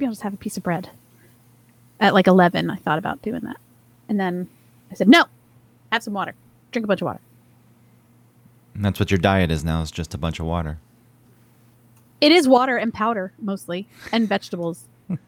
maybe 0.00 0.06
I'll 0.06 0.12
just 0.12 0.22
have 0.22 0.32
a 0.32 0.38
piece 0.38 0.56
of 0.56 0.62
bread. 0.62 0.88
At 2.00 2.14
like 2.14 2.26
11, 2.26 2.70
I 2.70 2.76
thought 2.76 2.98
about 2.98 3.20
doing 3.20 3.42
that. 3.42 3.58
And 4.08 4.18
then 4.18 4.48
I 4.90 4.94
said, 4.94 5.08
no, 5.08 5.26
have 5.92 6.02
some 6.02 6.14
water. 6.14 6.34
Drink 6.72 6.84
a 6.84 6.88
bunch 6.88 7.02
of 7.02 7.06
water. 7.06 7.20
And 8.74 8.82
that's 8.82 8.98
what 8.98 9.10
your 9.10 9.18
diet 9.18 9.50
is 9.50 9.62
now, 9.62 9.82
is 9.82 9.90
just 9.90 10.14
a 10.14 10.18
bunch 10.18 10.40
of 10.40 10.46
water. 10.46 10.78
It 12.22 12.32
is 12.32 12.48
water 12.48 12.78
and 12.78 12.94
powder 12.94 13.32
mostly, 13.38 13.86
and 14.12 14.26
vegetables. 14.28 14.84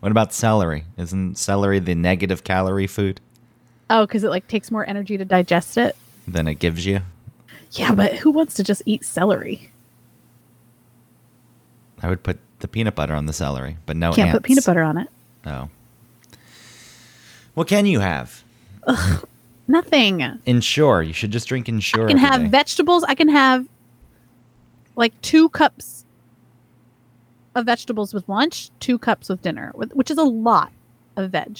What 0.00 0.12
about 0.12 0.32
celery? 0.32 0.84
Isn't 0.96 1.36
celery 1.36 1.78
the 1.78 1.94
negative 1.94 2.42
calorie 2.44 2.86
food 2.86 3.20
Oh, 3.90 4.06
because 4.06 4.24
it 4.24 4.30
like 4.30 4.48
takes 4.48 4.70
more 4.70 4.88
energy 4.88 5.18
to 5.18 5.24
digest 5.26 5.76
it. 5.76 5.94
than 6.26 6.48
it 6.48 6.54
gives 6.54 6.86
you? 6.86 7.00
Yeah, 7.72 7.92
but 7.94 8.14
who 8.14 8.30
wants 8.30 8.54
to 8.54 8.64
just 8.64 8.82
eat 8.86 9.04
celery? 9.04 9.70
I 12.02 12.08
would 12.08 12.22
put 12.22 12.38
the 12.60 12.68
peanut 12.68 12.94
butter 12.94 13.14
on 13.14 13.26
the 13.26 13.32
celery, 13.32 13.76
but 13.86 13.96
no 13.96 14.12
Can't 14.12 14.30
put 14.32 14.42
peanut 14.42 14.64
butter 14.64 14.82
on 14.82 14.98
it. 14.98 15.08
Oh. 15.46 15.68
What 17.54 17.68
can 17.68 17.86
you 17.86 18.00
have? 18.00 18.42
Nothing. 19.68 20.22
I 20.22 20.34
Ensure. 20.46 21.02
You 21.02 21.12
should 21.12 21.30
just 21.32 21.48
drink 21.48 21.68
Ensure. 21.68 22.06
can 22.08 22.18
have 22.18 22.42
day. 22.42 22.48
vegetables. 22.48 23.02
I 23.04 23.14
can 23.14 23.28
have 23.28 23.66
like 24.94 25.18
two 25.22 25.48
cups 25.50 26.04
of 27.54 27.66
vegetables 27.66 28.12
with 28.14 28.28
lunch, 28.28 28.70
two 28.80 28.98
cups 28.98 29.28
with 29.28 29.42
dinner, 29.42 29.72
which 29.74 30.10
is 30.10 30.18
a 30.18 30.22
lot 30.24 30.72
of 31.16 31.30
veg. 31.32 31.58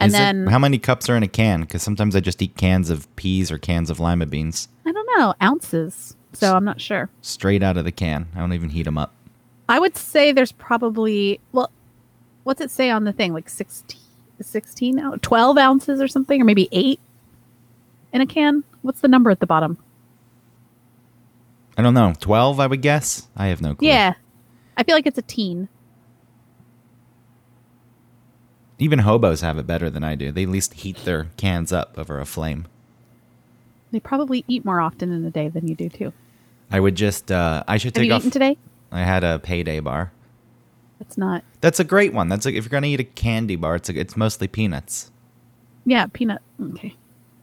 And 0.00 0.08
Is 0.08 0.14
it- 0.14 0.18
then 0.18 0.46
how 0.46 0.58
many 0.58 0.78
cups 0.78 1.08
are 1.10 1.16
in 1.16 1.22
a 1.22 1.28
can? 1.28 1.60
Because 1.60 1.82
sometimes 1.82 2.16
I 2.16 2.20
just 2.20 2.40
eat 2.42 2.56
cans 2.56 2.88
of 2.90 3.14
peas 3.16 3.50
or 3.52 3.58
cans 3.58 3.90
of 3.90 4.00
lima 4.00 4.26
beans 4.26 4.68
I 4.86 4.92
don't 4.92 5.08
know 5.18 5.34
ounces, 5.42 6.16
so 6.32 6.56
I'm 6.56 6.64
not 6.64 6.80
sure. 6.80 7.10
straight 7.20 7.62
out 7.62 7.76
of 7.76 7.84
the 7.84 7.92
can. 7.92 8.28
I 8.34 8.40
don't 8.40 8.54
even 8.54 8.70
heat 8.70 8.84
them 8.84 8.96
up. 8.98 9.12
I 9.70 9.78
would 9.78 9.96
say 9.96 10.32
there's 10.32 10.50
probably 10.50 11.40
well, 11.52 11.70
what's 12.42 12.60
it 12.60 12.72
say 12.72 12.90
on 12.90 13.04
the 13.04 13.12
thing? 13.12 13.32
Like 13.32 13.48
16, 13.48 14.00
16 14.42 14.98
ounce, 14.98 15.18
12 15.22 15.58
ounces 15.58 16.00
or 16.00 16.08
something, 16.08 16.42
or 16.42 16.44
maybe 16.44 16.68
eight 16.72 16.98
in 18.12 18.20
a 18.20 18.26
can. 18.26 18.64
What's 18.82 19.00
the 19.00 19.06
number 19.06 19.30
at 19.30 19.38
the 19.38 19.46
bottom? 19.46 19.78
I 21.78 21.82
don't 21.82 21.94
know. 21.94 22.12
Twelve, 22.18 22.58
I 22.60 22.66
would 22.66 22.82
guess. 22.82 23.28
I 23.36 23.46
have 23.46 23.62
no 23.62 23.74
clue. 23.74 23.88
Yeah, 23.88 24.14
I 24.76 24.82
feel 24.82 24.94
like 24.96 25.06
it's 25.06 25.18
a 25.18 25.22
teen. 25.22 25.68
Even 28.78 28.98
hobos 29.00 29.40
have 29.42 29.56
it 29.56 29.66
better 29.66 29.88
than 29.88 30.02
I 30.02 30.14
do. 30.14 30.32
They 30.32 30.42
at 30.42 30.48
least 30.48 30.74
heat 30.74 30.96
their 31.04 31.28
cans 31.36 31.72
up 31.72 31.94
over 31.96 32.18
a 32.18 32.26
flame. 32.26 32.66
They 33.92 34.00
probably 34.00 34.44
eat 34.48 34.64
more 34.64 34.80
often 34.80 35.12
in 35.12 35.24
a 35.24 35.30
day 35.30 35.48
than 35.48 35.68
you 35.68 35.74
do 35.74 35.88
too. 35.88 36.12
I 36.70 36.80
would 36.80 36.96
just. 36.96 37.30
Uh, 37.30 37.62
I 37.68 37.76
should 37.76 37.94
Have 37.94 38.02
take 38.02 38.08
you 38.08 38.14
off. 38.14 38.20
eaten 38.22 38.30
today? 38.30 38.58
I 38.92 39.00
had 39.00 39.24
a 39.24 39.38
payday 39.38 39.80
bar. 39.80 40.12
It's 41.00 41.16
not. 41.16 41.44
That's 41.60 41.80
a 41.80 41.84
great 41.84 42.12
one. 42.12 42.28
That's 42.28 42.44
a, 42.46 42.50
if 42.54 42.64
you're 42.64 42.70
gonna 42.70 42.88
eat 42.88 43.00
a 43.00 43.04
candy 43.04 43.56
bar, 43.56 43.76
it's 43.76 43.88
a, 43.88 43.98
it's 43.98 44.16
mostly 44.16 44.48
peanuts. 44.48 45.10
Yeah, 45.86 46.06
peanut. 46.12 46.42
Okay. 46.60 46.94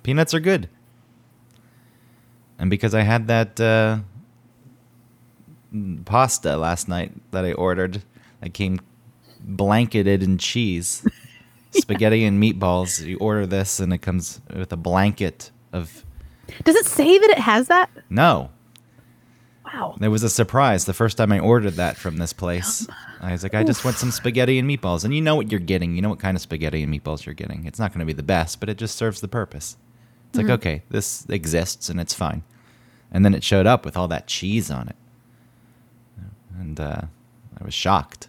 Peanuts 0.03 0.33
are 0.33 0.39
good. 0.39 0.69
And 2.59 2.69
because 2.69 2.93
I 2.95 3.01
had 3.01 3.27
that 3.27 3.59
uh, 3.59 3.99
pasta 6.05 6.57
last 6.57 6.87
night 6.87 7.13
that 7.31 7.45
I 7.45 7.53
ordered, 7.53 8.03
that 8.41 8.53
came 8.53 8.79
blanketed 9.41 10.23
in 10.23 10.37
cheese, 10.37 11.05
spaghetti 11.71 12.25
and 12.25 12.41
meatballs. 12.41 13.05
You 13.05 13.17
order 13.17 13.45
this, 13.45 13.79
and 13.79 13.93
it 13.93 13.99
comes 13.99 14.41
with 14.53 14.71
a 14.71 14.77
blanket 14.77 15.51
of 15.73 16.03
Does 16.63 16.75
it 16.75 16.85
say 16.85 17.17
that 17.17 17.29
it 17.29 17.39
has 17.39 17.67
that? 17.67 17.89
no. 18.09 18.51
Wow. 19.73 19.97
It 19.99 20.07
was 20.07 20.23
a 20.23 20.29
surprise 20.29 20.85
the 20.85 20.93
first 20.93 21.17
time 21.17 21.31
I 21.31 21.39
ordered 21.39 21.73
that 21.73 21.97
from 21.97 22.17
this 22.17 22.33
place. 22.33 22.87
I 23.21 23.33
was 23.33 23.43
like, 23.43 23.53
I 23.53 23.63
just 23.63 23.83
want 23.83 23.97
some 23.97 24.11
spaghetti 24.11 24.57
and 24.59 24.69
meatballs. 24.69 25.03
And 25.03 25.13
you 25.13 25.21
know 25.21 25.35
what 25.35 25.51
you're 25.51 25.59
getting. 25.59 25.95
You 25.95 26.01
know 26.01 26.09
what 26.09 26.19
kind 26.19 26.37
of 26.37 26.41
spaghetti 26.41 26.83
and 26.83 26.93
meatballs 26.93 27.25
you're 27.25 27.35
getting. 27.35 27.65
It's 27.65 27.79
not 27.79 27.91
going 27.91 27.99
to 27.99 28.05
be 28.05 28.13
the 28.13 28.23
best, 28.23 28.59
but 28.59 28.69
it 28.69 28.77
just 28.77 28.95
serves 28.95 29.19
the 29.19 29.27
purpose. 29.27 29.75
It's 30.29 30.37
like, 30.37 30.49
okay, 30.49 30.83
this 30.89 31.25
exists 31.29 31.89
and 31.89 31.99
it's 31.99 32.13
fine. 32.13 32.43
And 33.11 33.25
then 33.25 33.33
it 33.33 33.43
showed 33.43 33.65
up 33.65 33.85
with 33.85 33.97
all 33.97 34.07
that 34.07 34.27
cheese 34.27 34.69
on 34.71 34.87
it. 34.87 34.95
And 36.59 36.79
uh, 36.79 37.01
I 37.59 37.63
was 37.63 37.73
shocked. 37.73 38.27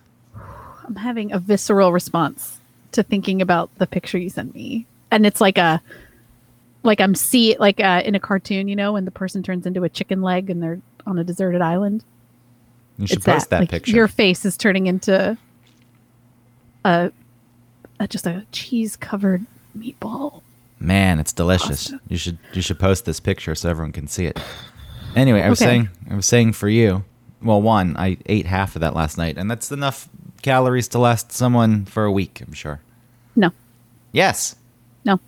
I'm 0.86 0.96
having 0.96 1.32
a 1.32 1.38
visceral 1.38 1.92
response 1.92 2.58
to 2.92 3.02
thinking 3.02 3.42
about 3.42 3.70
the 3.78 3.86
picture 3.86 4.18
you 4.18 4.30
sent 4.30 4.54
me, 4.54 4.86
and 5.10 5.26
it's 5.26 5.40
like 5.40 5.58
a, 5.58 5.82
like 6.82 7.00
I'm 7.00 7.14
see 7.14 7.56
like 7.58 7.80
uh, 7.80 8.02
in 8.04 8.14
a 8.14 8.20
cartoon, 8.20 8.68
you 8.68 8.76
know, 8.76 8.94
when 8.94 9.04
the 9.04 9.10
person 9.10 9.42
turns 9.42 9.66
into 9.66 9.84
a 9.84 9.88
chicken 9.88 10.22
leg 10.22 10.48
and 10.48 10.62
they're 10.62 10.80
on 11.08 11.18
a 11.18 11.24
deserted 11.24 11.60
island. 11.62 12.04
You 12.98 13.06
should 13.06 13.18
it's 13.18 13.26
post 13.26 13.50
that, 13.50 13.60
Like, 13.60 13.70
picture. 13.70 13.92
Your 13.96 14.08
face 14.08 14.44
is 14.44 14.56
turning 14.56 14.86
into 14.86 15.36
a, 16.84 17.10
a 18.00 18.08
just 18.08 18.26
a 18.26 18.44
cheese 18.52 18.96
covered 18.96 19.46
meatball. 19.76 20.42
Man, 20.80 21.18
it's 21.18 21.32
delicious. 21.32 21.90
Pasta. 21.90 22.00
You 22.08 22.16
should 22.16 22.38
you 22.52 22.62
should 22.62 22.78
post 22.78 23.04
this 23.04 23.18
picture 23.20 23.54
so 23.54 23.68
everyone 23.68 23.92
can 23.92 24.06
see 24.06 24.26
it. 24.26 24.38
Anyway, 25.16 25.42
I 25.42 25.48
was 25.48 25.60
Okay. 25.60 25.68
saying 25.70 25.88
I 26.10 26.14
was 26.16 26.26
saying 26.26 26.52
for 26.52 26.68
you. 26.68 27.04
Well, 27.42 27.62
one, 27.62 27.96
I 27.96 28.18
ate 28.26 28.46
half 28.46 28.74
of 28.76 28.80
that 28.80 28.94
last 28.94 29.16
night, 29.16 29.38
and 29.38 29.50
that's 29.50 29.70
enough 29.72 30.08
calories 30.42 30.88
to 30.88 30.98
last 30.98 31.30
someone 31.32 31.84
for 31.84 32.04
a 32.04 32.12
week. 32.12 32.40
I'm 32.46 32.52
sure. 32.52 32.80
No, 33.36 33.52
Yes, 34.12 34.56
no, 35.04 35.20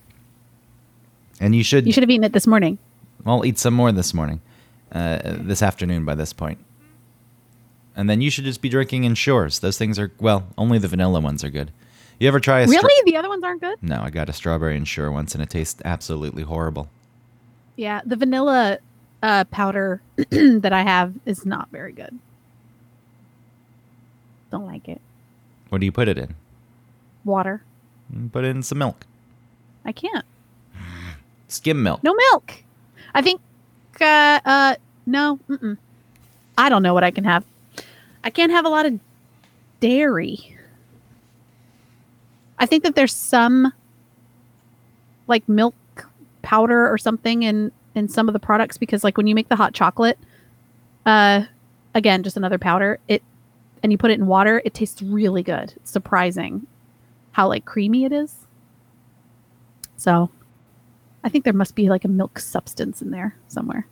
and 1.41 1.55
you 1.55 1.63
should. 1.63 1.87
you 1.87 1.93
should 1.93 2.03
have 2.03 2.11
eaten 2.11 2.25
it 2.25 2.33
this 2.33 2.47
morning. 2.49 2.79
I'll 3.25 3.45
eat 3.45 3.59
some 3.59 3.75
more 3.75 3.93
this 3.93 4.13
morning, 4.15 4.41
uh, 4.93 5.37
this 5.39 5.62
afternoon. 5.62 6.05
By 6.05 6.15
this 6.15 6.33
point, 6.33 6.59
and 7.97 8.09
then 8.09 8.21
you 8.21 8.31
should 8.31 8.45
just 8.45 8.62
be 8.62 8.69
drinking 8.69 9.05
Ensures. 9.05 9.59
Those 9.61 9.78
things 9.78 9.99
are 9.99 10.12
well, 10.21 10.47
only 10.59 10.78
the 10.78 10.89
vanilla 10.89 11.21
ones 11.21 11.43
are 11.45 11.51
good. 11.51 11.71
You 12.19 12.28
ever 12.28 12.39
try 12.41 12.61
a 12.61 12.69
stra- 12.69 12.83
Really, 12.83 13.11
the 13.11 13.17
other 13.17 13.28
ones 13.31 13.43
aren't 13.43 13.62
good. 13.62 13.83
no, 13.83 14.01
I 14.03 14.11
got 14.11 14.28
a 14.28 14.33
strawberry 14.33 14.77
Ensure 14.77 15.11
once, 15.11 15.34
and 15.34 15.43
it 15.43 15.49
tastes 15.51 15.81
absolutely 15.84 16.43
horrible. 16.43 16.91
Yeah, 17.77 18.03
the 18.05 18.17
vanilla 18.17 18.78
uh, 19.23 19.45
powder 19.45 20.03
that 20.31 20.73
I 20.73 20.83
have 20.83 21.15
is 21.25 21.47
not 21.47 21.71
very 21.71 21.93
good. 21.93 22.19
Don't 24.51 24.67
like 24.67 24.89
it. 24.89 25.01
What 25.71 25.78
do 25.78 25.87
you 25.87 25.93
put 25.93 26.09
it 26.09 26.19
in? 26.19 26.34
Water. 27.25 27.62
Put 28.33 28.45
it 28.45 28.49
in 28.49 28.62
some 28.65 28.78
milk, 28.78 29.07
I 29.84 29.93
can't. 29.93 30.25
skim 31.49 31.83
milk. 31.83 32.03
No 32.03 32.12
milk. 32.15 32.65
I 33.15 33.22
think. 33.22 33.41
Uh, 34.00 34.41
uh, 34.44 34.75
no. 35.06 35.38
Mm-mm. 35.49 35.77
I 36.56 36.69
don't 36.69 36.83
know 36.83 36.94
what 36.94 37.05
I 37.05 37.11
can 37.11 37.25
have. 37.25 37.44
I 38.22 38.31
can't 38.31 38.53
have 38.53 38.65
a 38.65 38.69
lot 38.69 38.87
of 38.87 38.99
dairy. 39.81 40.56
I 42.59 42.66
think 42.66 42.84
that 42.84 42.94
there's 42.94 43.15
some 43.15 43.72
like 45.27 45.49
milk 45.49 45.75
powder 46.43 46.91
or 46.91 46.99
something 46.99 47.43
in 47.43 47.72
in 47.94 48.09
some 48.09 48.28
of 48.28 48.33
the 48.34 48.39
products 48.39 48.77
because 48.77 49.03
like 49.03 49.16
when 49.16 49.27
you 49.27 49.34
make 49.34 49.49
the 49.49 49.56
hot 49.56 49.72
chocolate, 49.72 50.19
uh, 51.06 51.44
again 51.94 52.22
just 52.22 52.37
another 52.37 52.59
powder. 52.59 52.99
It 53.09 53.22
and 53.83 53.91
you 53.91 53.97
put 53.97 54.10
it 54.10 54.19
in 54.19 54.27
water, 54.27 54.60
it 54.65 54.75
tastes 54.75 55.00
really 55.00 55.43
good. 55.43 55.72
It's 55.77 55.91
surprising 55.91 56.66
how 57.33 57.49
like 57.49 57.65
creamy 57.65 58.05
it 58.05 58.12
is. 58.12 58.34
So 59.97 60.31
I 61.23 61.29
think 61.29 61.45
there 61.45 61.53
must 61.53 61.75
be 61.75 61.89
like 61.89 62.05
a 62.05 62.09
milk 62.09 62.39
substance 62.39 63.03
in 63.03 63.11
there 63.11 63.37
somewhere. 63.49 63.87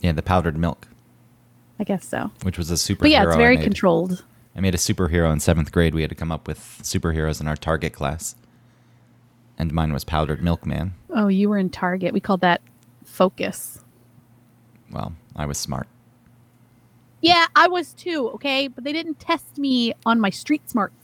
Yeah, 0.00 0.12
the 0.12 0.22
powdered 0.22 0.56
milk, 0.56 0.88
I 1.78 1.84
guess 1.84 2.06
so. 2.06 2.30
which 2.42 2.56
was 2.56 2.70
a 2.70 2.74
superhero. 2.74 3.00
But 3.00 3.10
yeah, 3.10 3.24
it's 3.24 3.36
very 3.36 3.56
made. 3.56 3.64
controlled. 3.64 4.24
I 4.56 4.60
made 4.60 4.74
a 4.74 4.78
superhero 4.78 5.32
in 5.32 5.40
seventh 5.40 5.72
grade. 5.72 5.94
We 5.94 6.02
had 6.02 6.10
to 6.10 6.16
come 6.16 6.32
up 6.32 6.46
with 6.48 6.58
superheroes 6.82 7.40
in 7.40 7.48
our 7.48 7.56
target 7.56 7.92
class, 7.92 8.34
and 9.58 9.72
mine 9.72 9.92
was 9.92 10.04
powdered 10.04 10.42
milkman. 10.42 10.94
Oh, 11.10 11.28
you 11.28 11.48
were 11.48 11.58
in 11.58 11.70
Target. 11.70 12.14
We 12.14 12.20
called 12.20 12.40
that 12.40 12.62
focus. 13.04 13.80
Well, 14.90 15.14
I 15.36 15.46
was 15.46 15.58
smart. 15.58 15.86
Yeah, 17.20 17.46
I 17.54 17.68
was 17.68 17.92
too, 17.92 18.30
okay? 18.30 18.68
But 18.68 18.84
they 18.84 18.92
didn't 18.92 19.20
test 19.20 19.58
me 19.58 19.92
on 20.06 20.20
my 20.20 20.30
street 20.30 20.68
smarts. 20.70 20.94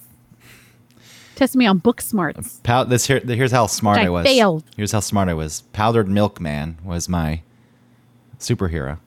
Test 1.37 1.55
me 1.55 1.67
on 1.67 1.79
book 1.79 2.01
smarts. 2.01 2.61
Pow- 2.65 2.83
this 2.85 3.07
here, 3.07 3.21
here's 3.21 3.53
how 3.53 3.67
smart 3.67 3.99
I 3.99 4.07
I 4.07 4.09
was. 4.09 4.27
failed. 4.27 4.65
Here's 4.77 4.91
how 4.93 5.01
smart 5.01 5.29
I 5.29 5.35
was. 5.35 5.61
Powdered 5.73 6.09
milkman 6.09 6.79
was 6.85 7.09
my 7.09 7.43
superhero, 8.41 8.99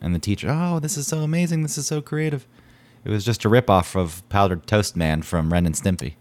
and 0.00 0.14
the 0.14 0.18
teacher, 0.18 0.48
oh, 0.50 0.78
this 0.80 0.96
is 0.96 1.06
so 1.06 1.18
amazing. 1.18 1.62
This 1.62 1.76
is 1.76 1.86
so 1.86 2.00
creative. 2.00 2.46
It 3.04 3.10
was 3.10 3.24
just 3.24 3.44
a 3.44 3.48
ripoff 3.50 3.94
of 3.94 4.26
powdered 4.30 4.66
toast 4.66 4.96
man 4.96 5.20
from 5.22 5.52
Ren 5.52 5.66
and 5.66 5.74
Stimpy, 5.74 6.14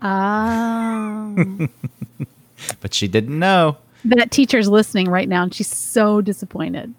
Ah. 0.00 1.32
but 2.80 2.94
she 2.94 3.08
didn't 3.08 3.36
know. 3.38 3.78
that 4.04 4.30
teacher's 4.30 4.68
listening 4.68 5.08
right 5.08 5.28
now 5.28 5.42
and 5.44 5.54
she's 5.54 5.68
so 5.74 6.20
disappointed. 6.20 6.94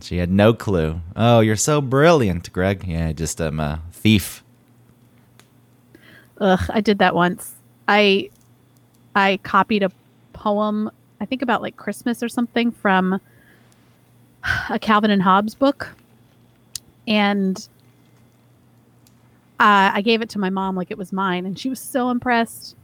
She 0.00 0.18
had 0.18 0.30
no 0.30 0.54
clue. 0.54 1.00
Oh, 1.16 1.40
you're 1.40 1.56
so 1.56 1.80
brilliant, 1.80 2.52
Greg. 2.52 2.84
Yeah, 2.86 3.10
just 3.12 3.40
I'm 3.40 3.58
a 3.60 3.82
thief. 3.92 4.44
Ugh, 6.38 6.60
I 6.70 6.80
did 6.80 6.98
that 6.98 7.14
once. 7.14 7.54
I 7.86 8.30
I 9.14 9.38
copied 9.42 9.82
a 9.82 9.90
poem, 10.32 10.90
I 11.20 11.24
think 11.24 11.42
about 11.42 11.62
like 11.62 11.76
Christmas 11.76 12.22
or 12.22 12.28
something 12.28 12.70
from 12.70 13.20
a 14.70 14.78
Calvin 14.78 15.10
and 15.10 15.22
Hobbes 15.22 15.54
book. 15.54 15.88
And 17.06 17.56
uh, 19.58 19.90
I 19.94 20.02
gave 20.02 20.22
it 20.22 20.28
to 20.30 20.38
my 20.38 20.50
mom 20.50 20.76
like 20.76 20.90
it 20.90 20.98
was 20.98 21.12
mine, 21.12 21.44
and 21.44 21.58
she 21.58 21.68
was 21.68 21.80
so 21.80 22.10
impressed. 22.10 22.76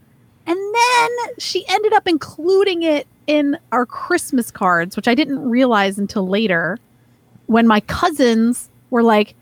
And 0.47 0.57
then 0.57 1.11
she 1.39 1.65
ended 1.69 1.93
up 1.93 2.09
including 2.09 2.83
it 2.83 3.07
in 3.27 3.57
our 3.71 3.87
Christmas 3.87 4.51
cards, 4.51 4.97
which 4.97 5.09
I 5.09 5.15
didn't 5.15 5.49
realize 5.49 5.99
until 5.99 6.27
later 6.29 6.79
when 7.47 7.67
my 7.67 7.81
cousins 7.81 8.69
were 8.91 9.03
like, 9.03 9.35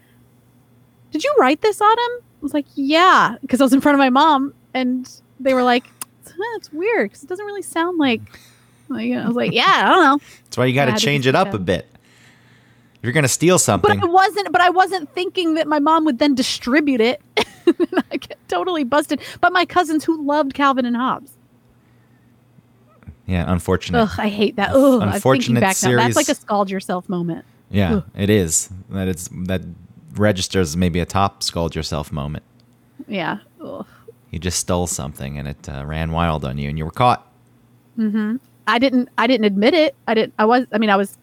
Did 1.11 1.25
you 1.25 1.33
write 1.39 1.63
this, 1.63 1.81
Autumn? 1.81 2.19
I 2.43 2.45
was 2.45 2.53
like, 2.55 2.67
Yeah, 2.75 3.37
because 3.41 3.61
I 3.61 3.65
was 3.65 3.73
in 3.73 3.81
front 3.81 3.95
of 3.95 4.01
my 4.01 4.11
mom, 4.11 4.53
and 4.75 5.09
they 5.39 5.55
were 5.55 5.63
like, 5.63 5.85
huh, 6.27 6.57
It's 6.57 6.73
weird 6.73 7.11
because 7.11 7.23
it 7.23 7.29
doesn't 7.29 7.47
really 7.47 7.63
sound 7.63 7.99
like. 7.99 8.21
like 8.89 9.13
I 9.13 9.27
was 9.27 9.37
like, 9.37 9.53
Yeah, 9.53 9.65
I 9.67 9.89
don't 9.89 10.05
know. 10.05 10.27
That's 10.45 10.59
why 10.59 10.67
you 10.67 10.75
got 10.75 10.87
to 10.87 10.97
change 10.97 11.27
it 11.27 11.35
up 11.37 11.55
a 11.55 11.59
bit. 11.59 11.87
If 12.97 13.07
you're 13.07 13.13
gonna 13.13 13.29
steal 13.29 13.59
something, 13.59 13.99
But 14.01 14.09
I 14.09 14.11
wasn't. 14.11 14.53
But 14.53 14.61
I 14.61 14.71
wasn't 14.71 15.13
thinking 15.13 15.55
that 15.55 15.67
my 15.67 15.79
mom 15.81 16.05
would 16.05 16.19
then 16.19 16.35
distribute 16.35 17.01
it. 17.01 17.21
and 17.67 18.05
I 18.13 18.17
get 18.17 18.39
totally 18.49 18.85
busted. 18.85 19.21
But 19.41 19.53
my 19.53 19.65
cousins 19.65 20.05
who 20.05 20.25
loved 20.25 20.55
Calvin 20.55 20.85
and 20.85 20.97
Hobbes. 20.97 21.33
yeah, 23.27 23.51
unfortunate. 23.51 23.99
Ugh, 24.03 24.11
I 24.19 24.29
hate 24.29 24.57
that. 24.57 24.71
Ugh, 24.71 24.77
I'm 24.77 25.01
thinking 25.01 25.15
Unfortunate 25.15 25.61
back 25.61 25.77
now. 25.83 25.97
That's 25.97 26.17
like 26.17 26.29
a 26.29 26.35
scald 26.35 26.71
yourself 26.71 27.09
moment. 27.09 27.45
Yeah, 27.71 27.95
Ugh. 27.95 28.05
it 28.17 28.31
is. 28.31 28.69
That 28.91 29.09
it's 29.09 29.29
that 29.33 29.63
registers 30.15 30.77
maybe 30.77 31.01
a 31.01 31.07
top 31.07 31.43
scold 31.43 31.75
yourself 31.75 32.13
moment. 32.13 32.45
Yeah. 33.09 33.39
Ugh. 33.61 33.87
You 34.31 34.39
just 34.39 34.59
stole 34.59 34.87
something 34.87 35.39
and 35.39 35.49
it 35.49 35.69
uh, 35.69 35.85
ran 35.85 36.13
wild 36.13 36.45
on 36.45 36.57
you, 36.59 36.69
and 36.71 36.79
you 36.79 36.85
were 36.87 36.91
caught. 36.91 37.27
I 37.99 38.79
didn't. 38.79 39.09
I 39.19 39.27
didn't 39.27 39.45
admit 39.45 39.75
it. 39.75 39.95
I 40.09 40.15
didn't. 40.15 40.33
I 40.39 40.47
was. 40.47 40.67
I 40.73 40.79
mean, 40.79 40.89
I 40.91 40.97
was. 40.97 41.19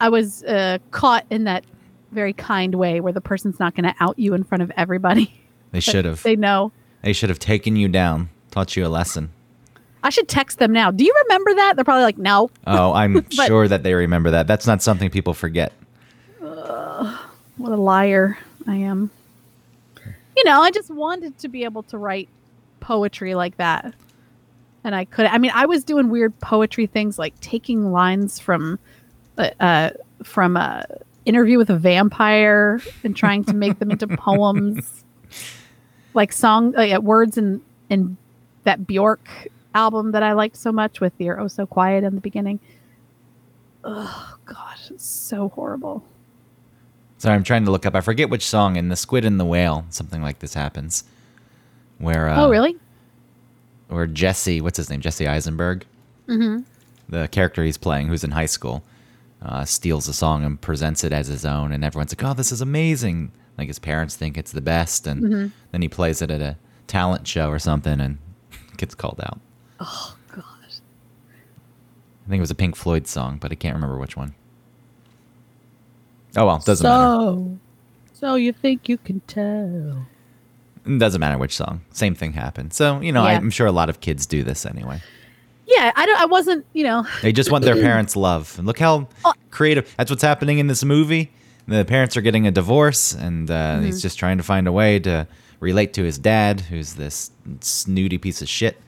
I 0.00 0.08
was 0.10 0.42
uh, 0.44 0.78
caught 0.90 1.24
in 1.30 1.44
that 1.44 1.64
very 2.12 2.32
kind 2.34 2.74
way 2.74 3.00
where 3.00 3.12
the 3.12 3.20
person's 3.20 3.58
not 3.58 3.74
going 3.74 3.84
to 3.84 3.94
out 4.00 4.18
you 4.18 4.34
in 4.34 4.44
front 4.44 4.62
of 4.62 4.70
everybody. 4.76 5.32
They 5.72 5.80
should 5.90 6.04
have. 6.04 6.22
They 6.22 6.36
know. 6.36 6.72
They 7.02 7.12
should 7.14 7.30
have 7.30 7.38
taken 7.38 7.76
you 7.76 7.88
down, 7.88 8.28
taught 8.50 8.76
you 8.76 8.84
a 8.84 8.88
lesson. 8.88 9.30
I 10.02 10.10
should 10.10 10.28
text 10.28 10.58
them 10.58 10.72
now. 10.72 10.90
Do 10.90 11.04
you 11.04 11.14
remember 11.24 11.54
that? 11.54 11.76
They're 11.76 11.84
probably 11.84 12.04
like, 12.04 12.18
no. 12.18 12.50
Oh, 12.66 12.92
I'm 12.92 13.14
But- 13.36 13.46
sure 13.46 13.66
that 13.68 13.82
they 13.82 13.94
remember 13.94 14.30
that. 14.32 14.46
That's 14.46 14.66
not 14.66 14.82
something 14.82 15.08
people 15.10 15.32
forget. 15.34 15.72
What 17.60 17.72
a 17.72 17.76
liar 17.76 18.38
I 18.66 18.76
am. 18.76 19.10
You 20.34 20.44
know, 20.44 20.62
I 20.62 20.70
just 20.70 20.90
wanted 20.90 21.36
to 21.40 21.48
be 21.48 21.64
able 21.64 21.82
to 21.84 21.98
write 21.98 22.30
poetry 22.80 23.34
like 23.34 23.58
that. 23.58 23.92
And 24.82 24.94
I 24.94 25.04
could 25.04 25.26
I 25.26 25.36
mean, 25.36 25.50
I 25.54 25.66
was 25.66 25.84
doing 25.84 26.08
weird 26.08 26.38
poetry 26.40 26.86
things 26.86 27.18
like 27.18 27.38
taking 27.40 27.92
lines 27.92 28.38
from 28.38 28.78
uh, 29.36 29.50
uh 29.60 29.90
from 30.22 30.56
a 30.56 30.86
interview 31.26 31.58
with 31.58 31.68
a 31.68 31.76
vampire 31.76 32.80
and 33.04 33.14
trying 33.14 33.44
to 33.44 33.52
make 33.52 33.78
them 33.78 33.90
into 33.90 34.08
poems. 34.16 35.04
Like 36.14 36.32
song 36.32 36.74
uh, 36.76 36.98
words 37.00 37.36
in 37.36 37.60
in 37.90 38.16
that 38.64 38.86
Bjork 38.86 39.28
album 39.74 40.12
that 40.12 40.22
I 40.22 40.32
liked 40.32 40.56
so 40.56 40.72
much 40.72 41.02
with 41.02 41.12
You're 41.18 41.38
Oh 41.38 41.48
So 41.48 41.66
Quiet 41.66 42.04
in 42.04 42.14
the 42.14 42.22
beginning. 42.22 42.58
Oh 43.84 44.38
god, 44.46 44.78
it's 44.88 45.04
so 45.04 45.50
horrible. 45.50 46.02
Sorry, 47.20 47.34
I'm 47.34 47.44
trying 47.44 47.66
to 47.66 47.70
look 47.70 47.84
up. 47.84 47.94
I 47.94 48.00
forget 48.00 48.30
which 48.30 48.46
song 48.46 48.76
in 48.76 48.88
The 48.88 48.96
Squid 48.96 49.26
and 49.26 49.38
the 49.38 49.44
Whale, 49.44 49.84
something 49.90 50.22
like 50.22 50.38
this 50.38 50.54
happens. 50.54 51.04
Where 51.98 52.28
uh, 52.30 52.46
oh, 52.46 52.50
really? 52.50 52.76
Where 53.88 54.06
Jesse, 54.06 54.62
what's 54.62 54.78
his 54.78 54.88
name? 54.88 55.02
Jesse 55.02 55.28
Eisenberg, 55.28 55.84
Mhm. 56.26 56.64
the 57.10 57.28
character 57.28 57.62
he's 57.62 57.76
playing, 57.76 58.08
who's 58.08 58.24
in 58.24 58.30
high 58.30 58.46
school, 58.46 58.82
uh, 59.42 59.66
steals 59.66 60.08
a 60.08 60.14
song 60.14 60.44
and 60.44 60.58
presents 60.60 61.04
it 61.04 61.12
as 61.12 61.26
his 61.26 61.44
own, 61.44 61.72
and 61.72 61.84
everyone's 61.84 62.12
like, 62.12 62.24
"Oh, 62.24 62.32
this 62.32 62.52
is 62.52 62.62
amazing!" 62.62 63.32
Like 63.58 63.68
his 63.68 63.78
parents 63.78 64.16
think 64.16 64.38
it's 64.38 64.52
the 64.52 64.62
best, 64.62 65.06
and 65.06 65.22
Mm-hmm. 65.22 65.46
then 65.72 65.82
he 65.82 65.88
plays 65.88 66.22
it 66.22 66.30
at 66.30 66.40
a 66.40 66.56
talent 66.86 67.28
show 67.28 67.50
or 67.50 67.58
something, 67.58 68.00
and 68.00 68.16
gets 68.78 68.94
called 68.94 69.20
out. 69.22 69.38
Oh 69.78 70.16
god. 70.34 70.44
I 72.24 72.28
think 72.30 72.38
it 72.38 72.40
was 72.40 72.50
a 72.50 72.54
Pink 72.54 72.76
Floyd 72.76 73.06
song, 73.06 73.36
but 73.38 73.52
I 73.52 73.56
can't 73.56 73.74
remember 73.74 73.98
which 73.98 74.16
one. 74.16 74.34
Oh 76.36 76.46
well, 76.46 76.58
doesn't 76.58 76.84
matter. 76.84 77.04
so, 77.04 77.58
so 78.12 78.34
you 78.36 78.52
think 78.52 78.88
you 78.88 78.98
can 78.98 79.20
tell? 79.26 80.06
It 80.86 80.98
doesn't 80.98 81.20
matter 81.20 81.36
which 81.38 81.54
song. 81.56 81.82
Same 81.90 82.14
thing 82.14 82.32
happened. 82.32 82.72
So 82.72 83.00
you 83.00 83.12
know, 83.12 83.24
Yeah. 83.24 83.36
I'm 83.36 83.50
sure 83.50 83.66
a 83.66 83.72
lot 83.72 83.88
of 83.90 84.00
kids 84.00 84.26
do 84.26 84.42
this 84.42 84.64
anyway. 84.66 85.00
Yeah, 85.66 85.92
I 85.94 86.06
don't. 86.06 86.20
I 86.20 86.24
wasn't. 86.26 86.66
You 86.72 86.84
know. 86.84 87.06
They 87.22 87.32
just 87.32 87.50
want 87.50 87.64
their 87.64 87.74
parents' 87.88 88.16
love. 88.16 88.54
And 88.58 88.66
look 88.66 88.78
how 88.78 89.08
Oh. 89.24 89.32
creative. 89.50 89.92
That's 89.96 90.10
what's 90.10 90.22
happening 90.22 90.58
in 90.58 90.66
this 90.66 90.84
movie. 90.84 91.30
The 91.68 91.84
parents 91.84 92.16
are 92.16 92.20
getting 92.22 92.46
a 92.46 92.50
divorce, 92.50 93.12
and 93.14 93.48
uh, 93.50 93.54
Mm-hmm. 93.54 93.84
he's 93.86 94.02
just 94.02 94.18
trying 94.18 94.38
to 94.38 94.42
find 94.42 94.66
a 94.66 94.72
way 94.72 94.98
to 95.00 95.28
relate 95.60 95.92
to 95.94 96.02
his 96.02 96.18
dad, 96.18 96.60
who's 96.62 96.94
this 96.94 97.30
snooty 97.60 98.18
piece 98.18 98.42
of 98.42 98.48
shit. 98.48 98.80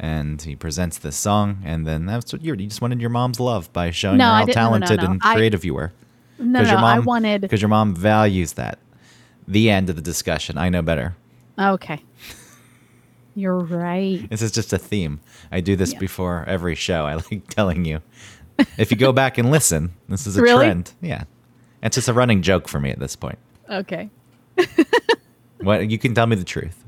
And 0.00 0.40
he 0.40 0.56
presents 0.56 0.98
this 0.98 1.16
song, 1.16 1.58
and 1.64 1.86
then 1.86 2.06
that's 2.06 2.32
what 2.32 2.42
you 2.42 2.52
you 2.54 2.66
just 2.68 2.80
wanted 2.80 3.00
your 3.00 3.10
mom's 3.10 3.38
love 3.40 3.72
by 3.72 3.90
showing 3.90 4.16
No, 4.18 4.24
her 4.24 4.30
how 4.30 4.44
didn't- 4.46 4.56
no, 4.56 4.62
no, 4.62 4.68
talented 4.86 5.00
and 5.04 5.20
I- 5.22 5.34
creative 5.34 5.64
you 5.64 5.74
were. 5.74 5.92
No, 6.38 6.62
no. 6.62 6.68
your 6.68 6.78
I 6.78 6.96
mom, 6.96 7.04
wanted. 7.04 7.40
because 7.42 7.60
your 7.62 7.68
mom 7.68 7.94
values 7.94 8.54
that. 8.54 8.78
The 9.46 9.70
end 9.70 9.90
of 9.90 9.96
the 9.96 10.02
discussion. 10.02 10.56
I 10.58 10.68
know 10.70 10.82
better. 10.82 11.14
Okay. 11.58 12.02
You're 13.34 13.58
right. 13.58 14.28
This 14.30 14.42
is 14.42 14.52
just 14.52 14.72
a 14.72 14.78
theme. 14.78 15.20
I 15.52 15.60
do 15.60 15.76
this 15.76 15.92
Yeah. 15.92 15.98
before 15.98 16.44
every 16.46 16.74
show. 16.74 17.04
I 17.06 17.14
like 17.14 17.46
telling 17.48 17.84
you. 17.84 18.00
If 18.78 18.90
you 18.90 18.96
go 18.96 19.12
back 19.22 19.38
and 19.38 19.50
listen, 19.50 19.92
this 20.08 20.26
is 20.26 20.36
a 20.36 20.42
Really? 20.42 20.64
trend. 20.66 20.92
Yeah. 21.00 21.24
It's 21.82 21.96
just 21.96 22.08
a 22.08 22.12
running 22.14 22.42
joke 22.42 22.68
for 22.68 22.80
me 22.80 22.90
at 22.90 22.98
this 22.98 23.16
point. 23.16 23.38
Okay. 23.68 24.10
What 25.60 25.88
you 25.90 25.98
can 25.98 26.14
tell 26.14 26.26
me 26.26 26.36
the 26.36 26.44
truth. 26.44 26.84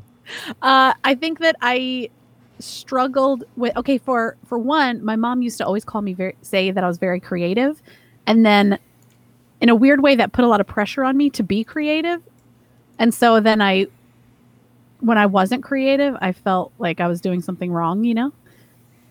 Uh, 0.61 0.93
I 1.05 1.15
think 1.15 1.39
that 1.39 1.57
I 1.63 2.11
struggled 2.59 3.45
with. 3.57 3.75
Okay, 3.77 3.97
for 3.97 4.37
for 4.47 4.59
one, 4.59 5.03
my 5.05 5.17
mom 5.17 5.41
used 5.41 5.57
to 5.59 5.67
always 5.67 5.83
call 5.85 6.03
me 6.03 6.13
very 6.13 6.37
say 6.43 6.71
that 6.71 6.85
I 6.85 6.87
was 6.89 6.99
very 6.99 7.19
creative, 7.21 7.81
and 8.27 8.45
then 8.45 8.79
in 9.61 9.69
a 9.69 9.75
weird 9.75 10.03
way 10.03 10.17
that 10.17 10.33
put 10.33 10.45
a 10.45 10.49
lot 10.49 10.61
of 10.61 10.67
pressure 10.67 11.05
on 11.05 11.17
me 11.17 11.31
to 11.31 11.43
be 11.43 11.65
creative, 11.65 12.23
and 12.99 13.13
so 13.13 13.41
then 13.41 13.61
I, 13.61 13.87
when 15.01 15.19
I 15.19 15.27
wasn't 15.27 15.63
creative, 15.63 16.17
I 16.21 16.33
felt 16.33 16.73
like 16.79 17.01
I 17.01 17.09
was 17.09 17.21
doing 17.21 17.43
something 17.43 17.73
wrong. 17.73 18.05
You 18.05 18.15
know, 18.15 18.33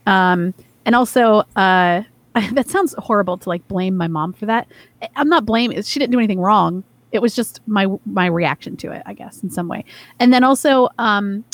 um, 0.06 0.54
and 0.86 0.96
also 0.96 1.44
uh, 1.56 2.04
that 2.52 2.70
sounds 2.70 2.96
horrible 2.98 3.38
to 3.38 3.50
like 3.50 3.68
blame 3.68 3.96
my 3.96 4.08
mom 4.08 4.34
for 4.34 4.46
that. 4.46 4.68
I'm 5.16 5.30
not 5.30 5.46
blaming. 5.46 5.82
She 5.84 6.00
didn't 6.00 6.12
do 6.12 6.20
anything 6.20 6.40
wrong. 6.40 6.84
It 7.12 7.22
was 7.22 7.36
just 7.36 7.62
my 7.68 7.88
my 8.06 8.26
reaction 8.26 8.76
to 8.78 8.92
it, 8.92 9.04
I 9.06 9.14
guess, 9.14 9.42
in 9.42 9.50
some 9.50 9.68
way. 9.68 9.86
And 10.20 10.34
then 10.34 10.44
also, 10.44 10.90
um, 10.98 11.46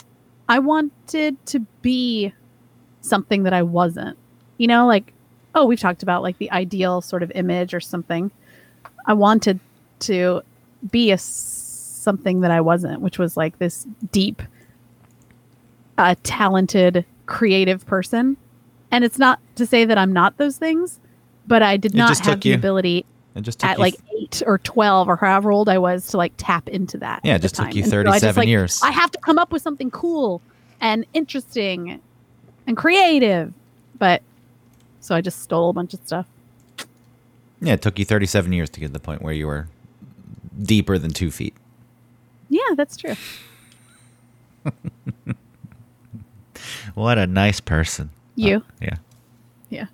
I 0.49 0.59
wanted 0.59 1.43
to 1.47 1.59
be 1.81 2.33
something 3.01 3.43
that 3.43 3.53
I 3.53 3.61
wasn't. 3.63 4.17
You 4.57 4.67
know, 4.67 4.85
like 4.87 5.13
oh, 5.55 5.65
we've 5.65 5.79
talked 5.79 6.03
about 6.03 6.23
like 6.23 6.37
the 6.37 6.51
ideal 6.51 7.01
sort 7.01 7.23
of 7.23 7.31
image 7.35 7.73
or 7.73 7.79
something. 7.79 8.31
I 9.05 9.13
wanted 9.13 9.59
to 10.01 10.41
be 10.91 11.11
a 11.11 11.17
something 11.17 12.41
that 12.41 12.51
I 12.51 12.61
wasn't, 12.61 13.01
which 13.01 13.19
was 13.19 13.37
like 13.37 13.59
this 13.59 13.85
deep, 14.11 14.41
uh, 15.97 16.15
talented, 16.23 17.05
creative 17.25 17.85
person. 17.85 18.37
And 18.91 19.03
it's 19.03 19.17
not 19.19 19.39
to 19.55 19.65
say 19.65 19.85
that 19.85 19.97
I'm 19.97 20.11
not 20.11 20.37
those 20.37 20.57
things, 20.57 20.99
but 21.47 21.61
I 21.61 21.77
did 21.77 21.93
It 21.93 21.97
not 21.97 22.17
have 22.19 22.41
the 22.41 22.49
you- 22.49 22.55
ability 22.55 23.05
It 23.35 23.41
just 23.41 23.59
took 23.59 23.69
at 23.69 23.79
like 23.79 23.95
eight 24.19 24.41
or 24.45 24.57
12 24.57 25.07
or 25.07 25.15
however 25.15 25.51
old 25.51 25.69
I 25.69 25.77
was 25.77 26.07
to 26.07 26.17
like 26.17 26.33
tap 26.37 26.67
into 26.67 26.97
that. 26.97 27.21
Yeah, 27.23 27.35
it 27.35 27.41
just 27.41 27.55
took 27.55 27.73
you 27.73 27.83
And 27.83 27.91
so 27.91 27.99
I 27.99 28.03
just, 28.03 28.13
37 28.21 28.41
like, 28.41 28.47
years. 28.47 28.81
I 28.83 28.91
have 28.91 29.11
to 29.11 29.19
come 29.19 29.37
up 29.37 29.51
with 29.51 29.61
something 29.61 29.91
cool 29.91 30.41
and 30.81 31.05
interesting 31.13 32.01
and 32.67 32.75
creative. 32.75 33.53
But 33.97 34.21
so 34.99 35.15
I 35.15 35.21
just 35.21 35.41
stole 35.41 35.69
a 35.69 35.73
bunch 35.73 35.93
of 35.93 35.99
stuff. 36.05 36.25
Yeah, 37.61 37.73
it 37.73 37.81
took 37.81 37.99
you 37.99 38.05
37 38.05 38.51
years 38.53 38.69
to 38.71 38.79
get 38.79 38.87
to 38.87 38.93
the 38.93 38.99
point 38.99 39.21
where 39.21 39.33
you 39.33 39.45
were 39.47 39.67
deeper 40.61 40.97
than 40.97 41.11
two 41.11 41.31
feet. 41.31 41.55
Yeah, 42.49 42.73
that's 42.75 42.97
true. 42.97 43.15
What 46.93 47.17
a 47.17 47.25
nice 47.25 47.59
person. 47.61 48.09
You. 48.35 48.63
Oh, 48.65 48.71
yeah. 48.81 48.97
Yeah. 49.69 49.85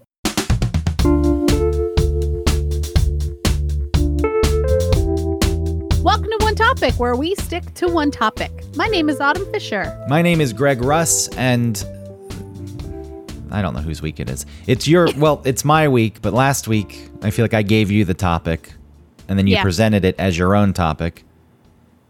Welcome 6.01 6.29
to 6.31 6.37
One 6.41 6.55
Topic, 6.55 6.95
where 6.95 7.15
we 7.15 7.35
stick 7.35 7.71
to 7.75 7.87
one 7.87 8.09
topic. 8.09 8.51
My 8.75 8.87
name 8.87 9.09
is 9.09 9.19
Autumn 9.19 9.45
Fisher. 9.51 10.05
My 10.09 10.21
name 10.23 10.41
is 10.41 10.53
Greg 10.53 10.81
Russ, 10.81 11.27
and 11.37 11.77
I 13.51 13.61
don't 13.61 13.75
know 13.75 13.81
whose 13.81 14.01
week 14.01 14.19
it 14.19 14.29
is. 14.29 14.45
It's 14.65 14.87
your, 14.87 15.09
well, 15.17 15.41
it's 15.45 15.63
my 15.63 15.87
week, 15.87 16.21
but 16.21 16.33
last 16.33 16.67
week 16.67 17.06
I 17.21 17.29
feel 17.31 17.43
like 17.43 17.53
I 17.53 17.61
gave 17.63 17.89
you 17.91 18.05
the 18.05 18.13
topic, 18.13 18.73
and 19.27 19.37
then 19.37 19.47
you 19.47 19.55
Yeah. 19.55 19.63
presented 19.63 20.05
it 20.05 20.15
as 20.19 20.37
your 20.37 20.55
own 20.55 20.73
topic. 20.73 21.23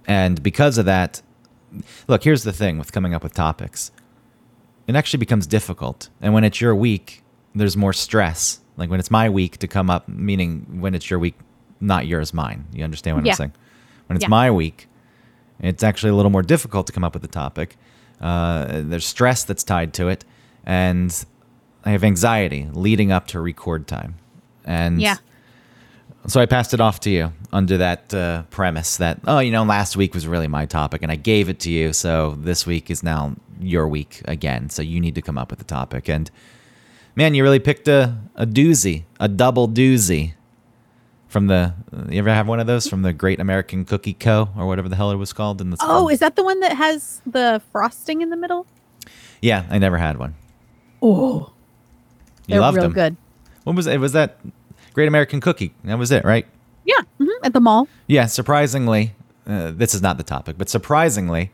And 0.08 0.42
because 0.44 0.78
of 0.78 0.86
that, 0.86 1.22
look, 2.08 2.24
here's 2.24 2.44
the 2.44 2.54
thing 2.54 2.78
with 2.78 2.92
coming 2.92 3.14
up 3.14 3.24
with 3.24 3.34
topics 3.34 3.92
it 4.88 4.96
actually 4.96 5.18
becomes 5.20 5.46
difficult. 5.46 6.08
And 6.22 6.34
when 6.34 6.46
it's 6.46 6.62
your 6.62 6.74
week, 6.74 7.22
there's 7.54 7.76
more 7.76 7.92
stress. 7.92 8.62
Like 8.78 8.90
when 8.90 9.02
it's 9.02 9.12
my 9.12 9.30
week 9.30 9.58
to 9.58 9.68
come 9.68 9.90
up, 9.90 10.08
meaning 10.08 10.66
when 10.80 10.96
it's 10.96 11.10
your 11.10 11.20
week, 11.20 11.36
not 11.82 12.08
yours, 12.08 12.34
mine. 12.34 12.64
You 12.72 12.86
understand 12.86 13.18
what 13.18 13.26
Yeah. 13.26 13.34
I'm 13.34 13.36
saying? 13.36 13.52
When 14.08 14.16
it's 14.16 14.24
Yeah. 14.24 14.30
my 14.30 14.50
week, 14.52 14.88
It's 15.60 15.82
actually 15.84 16.12
a 16.12 16.16
little 16.16 16.30
more 16.32 16.44
difficult 16.44 16.86
to 16.88 16.94
come 16.94 17.04
up 17.04 17.16
with 17.16 17.24
a 17.24 17.28
topic. 17.28 17.76
Uh, 18.22 18.84
there's 18.84 19.06
stress 19.08 19.44
that's 19.44 19.64
tied 19.64 19.92
to 19.96 20.08
it, 20.08 20.24
and 20.64 21.26
I 21.84 21.90
have 21.90 22.04
anxiety 22.04 22.70
leading 22.74 23.12
up 23.12 23.26
to 23.30 23.40
record 23.42 23.88
time. 23.88 24.16
And 24.67 25.01
Yeah. 25.01 25.15
so 26.27 26.39
I 26.41 26.45
passed 26.45 26.74
it 26.74 26.81
off 26.81 27.00
to 27.01 27.09
you 27.09 27.31
under 27.51 27.77
that 27.77 28.13
uh, 28.13 28.43
premise 28.51 28.97
that, 28.97 29.19
oh, 29.25 29.39
you 29.39 29.51
know, 29.51 29.63
last 29.63 29.95
week 29.97 30.13
was 30.13 30.27
really 30.27 30.47
my 30.47 30.65
topic 30.65 31.01
and 31.01 31.12
I 31.12 31.15
gave 31.15 31.50
it 31.50 31.59
to 31.62 31.71
you. 31.71 31.93
So 31.93 32.38
this 32.39 32.65
week 32.67 32.91
is 32.91 33.01
now 33.01 33.36
your 33.59 33.88
week 33.88 34.21
again. 34.25 34.69
So 34.69 34.81
you 34.81 35.00
need 35.00 35.15
to 35.15 35.21
come 35.21 35.38
up 35.38 35.50
with 35.50 35.62
a 35.62 35.63
topic. 35.65 36.09
And 36.09 36.29
man, 37.15 37.33
you 37.33 37.43
really 37.43 37.59
picked 37.59 37.88
a, 37.88 38.17
a 38.36 38.45
doozy, 38.45 39.05
a 39.19 39.27
double 39.29 39.67
doozy 39.69 40.33
from 41.29 41.47
the, 41.47 41.74
you 42.09 42.19
ever 42.19 42.29
have 42.29 42.47
one 42.47 42.59
of 42.59 42.67
those 42.67 42.88
from 42.88 43.01
the 43.01 43.12
Great 43.13 43.39
American 43.39 43.83
Cookie 43.86 44.13
Co. 44.13 44.50
or 44.57 44.65
whatever 44.67 44.88
the 44.89 44.95
hell 44.95 45.12
it 45.12 45.15
was 45.15 45.33
called? 45.33 45.59
In 45.62 45.69
the 45.71 45.77
Oh, 45.81 46.09
is 46.09 46.19
that 46.19 46.36
the 46.36 46.43
one 46.43 46.59
that 46.62 46.74
has 46.77 47.21
the 47.25 47.62
frosting 47.71 48.21
in 48.21 48.29
the 48.29 48.38
middle? 48.38 48.65
yeah, 49.41 49.65
I 49.69 49.77
never 49.77 49.97
had 49.97 50.17
one. 50.17 50.36
Oh, 51.01 51.51
You 52.47 52.53
they're 52.53 52.62
loved 52.62 52.77
real 52.77 52.83
them. 52.86 52.93
good. 52.93 53.17
What 53.67 53.75
was 53.75 53.86
it? 53.86 54.00
Was 54.00 54.13
that 54.13 54.38
Great 54.93 55.09
American 55.09 55.41
Cookie? 55.41 55.74
That 55.83 56.00
was 56.00 56.09
it, 56.09 56.24
right? 56.24 56.47
Yeah, 56.86 57.01
mhm, 57.19 57.27
at 57.43 57.51
the 57.51 57.59
mall. 57.59 57.89
Yeah, 58.07 58.25
surprisingly, 58.27 59.13
uh, 59.45 59.71
this 59.75 59.93
is 59.93 60.01
not 60.01 60.15
the 60.17 60.24
topic, 60.24 60.57
but 60.57 60.69
surprisingly, 60.69 61.51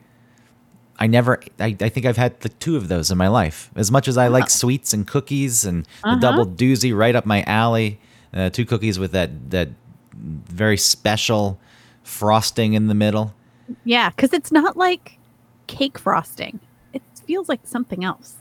I 0.99 1.07
never. 1.07 1.41
I, 1.59 1.75
I 1.81 1.89
think 1.89 2.05
I've 2.05 2.17
had 2.17 2.39
the 2.41 2.49
two 2.49 2.77
of 2.77 2.87
those 2.87 3.09
in 3.09 3.17
my 3.17 3.29
life. 3.29 3.71
As 3.75 3.89
much 3.91 4.07
as 4.07 4.15
I 4.15 4.27
like 4.27 4.51
sweets 4.51 4.93
and 4.93 5.07
cookies 5.07 5.65
and 5.65 5.85
the 6.03 6.09
Uh-huh. 6.09 6.19
double 6.19 6.45
doozy 6.45 6.95
right 6.95 7.15
up 7.15 7.25
my 7.25 7.41
alley, 7.47 7.99
uh, 8.31 8.51
two 8.51 8.63
cookies 8.65 8.99
with 8.99 9.11
that 9.13 9.49
that 9.49 9.69
very 10.15 10.77
special 10.77 11.59
frosting 12.03 12.73
in 12.73 12.85
the 12.89 12.93
middle. 12.93 13.33
Yeah, 13.85 14.11
because 14.11 14.33
it's 14.33 14.51
not 14.51 14.77
like 14.77 15.17
cake 15.65 15.97
frosting. 15.97 16.59
It 16.93 17.01
feels 17.25 17.49
like 17.49 17.61
something 17.63 18.03
else. 18.03 18.35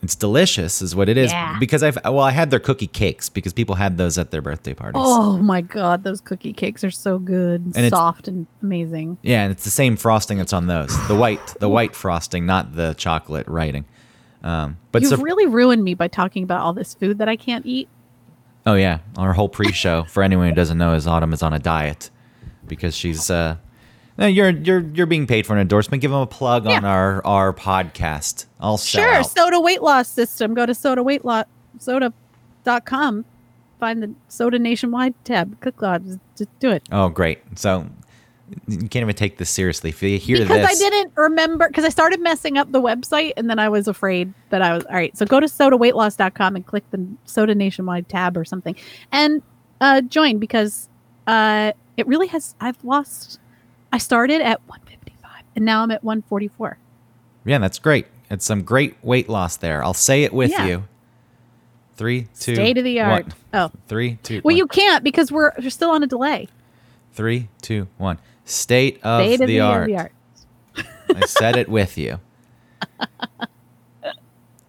It's 0.00 0.14
delicious, 0.14 0.80
is 0.80 0.94
what 0.94 1.08
it 1.08 1.16
is. 1.16 1.32
Yeah. 1.32 1.56
Because 1.58 1.82
I've 1.82 1.98
well, 2.04 2.20
I 2.20 2.30
had 2.30 2.50
their 2.50 2.60
cookie 2.60 2.86
cakes 2.86 3.28
because 3.28 3.52
people 3.52 3.74
had 3.74 3.98
those 3.98 4.16
at 4.16 4.30
their 4.30 4.40
birthday 4.40 4.72
parties. 4.74 5.02
Oh 5.04 5.38
my 5.38 5.60
god, 5.60 6.04
those 6.04 6.20
cookie 6.20 6.52
cakes 6.52 6.84
are 6.84 6.90
so 6.90 7.18
good, 7.18 7.72
And 7.74 7.90
soft 7.90 8.28
and 8.28 8.46
amazing. 8.62 9.18
Yeah, 9.22 9.42
and 9.42 9.50
it's 9.50 9.64
the 9.64 9.70
same 9.70 9.96
frosting 9.96 10.38
that's 10.38 10.52
on 10.52 10.68
those. 10.68 10.96
The 11.08 11.16
white, 11.16 11.44
the 11.58 11.68
white 11.68 11.96
frosting, 11.96 12.46
not 12.46 12.76
the 12.76 12.94
chocolate 12.94 13.48
writing. 13.48 13.86
Um, 14.44 14.78
but 14.92 15.02
You've 15.02 15.10
sur- 15.10 15.16
really 15.16 15.46
ruined 15.46 15.82
me 15.82 15.94
by 15.94 16.06
talking 16.06 16.44
about 16.44 16.60
all 16.60 16.72
this 16.72 16.94
food 16.94 17.18
that 17.18 17.28
I 17.28 17.34
can't 17.34 17.66
eat. 17.66 17.88
Oh 18.66 18.74
yeah, 18.74 18.98
our 19.16 19.32
whole 19.32 19.48
pre-show 19.48 20.04
for 20.04 20.22
anyone 20.22 20.48
who 20.48 20.54
doesn't 20.54 20.78
know 20.78 20.94
is 20.94 21.08
Autumn 21.08 21.32
is 21.32 21.42
on 21.42 21.52
a 21.54 21.58
diet 21.58 22.10
because 22.68 22.94
she's. 22.94 23.30
Uh, 23.30 23.56
no, 24.18 24.26
you're 24.26 24.50
you're 24.50 24.80
you're 24.80 25.06
being 25.06 25.26
paid 25.26 25.46
for 25.46 25.54
an 25.54 25.60
endorsement. 25.60 26.00
Give 26.02 26.10
them 26.10 26.20
a 26.20 26.26
plug 26.26 26.66
on 26.66 26.84
our 26.84 27.24
our 27.24 27.52
podcast. 27.52 28.46
I'll 28.60 28.76
Sure, 28.76 29.14
out. 29.14 29.30
soda 29.30 29.60
weight 29.60 29.82
loss 29.82 30.08
system. 30.08 30.54
Go 30.54 30.66
to 30.66 30.74
soda 30.74 31.02
weight 31.02 31.24
loss 31.24 31.44
soda.com. 31.78 33.24
Find 33.80 34.02
the 34.02 34.12
soda 34.28 34.58
nationwide 34.58 35.14
tab. 35.24 35.60
Click 35.60 35.82
on 35.82 36.04
just, 36.04 36.18
just 36.36 36.58
do 36.58 36.70
it. 36.70 36.82
oh 36.90 37.08
great! 37.08 37.38
So 37.56 37.86
you 38.66 38.78
can't 38.88 38.96
even 38.96 39.14
take 39.14 39.38
this 39.38 39.50
seriously. 39.50 39.90
If 39.90 40.02
you 40.02 40.18
hear 40.18 40.38
because 40.38 40.66
this, 40.66 40.70
I 40.82 40.90
didn't 40.90 41.12
remember 41.16 41.68
because 41.68 41.84
I 41.84 41.90
started 41.90 42.20
messing 42.20 42.58
up 42.58 42.72
the 42.72 42.80
website 42.80 43.34
and 43.36 43.48
then 43.48 43.58
I 43.58 43.68
was 43.68 43.86
afraid 43.86 44.32
that 44.50 44.62
I 44.62 44.74
was 44.74 44.84
all 44.86 44.94
right. 44.96 45.16
So 45.16 45.26
go 45.26 45.38
to 45.38 45.46
sodaweightloss.com 45.46 46.56
and 46.56 46.66
click 46.66 46.82
the 46.90 47.06
soda 47.24 47.54
nationwide 47.54 48.08
tab 48.08 48.36
or 48.36 48.44
something 48.44 48.74
and 49.12 49.42
uh, 49.80 50.00
join 50.00 50.38
because 50.38 50.88
uh, 51.28 51.72
it 51.96 52.06
really 52.08 52.26
has. 52.28 52.56
I've 52.60 52.82
lost. 52.82 53.38
I 53.92 53.98
started 53.98 54.40
at 54.42 54.60
155 54.68 55.42
and 55.56 55.64
now 55.64 55.82
I'm 55.82 55.90
at 55.90 56.04
144. 56.04 56.78
yeah, 57.44 57.58
that's 57.58 57.78
great. 57.78 58.06
It's 58.30 58.44
some 58.44 58.62
great 58.62 58.96
weight 59.02 59.28
loss 59.28 59.56
there. 59.56 59.82
I'll 59.82 59.94
say 59.94 60.24
it 60.24 60.32
with 60.32 60.50
Yeah. 60.50 60.66
you. 60.66 60.84
Three, 61.96 62.28
two, 62.38 62.54
State 62.54 62.78
of 62.78 62.84
the 62.84 63.00
art. 63.00 63.24
one. 63.26 63.34
Oh, 63.54 63.70
Three, 63.88 64.18
two, 64.22 64.36
well, 64.44 64.52
one. 64.52 64.56
you 64.56 64.66
can't 64.66 65.02
because 65.02 65.32
we're, 65.32 65.52
we're 65.60 65.70
still 65.70 65.90
on 65.90 66.02
a 66.02 66.06
delay. 66.06 66.46
Three, 67.12 67.48
two, 67.62 67.88
one. 67.96 68.18
State 68.44 69.00
of, 69.02 69.22
State 69.24 69.38
the, 69.38 69.44
of 69.44 69.48
the, 69.48 69.60
art. 69.60 69.84
State 69.90 69.96
of 69.96 69.96
the 70.76 70.82
art. 71.16 71.22
I 71.22 71.26
said 71.26 71.56
it 71.56 71.68
with 71.68 71.96
you. 71.98 72.20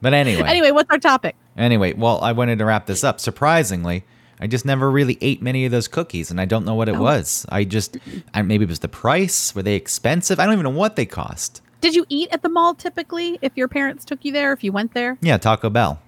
But 0.01 0.13
anyway, 0.13 0.47
Anyway, 0.47 0.71
what's 0.71 0.89
our 0.89 0.97
topic? 0.97 1.35
Anyway, 1.57 1.91
well, 1.93 2.21
I 2.21 2.31
wanted 2.31 2.59
to 2.59 2.65
wrap 2.65 2.85
this 2.85 3.03
up. 3.03 3.19
Surprisingly, 3.19 4.05
I 4.39 4.47
just 4.47 4.65
never 4.65 4.89
really 4.89 5.17
ate 5.21 5.41
many 5.41 5.65
of 5.65 5.71
those 5.71 5.87
cookies, 5.87 6.31
and 6.31 6.39
I 6.39 6.45
don't 6.45 6.65
know 6.65 6.75
what 6.75 6.87
it 6.89 6.95
Oh. 6.95 7.01
was. 7.01 7.45
I 7.49 7.63
just, 7.65 7.97
I, 8.33 8.41
maybe 8.41 8.63
it 8.63 8.69
was 8.69 8.79
the 8.79 8.87
price. 8.87 9.53
Were 9.53 9.63
they 9.63 9.75
expensive? 9.75 10.39
I 10.39 10.45
don't 10.45 10.53
even 10.53 10.63
know 10.63 10.69
what 10.69 10.95
they 10.95 11.05
cost. 11.05 11.61
Did 11.81 11.95
you 11.95 12.05
eat 12.09 12.29
at 12.31 12.41
the 12.41 12.49
mall 12.49 12.73
typically 12.73 13.37
if 13.41 13.51
your 13.55 13.67
parents 13.67 14.05
took 14.05 14.23
you 14.25 14.31
there, 14.31 14.51
if 14.53 14.63
you 14.63 14.71
went 14.71 14.93
there? 14.93 15.17
Yeah, 15.21 15.37
Taco 15.37 15.69
Bell 15.69 16.01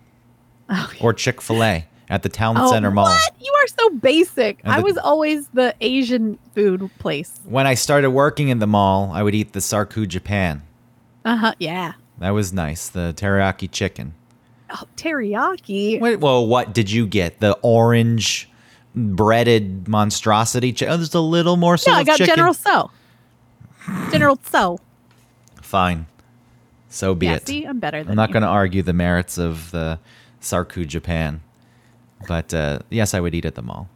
Oh, 0.69 0.91
or 1.01 1.13
Chick 1.13 1.41
Fil 1.41 1.63
A 1.63 1.85
at 2.09 2.23
the 2.23 2.29
Town 2.29 2.55
Oh, 2.57 2.69
Center 2.71 2.91
Mall. 2.91 3.05
What? 3.05 3.35
You 3.39 3.51
are 3.53 3.67
so 3.67 3.89
basic. 3.91 4.59
And 4.63 4.73
I 4.73 4.79
was 4.79 4.97
always 4.97 5.47
the 5.49 5.73
Asian 5.81 6.37
food 6.55 6.89
place. 6.99 7.39
When 7.45 7.67
I 7.67 7.73
started 7.73 8.11
working 8.11 8.49
in 8.49 8.59
the 8.59 8.67
mall, 8.67 9.11
I 9.13 9.23
would 9.23 9.35
eat 9.35 9.53
the 9.53 9.59
Sarku 9.59 10.07
Japan. 10.07 10.61
Uh 11.25 11.35
huh. 11.37 11.53
Yeah. 11.59 11.93
That 12.19 12.31
was 12.31 12.51
nice. 12.53 12.89
The 12.89 13.13
teriyaki 13.15 13.69
chicken. 13.71 14.13
Oh, 14.73 14.83
teriyaki. 14.95 15.99
Wait, 15.99 16.17
well, 16.19 16.45
what 16.47 16.73
did 16.73 16.89
you 16.91 17.05
get? 17.05 17.39
The 17.39 17.57
orange 17.61 18.49
breaded 18.95 19.87
monstrosity. 19.87 20.73
Chi- 20.73 20.85
oh, 20.87 20.97
there's 20.97 21.13
a 21.13 21.19
little 21.19 21.57
morsel 21.57 21.93
no, 21.93 21.99
I 21.99 22.03
got 22.03 22.17
chicken. 22.17 22.35
General 22.35 22.53
So. 22.53 22.91
General 24.11 24.39
So. 24.45 24.79
Fine. 25.61 26.05
So 26.89 27.15
be 27.15 27.25
Yeah, 27.27 27.35
it. 27.35 27.47
see, 27.47 27.63
I'm 27.65 27.79
better 27.79 28.03
than 28.03 28.11
I'm 28.11 28.15
not 28.15 28.31
going 28.31 28.43
to 28.43 28.49
argue 28.49 28.81
the 28.81 28.93
merits 28.93 29.37
of 29.37 29.71
the 29.71 29.99
Sarku 30.41 30.85
Japan, 30.87 31.41
but 32.27 32.53
uh, 32.53 32.79
yes, 32.89 33.13
I 33.13 33.19
would 33.21 33.33
eat 33.33 33.45
at 33.45 33.55
the 33.55 33.61
mall. 33.61 33.87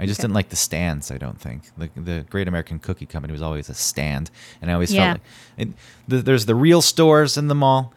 I 0.00 0.06
just 0.06 0.18
Okay. 0.18 0.24
didn't 0.26 0.34
like 0.34 0.48
the 0.48 0.56
stands. 0.56 1.10
I 1.10 1.18
don't 1.18 1.38
think 1.40 1.62
the 1.76 1.90
the 2.00 2.26
Great 2.30 2.48
American 2.48 2.78
Cookie 2.78 3.04
Company 3.06 3.32
was 3.32 3.42
always 3.42 3.68
a 3.68 3.74
stand, 3.74 4.30
and 4.62 4.70
I 4.70 4.74
always 4.74 4.92
Yeah. 4.92 5.12
felt 5.14 5.20
like 5.58 5.68
it, 5.68 5.74
th- 6.10 6.24
there's 6.24 6.46
the 6.46 6.54
real 6.54 6.80
stores 6.82 7.36
in 7.36 7.48
the 7.48 7.54
mall 7.54 7.92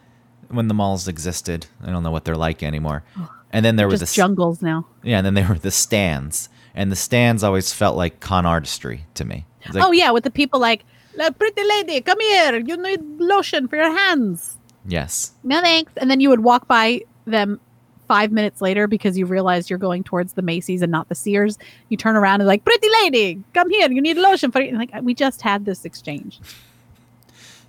when 0.54 0.68
the 0.68 0.74
malls 0.74 1.08
existed. 1.08 1.68
I 1.84 1.92
don't 1.92 2.04
know 2.04 2.12
what 2.12 2.26
they're 2.26 2.36
like 2.36 2.64
anymore. 2.64 3.04
And 3.52 3.64
then 3.66 3.76
there 3.76 3.88
was 3.88 4.00
Just 4.00 4.14
the 4.16 4.22
jungles 4.22 4.62
now. 4.62 4.86
yeah, 5.04 5.18
and 5.18 5.26
then 5.26 5.34
there 5.36 5.48
were 5.48 5.60
the 5.60 5.72
stands, 5.72 6.50
and 6.74 6.92
the 6.92 6.96
stands 6.96 7.44
always 7.44 7.72
felt 7.74 7.96
like 7.96 8.20
con 8.20 8.46
artistry 8.46 9.06
to 9.16 9.26
me. 9.26 9.46
Like, 9.72 9.84
oh 9.84 9.92
yeah, 9.92 10.12
with 10.12 10.24
the 10.24 10.32
people 10.32 10.60
like, 10.60 10.84
"La 11.16 11.30
pretty 11.30 11.64
lady, 11.64 12.02
come 12.02 12.20
here. 12.20 12.60
You 12.60 12.78
need 12.78 13.02
lotion 13.20 13.68
for 13.68 13.76
your 13.76 13.96
hands. 13.96 14.58
yes, 14.88 15.34
No 15.44 15.62
thanks. 15.62 15.92
And 15.98 16.10
then 16.10 16.20
you 16.20 16.30
would 16.30 16.42
walk 16.42 16.68
by 16.68 17.02
them 17.26 17.60
five 18.08 18.32
minutes 18.34 18.60
later 18.62 18.86
because 18.88 19.18
you 19.18 19.26
realize 19.26 19.70
you're 19.70 19.80
going 19.80 20.04
towards 20.04 20.34
the 20.34 20.42
Macy's 20.42 20.82
and 20.82 20.92
not 20.92 21.08
the 21.08 21.16
Sears. 21.16 21.58
You 21.90 21.96
turn 21.96 22.16
around 22.18 22.42
and 22.42 22.48
like, 22.48 22.66
pretty 22.66 22.88
lady, 23.04 23.42
come 23.54 23.70
here. 23.70 23.90
You 23.90 24.02
need 24.02 24.18
lotion 24.18 24.52
for 24.52 24.60
you. 24.62 24.70
And 24.70 24.78
like 24.78 24.92
we 25.04 25.14
just 25.14 25.42
had 25.42 25.64
this 25.66 25.86
exchange. 25.86 26.40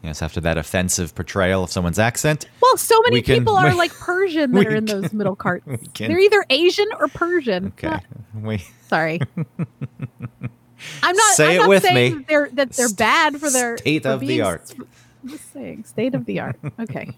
Yes. 0.05 0.23
After 0.23 0.41
that 0.43 0.57
offensive 0.59 1.15
portrayal 1.15 1.65
of 1.65 1.71
someone's 1.73 1.99
accent, 1.99 2.47
Well, 2.61 2.77
so 2.77 3.01
many 3.03 3.17
We 3.17 3.23
can- 3.23 3.39
people 3.41 3.57
are 3.57 3.71
we- 3.71 3.75
like 3.75 3.93
Persian 3.93 4.53
that 4.53 4.67
are 4.67 4.77
in 4.77 4.87
can- 4.87 5.01
those 5.03 5.13
middle 5.13 5.35
carts. 5.45 5.67
can- 5.95 6.09
They're 6.09 6.21
either 6.21 6.45
Asian 6.51 6.87
or 7.01 7.09
Persian. 7.09 7.67
okay, 7.79 7.99
we. 8.41 8.65
sorry. 8.89 9.21
I'm 11.03 11.17
not. 11.17 11.35
Say 11.35 11.57
I'm 11.59 11.65
it 11.65 11.69
with 11.69 11.83
saying 11.83 12.13
me. 12.13 12.19
that 12.19 12.29
they're 12.29 12.49
that 12.53 12.71
they're 12.73 12.93
bad 12.93 13.41
for 13.41 13.49
their 13.51 13.79
State 13.79 14.03
for 14.03 14.11
of 14.11 14.21
the 14.21 14.43
art. 14.43 14.75
just 15.25 15.51
saying, 15.53 15.85
state 15.85 16.15
of 16.15 16.27
the 16.27 16.41
art. 16.41 16.57
Okay, 16.79 17.17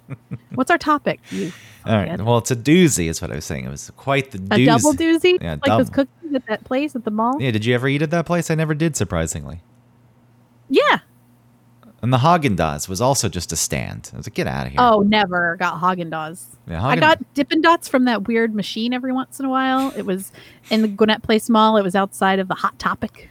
what's 0.54 0.70
our 0.70 0.78
topic? 0.78 1.20
You 1.30 1.52
All 1.84 1.96
right. 1.96 2.20
Well, 2.20 2.38
it's 2.38 2.50
a 2.52 2.56
doozy, 2.56 3.08
is 3.08 3.20
what 3.20 3.32
I 3.32 3.34
was 3.36 3.44
saying. 3.44 3.64
It 3.64 3.70
was 3.70 3.90
quite 3.96 4.30
the 4.30 4.38
a 4.38 4.58
doozy. 4.58 4.66
double 4.66 4.92
doozy, 4.92 5.38
Yeah, 5.42 5.52
like 5.52 5.62
those 5.64 5.90
double. 5.90 6.04
cookies 6.20 6.34
at 6.34 6.46
that 6.46 6.64
place 6.64 6.94
at 6.94 7.04
the 7.04 7.10
mall. 7.10 7.40
Yeah. 7.42 7.50
Did 7.50 7.64
you 7.64 7.74
ever 7.74 7.88
eat 7.88 8.02
at 8.02 8.10
that 8.10 8.24
place? 8.26 8.50
I 8.50 8.54
never 8.54 8.74
did, 8.74 8.94
surprisingly. 8.94 9.62
Yeah. 10.68 10.98
And 12.06 12.12
the 12.12 12.18
Haagen 12.18 12.56
Dazs 12.56 12.88
was 12.88 13.00
also 13.00 13.28
just 13.28 13.50
a 13.50 13.56
stand. 13.56 14.12
I 14.14 14.18
was 14.18 14.28
like, 14.28 14.34
get 14.34 14.46
out 14.46 14.66
of 14.66 14.70
here. 14.70 14.80
Oh, 14.80 15.00
never 15.00 15.56
got 15.56 15.80
Haagen 15.80 16.08
Dazs. 16.08 16.44
yeah, 16.68 16.86
I 16.86 16.94
got 16.94 17.18
Dippin' 17.34 17.60
Dots 17.62 17.88
from 17.88 18.04
that 18.04 18.28
weird 18.28 18.54
machine 18.54 18.92
every 18.92 19.12
once 19.12 19.40
in 19.40 19.44
a 19.44 19.48
while. 19.48 19.92
It 19.96 20.06
was 20.06 20.30
in 20.70 20.82
the 20.82 20.86
Gwinnett 20.88 21.24
Place 21.24 21.50
Mall. 21.50 21.76
It 21.76 21.82
was 21.82 21.96
outside 21.96 22.38
of 22.38 22.46
the 22.46 22.54
Hot 22.54 22.78
Topic. 22.78 23.28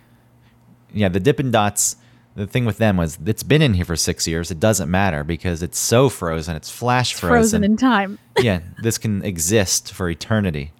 Yeah, 0.93 1.07
the 1.07 1.21
Dippin' 1.21 1.51
Dots. 1.51 1.95
The 2.35 2.45
thing 2.47 2.65
with 2.65 2.77
them 2.77 2.97
was 2.97 3.17
it's 3.25 3.43
been 3.43 3.61
in 3.61 3.75
here 3.75 3.85
for 3.85 3.95
six 3.95 4.27
years. 4.27 4.51
It 4.51 4.59
doesn't 4.59 4.91
matter 4.91 5.23
because 5.23 5.63
it's 5.63 5.79
so 5.79 6.09
frozen. 6.09 6.57
It's 6.57 6.69
flash 6.69 7.11
It's 7.11 7.21
frozen 7.21 7.63
in 7.63 7.77
time. 7.77 8.19
yeah, 8.41 8.59
this 8.81 8.97
can 8.97 9.23
exist 9.23 9.93
for 9.93 10.09
eternity. 10.09 10.73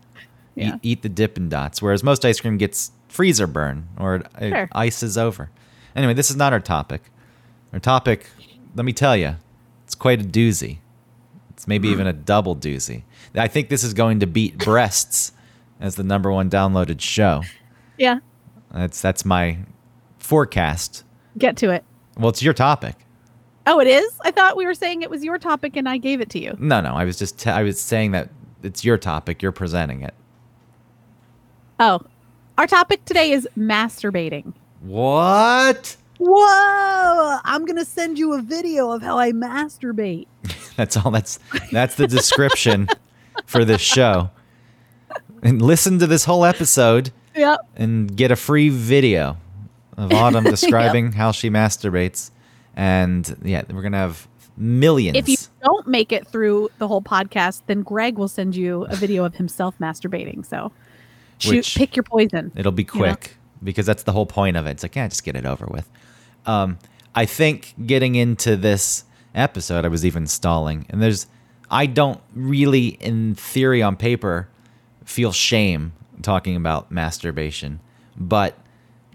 Yeah. 0.54 0.76
Eat, 0.76 0.80
eat 0.84 1.02
the 1.02 1.08
Dippin' 1.08 1.48
Dots, 1.48 1.82
whereas 1.82 2.04
most 2.04 2.26
ice 2.26 2.42
cream 2.42 2.58
gets 2.58 2.92
freezer 3.08 3.48
burn 3.48 3.88
or 3.98 4.16
it, 4.16 4.28
it 4.42 4.50
Sure. 4.50 4.70
ices 4.74 5.18
over. 5.18 5.50
Anyway, 5.96 6.14
this 6.14 6.30
is 6.30 6.36
not 6.36 6.52
our 6.52 6.60
topic. 6.60 7.04
Our 7.76 7.80
topic, 7.80 8.28
let 8.74 8.86
me 8.86 8.94
tell 8.94 9.18
you, 9.18 9.36
it's 9.84 9.96
quite 9.96 10.22
a 10.22 10.24
doozy. 10.24 10.78
It's 11.50 11.68
maybe 11.68 11.90
even 11.90 12.08
a 12.08 12.14
hmm. 12.14 12.22
double 12.22 12.56
doozy. 12.56 13.04
I 13.36 13.50
think 13.50 13.68
this 13.68 13.84
is 13.84 13.94
going 13.94 14.22
to 14.22 14.28
beat 14.28 14.58
breasts 14.58 15.34
as 15.82 15.96
the 15.96 16.04
number 16.04 16.32
one 16.32 16.50
downloaded 16.50 17.02
show. 17.02 17.44
Yeah. 17.98 18.20
That's 18.72 19.02
that's 19.02 19.26
my 19.26 19.58
forecast. 20.20 21.04
Get 21.38 21.58
to 21.58 21.72
it. 21.72 21.84
Well, 22.18 22.30
it's 22.30 22.42
your 22.42 22.54
topic. 22.54 22.96
Oh, 23.68 23.82
it 23.82 23.88
is. 23.88 24.10
I 24.22 24.32
thought 24.32 24.56
we 24.56 24.66
were 24.66 24.74
saying 24.74 25.02
it 25.02 25.10
was 25.10 25.26
your 25.26 25.38
topic, 25.38 25.76
and 25.76 25.90
I 25.90 25.98
gave 25.98 26.22
it 26.22 26.30
to 26.30 26.40
you. 26.40 26.56
No, 26.58 26.80
no. 26.80 26.94
I 26.94 27.04
was 27.04 27.20
just 27.20 27.40
t- 27.40 27.50
I 27.50 27.64
was 27.64 27.78
saying 27.78 28.12
that 28.12 28.30
it's 28.64 28.86
your 28.86 28.98
topic. 28.98 29.42
You're 29.42 29.52
presenting 29.52 30.02
it. 30.02 30.14
Oh, 31.82 32.00
our 32.58 32.68
topic 32.68 33.04
today 33.04 33.32
is 33.32 33.50
masturbating. 33.58 34.54
What? 34.80 35.98
Whoa! 36.18 37.40
I'm 37.44 37.66
gonna 37.66 37.86
send 37.86 38.18
you 38.18 38.34
a 38.34 38.42
video 38.42 38.92
of 38.92 39.02
how 39.02 39.18
I 39.18 39.32
masturbate. 39.32 40.28
That's 40.76 40.98
all. 40.98 41.12
That's 41.12 41.40
that's 41.72 41.96
the 41.96 42.08
description 42.08 42.88
for 43.46 43.64
this 43.66 43.82
show. 43.82 44.30
And 45.44 45.62
listen 45.62 46.00
to 46.00 46.08
this 46.08 46.26
whole 46.26 46.44
episode 46.46 47.12
Yep. 47.36 47.60
and 47.76 48.16
get 48.16 48.32
a 48.32 48.36
free 48.36 48.70
video 48.70 49.38
of 49.98 50.12
Autumn 50.14 50.44
describing 50.56 51.12
how 51.14 51.32
she 51.32 51.50
masturbates. 51.50 52.32
And 52.76 53.38
yeah, 53.44 53.64
we're 53.72 53.82
gonna 53.84 53.98
have 53.98 54.28
millions. 54.58 55.18
If 55.18 55.28
you 55.30 55.38
don't 55.64 55.88
make 55.88 56.12
it 56.12 56.28
through 56.28 56.70
the 56.78 56.88
whole 56.88 57.02
podcast, 57.02 57.62
then 57.68 57.82
Greg 57.84 58.18
will 58.18 58.28
send 58.28 58.56
you 58.56 58.84
a 58.86 58.96
video 58.96 59.24
of 59.26 59.36
himself 59.36 59.76
masturbating. 59.80 60.46
So, 60.46 60.72
shoot, 61.38 61.56
Which- 61.58 61.76
pick 61.76 61.96
your 61.96 62.04
poison. 62.04 62.52
It'll 62.56 62.72
be 62.72 62.84
you 62.84 63.00
know? 63.00 63.06
quick 63.14 63.38
because 63.64 63.86
that's 63.86 64.04
the 64.04 64.12
whole 64.12 64.26
point 64.26 64.58
of 64.58 64.66
it. 64.66 64.72
It's 64.72 64.84
like, 64.84 64.96
yeah, 64.96 65.08
just 65.08 65.24
get 65.24 65.36
it 65.36 65.46
over 65.46 65.66
with. 65.68 65.90
Um, 66.46 66.78
I 67.14 67.26
think 67.26 67.74
getting 67.86 68.16
into 68.16 68.56
this 68.56 69.04
episode, 69.34 69.86
I 69.86 69.88
was 69.88 70.06
even 70.06 70.28
stalling, 70.28 70.86
and 70.90 71.02
there's, 71.02 71.28
I 71.72 71.86
don't 71.86 72.22
really, 72.34 72.88
in 72.88 73.36
theory, 73.36 73.82
on 73.82 73.96
paper, 73.96 74.48
feel 75.06 75.32
shame 75.32 75.94
talking 76.22 76.56
about 76.56 76.92
masturbation, 76.92 77.80
but 78.18 78.58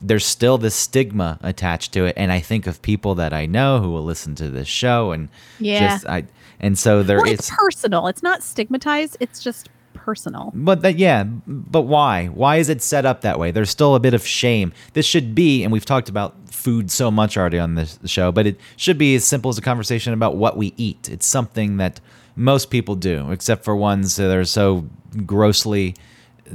there's 0.03 0.25
still 0.25 0.57
this 0.57 0.75
stigma 0.75 1.39
attached 1.43 1.93
to 1.93 2.07
it, 2.07 2.15
and 2.17 2.33
I 2.33 2.41
think 2.41 2.67
of 2.67 2.81
people 2.83 3.15
that 3.17 3.33
I 3.35 3.47
know 3.47 3.81
who 3.81 3.91
will 3.91 4.05
listen 4.05 4.35
to 4.37 4.49
this 4.49 4.69
show, 4.69 5.13
and 5.13 5.29
Yeah. 5.59 5.81
just 5.91 6.07
I, 6.07 6.25
and 6.59 6.79
so 6.79 7.03
there 7.03 7.19
Well, 7.19 7.27
is. 7.27 7.39
it's 7.41 7.51
personal. 7.57 8.07
It's 8.07 8.23
not 8.23 8.43
stigmatized. 8.43 9.17
It's 9.21 9.43
just 9.43 9.69
personal. 10.05 10.53
But 10.55 10.83
that, 10.83 10.99
yeah, 10.99 11.25
but 11.25 11.83
why? 11.83 12.27
Why 12.27 12.57
is 12.57 12.69
it 12.69 12.83
set 12.83 13.07
up 13.07 13.21
that 13.21 13.39
way? 13.39 13.51
There's 13.51 13.71
still 13.71 13.95
a 13.95 14.01
bit 14.01 14.15
of 14.15 14.27
shame. 14.27 14.73
This 14.95 15.07
should 15.07 15.35
be, 15.35 15.63
and 15.63 15.73
we've 15.73 15.85
talked 15.85 16.09
about 16.09 16.35
food 16.51 16.91
so 16.91 17.11
much 17.11 17.37
already 17.37 17.59
on 17.59 17.75
this 17.75 17.99
show, 18.07 18.33
but 18.33 18.47
it 18.47 18.59
should 18.77 18.99
be 18.99 19.15
as 19.15 19.25
simple 19.25 19.49
as 19.49 19.59
a 19.59 19.63
conversation 19.63 20.13
about 20.13 20.37
what 20.37 20.57
we 20.57 20.75
eat. 20.77 21.09
It's 21.09 21.27
something 21.27 21.77
that 21.77 22.01
most 22.37 22.71
people 22.71 22.95
do, 22.95 23.31
except 23.31 23.65
for 23.65 23.77
ones 23.77 24.17
that 24.17 24.35
are 24.37 24.45
so 24.45 24.89
grossly 25.27 25.95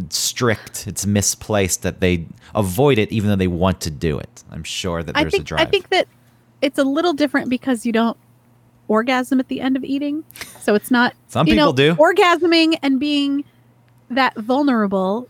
strict, 0.10 0.88
it's 0.88 1.06
misplaced 1.06 1.84
that 1.84 2.00
they 2.00 2.26
avoid 2.54 2.98
it 2.98 3.12
even 3.12 3.30
though 3.30 3.36
they 3.36 3.48
want 3.48 3.82
to 3.82 3.90
do 3.90 4.18
it. 4.20 4.44
I'm 4.52 4.64
sure 4.64 5.04
that 5.04 5.16
I 5.16 5.24
there's 5.24 5.36
a 5.36 5.44
drive. 5.44 5.68
I 5.68 5.70
think 5.70 5.90
that 5.90 6.08
it's 6.62 6.78
a 6.78 6.84
little 6.84 7.14
different 7.14 7.50
because 7.50 7.86
you 7.86 7.92
don't 7.92 8.18
orgasm 8.88 9.40
at 9.40 9.48
the 9.48 9.62
end 9.62 9.76
of 9.78 9.84
eating, 9.84 10.24
so 10.60 10.76
it's 10.76 10.92
not. 10.92 11.14
Some 11.28 11.48
you 11.48 11.56
know, 11.56 11.74
people 11.74 11.96
do. 11.96 11.96
orgasming 11.96 12.78
and 12.82 13.00
being 13.00 13.44
that 14.10 14.36
vulnerable 14.38 15.28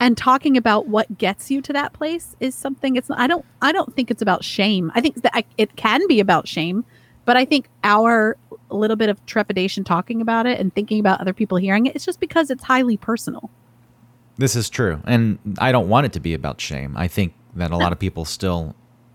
and 0.00 0.16
talking 0.16 0.56
about 0.56 0.88
what 0.88 1.16
gets 1.18 1.50
you 1.50 1.62
to 1.62 1.72
that 1.72 1.92
place 1.92 2.36
is 2.40 2.54
something. 2.54 2.96
It's. 2.96 3.10
I 3.10 3.26
don't. 3.26 3.44
I 3.60 3.72
don't 3.72 3.94
think 3.94 4.10
it's 4.10 4.22
about 4.22 4.44
shame. 4.44 4.92
I 4.94 5.00
think 5.00 5.22
that 5.22 5.32
I, 5.34 5.44
it 5.58 5.76
can 5.76 6.06
be 6.08 6.20
about 6.20 6.48
shame, 6.48 6.84
but 7.24 7.36
I 7.36 7.44
think 7.44 7.68
our 7.84 8.36
little 8.74 8.96
bit 8.96 9.08
of 9.08 9.24
trepidation 9.26 9.84
talking 9.84 10.20
about 10.20 10.46
it 10.46 10.58
and 10.58 10.74
thinking 10.74 11.00
about 11.00 11.20
other 11.20 11.32
people 11.32 11.58
hearing 11.58 11.86
it, 11.86 11.94
it's 11.94 12.04
just 12.04 12.20
because 12.20 12.50
it's 12.50 12.64
highly 12.64 12.96
personal. 12.96 13.50
This 14.38 14.56
is 14.56 14.70
true. 14.70 15.00
And 15.04 15.38
I 15.58 15.72
don't 15.72 15.88
want 15.88 16.06
it 16.06 16.12
to 16.14 16.20
be 16.20 16.34
about 16.34 16.60
shame. 16.60 16.96
I 16.96 17.08
think 17.08 17.34
that 17.54 17.70
a 17.70 17.76
lot 17.76 17.92
of 17.92 17.98
people 17.98 18.24
still 18.24 18.74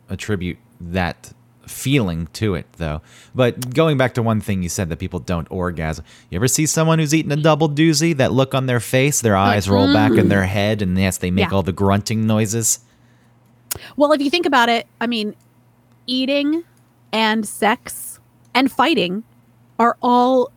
attribute 0.10 0.58
that 0.80 1.34
feeling 1.68 2.28
to 2.34 2.56
it, 2.56 2.66
though. 2.74 3.02
But 3.36 3.74
going 3.74 3.98
back 3.98 4.14
to 4.16 4.24
one 4.24 4.42
thing 4.42 4.64
you 4.64 4.70
said 4.70 4.90
that 4.90 4.98
people 4.98 5.20
don't 5.20 5.48
orgasm. 5.52 6.06
You 6.30 6.38
ever 6.38 6.48
see 6.48 6.66
someone 6.66 7.00
who's 7.00 7.14
eating 7.14 7.32
a 7.32 7.36
double 7.38 7.70
doozy? 7.70 8.16
That 8.16 8.32
look 8.32 8.56
on 8.56 8.66
their 8.66 8.80
face, 8.80 9.22
their 9.22 9.36
eyes 9.36 9.70
roll 9.70 9.92
back 9.94 10.12
in 10.12 10.18
mm-hmm. 10.18 10.30
their 10.30 10.46
head, 10.46 10.82
and 10.82 10.98
yes, 10.98 11.18
they 11.18 11.32
make 11.32 11.50
Yeah. 11.50 11.56
all 11.56 11.64
the 11.64 11.72
grunting 11.72 12.26
noises. 12.26 12.80
Well, 13.96 14.12
if 14.12 14.22
you 14.22 14.30
think 14.30 14.46
about 14.46 14.70
it, 14.70 14.88
I 15.00 15.08
mean, 15.08 15.36
eating 16.06 16.64
and 17.12 17.48
sex 17.48 18.20
and 18.54 18.72
fighting 18.72 19.24
are 19.80 19.98
all. 20.02 20.52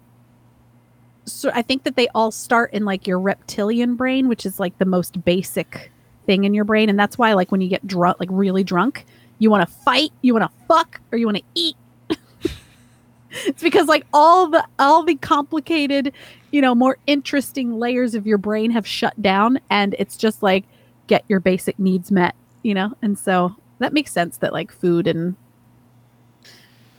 So 1.26 1.50
I 1.54 1.62
think 1.62 1.84
that 1.84 1.96
they 1.96 2.08
all 2.08 2.30
start 2.30 2.72
in 2.72 2.84
like 2.84 3.06
your 3.06 3.20
reptilian 3.20 3.94
brain, 3.94 4.28
which 4.28 4.44
is 4.46 4.58
like 4.58 4.78
the 4.78 4.84
most 4.84 5.24
basic 5.24 5.92
thing 6.26 6.44
in 6.44 6.54
your 6.54 6.64
brain, 6.64 6.88
and 6.88 6.98
that's 6.98 7.18
why 7.18 7.32
like 7.34 7.52
when 7.52 7.60
you 7.60 7.68
get 7.68 7.86
drunk, 7.86 8.18
like 8.20 8.28
really 8.32 8.64
drunk, 8.64 9.04
you 9.40 9.50
want 9.50 9.68
to 9.68 9.74
fight, 9.74 10.12
you 10.22 10.32
want 10.32 10.48
to 10.48 10.66
fuck, 10.68 11.00
or 11.10 11.18
you 11.18 11.26
want 11.26 11.38
to 11.38 11.44
eat. 11.54 11.76
it's 13.30 13.62
because 13.62 13.88
like 13.88 14.06
all 14.12 14.46
the 14.46 14.64
all 14.78 15.02
the 15.02 15.16
complicated, 15.16 16.12
you 16.52 16.60
know, 16.60 16.76
more 16.76 16.98
interesting 17.08 17.80
layers 17.80 18.14
of 18.14 18.28
your 18.28 18.38
brain 18.38 18.70
have 18.70 18.86
shut 18.86 19.20
down, 19.20 19.58
and 19.68 19.96
it's 19.98 20.16
just 20.16 20.40
like 20.40 20.64
get 21.08 21.24
your 21.26 21.40
basic 21.40 21.76
needs 21.76 22.12
met 22.12 22.36
you 22.62 22.74
know? 22.74 22.92
And 23.02 23.18
so 23.18 23.56
that 23.78 23.92
makes 23.92 24.12
sense 24.12 24.38
that 24.38 24.52
like 24.52 24.70
food 24.70 25.06
and 25.06 25.36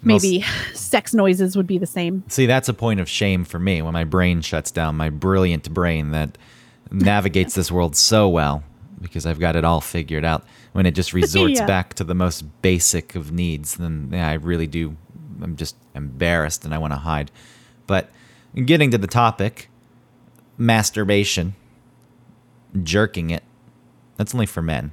maybe 0.04 0.42
sex 0.74 1.14
noises 1.14 1.56
would 1.56 1.68
be 1.68 1.78
the 1.78 1.86
same. 1.86 2.24
See, 2.28 2.46
that's 2.46 2.70
a 2.70 2.74
point 2.74 3.00
of 3.00 3.10
shame 3.10 3.46
for 3.46 3.60
me. 3.60 3.82
When 3.82 3.94
my 3.94 4.04
brain 4.04 4.42
shuts 4.42 4.72
down, 4.72 4.98
my 4.98 5.10
brilliant 5.10 5.74
brain 5.74 6.12
that 6.12 6.38
navigates 6.92 7.56
this 7.56 7.72
world 7.72 7.96
so 7.96 8.28
well 8.28 8.64
because 9.02 9.26
I've 9.26 9.40
got 9.40 9.56
it 9.56 9.64
all 9.66 9.82
figured 9.82 10.24
out. 10.26 10.44
When 10.74 10.86
it 10.86 10.92
just 10.96 11.14
resorts 11.22 11.60
Yeah. 11.60 11.66
back 11.66 11.94
to 11.96 12.04
the 12.04 12.14
most 12.16 12.44
basic 12.62 13.16
of 13.16 13.32
needs, 13.32 13.76
then 13.76 14.10
yeah, 14.12 14.30
I 14.30 14.34
really 14.34 14.68
do. 14.68 14.96
I'm 15.42 15.56
just 15.56 15.76
embarrassed 15.96 16.66
and 16.66 16.74
I 16.74 16.78
want 16.78 16.94
to 16.94 17.00
hide. 17.00 17.32
But 17.88 18.10
getting 18.66 18.92
to 18.92 18.98
the 18.98 19.08
topic, 19.08 19.70
masturbation, 20.58 21.56
jerking 22.84 23.30
it, 23.30 23.44
that's 24.18 24.34
only 24.36 24.46
for 24.46 24.62
men. 24.62 24.92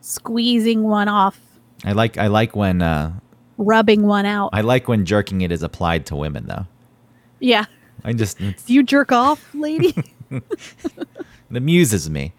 squeezing 0.00 0.82
one 0.84 1.08
off 1.08 1.40
I 1.84 1.92
like 1.92 2.16
I 2.16 2.28
like 2.28 2.54
when 2.56 2.80
uh, 2.82 3.18
rubbing 3.56 4.02
one 4.02 4.24
out 4.26 4.50
I 4.52 4.60
like 4.62 4.88
when 4.88 5.04
jerking 5.04 5.40
it 5.42 5.52
is 5.52 5.62
applied 5.62 6.06
to 6.06 6.16
women 6.16 6.46
though. 6.46 6.66
yeah 7.40 7.66
I 8.04 8.12
just 8.12 8.38
do 8.38 8.54
you 8.66 8.82
jerk 8.82 9.10
off 9.12 9.52
lady 9.54 9.94
it 10.30 10.42
amuses 11.54 12.08
me. 12.08 12.32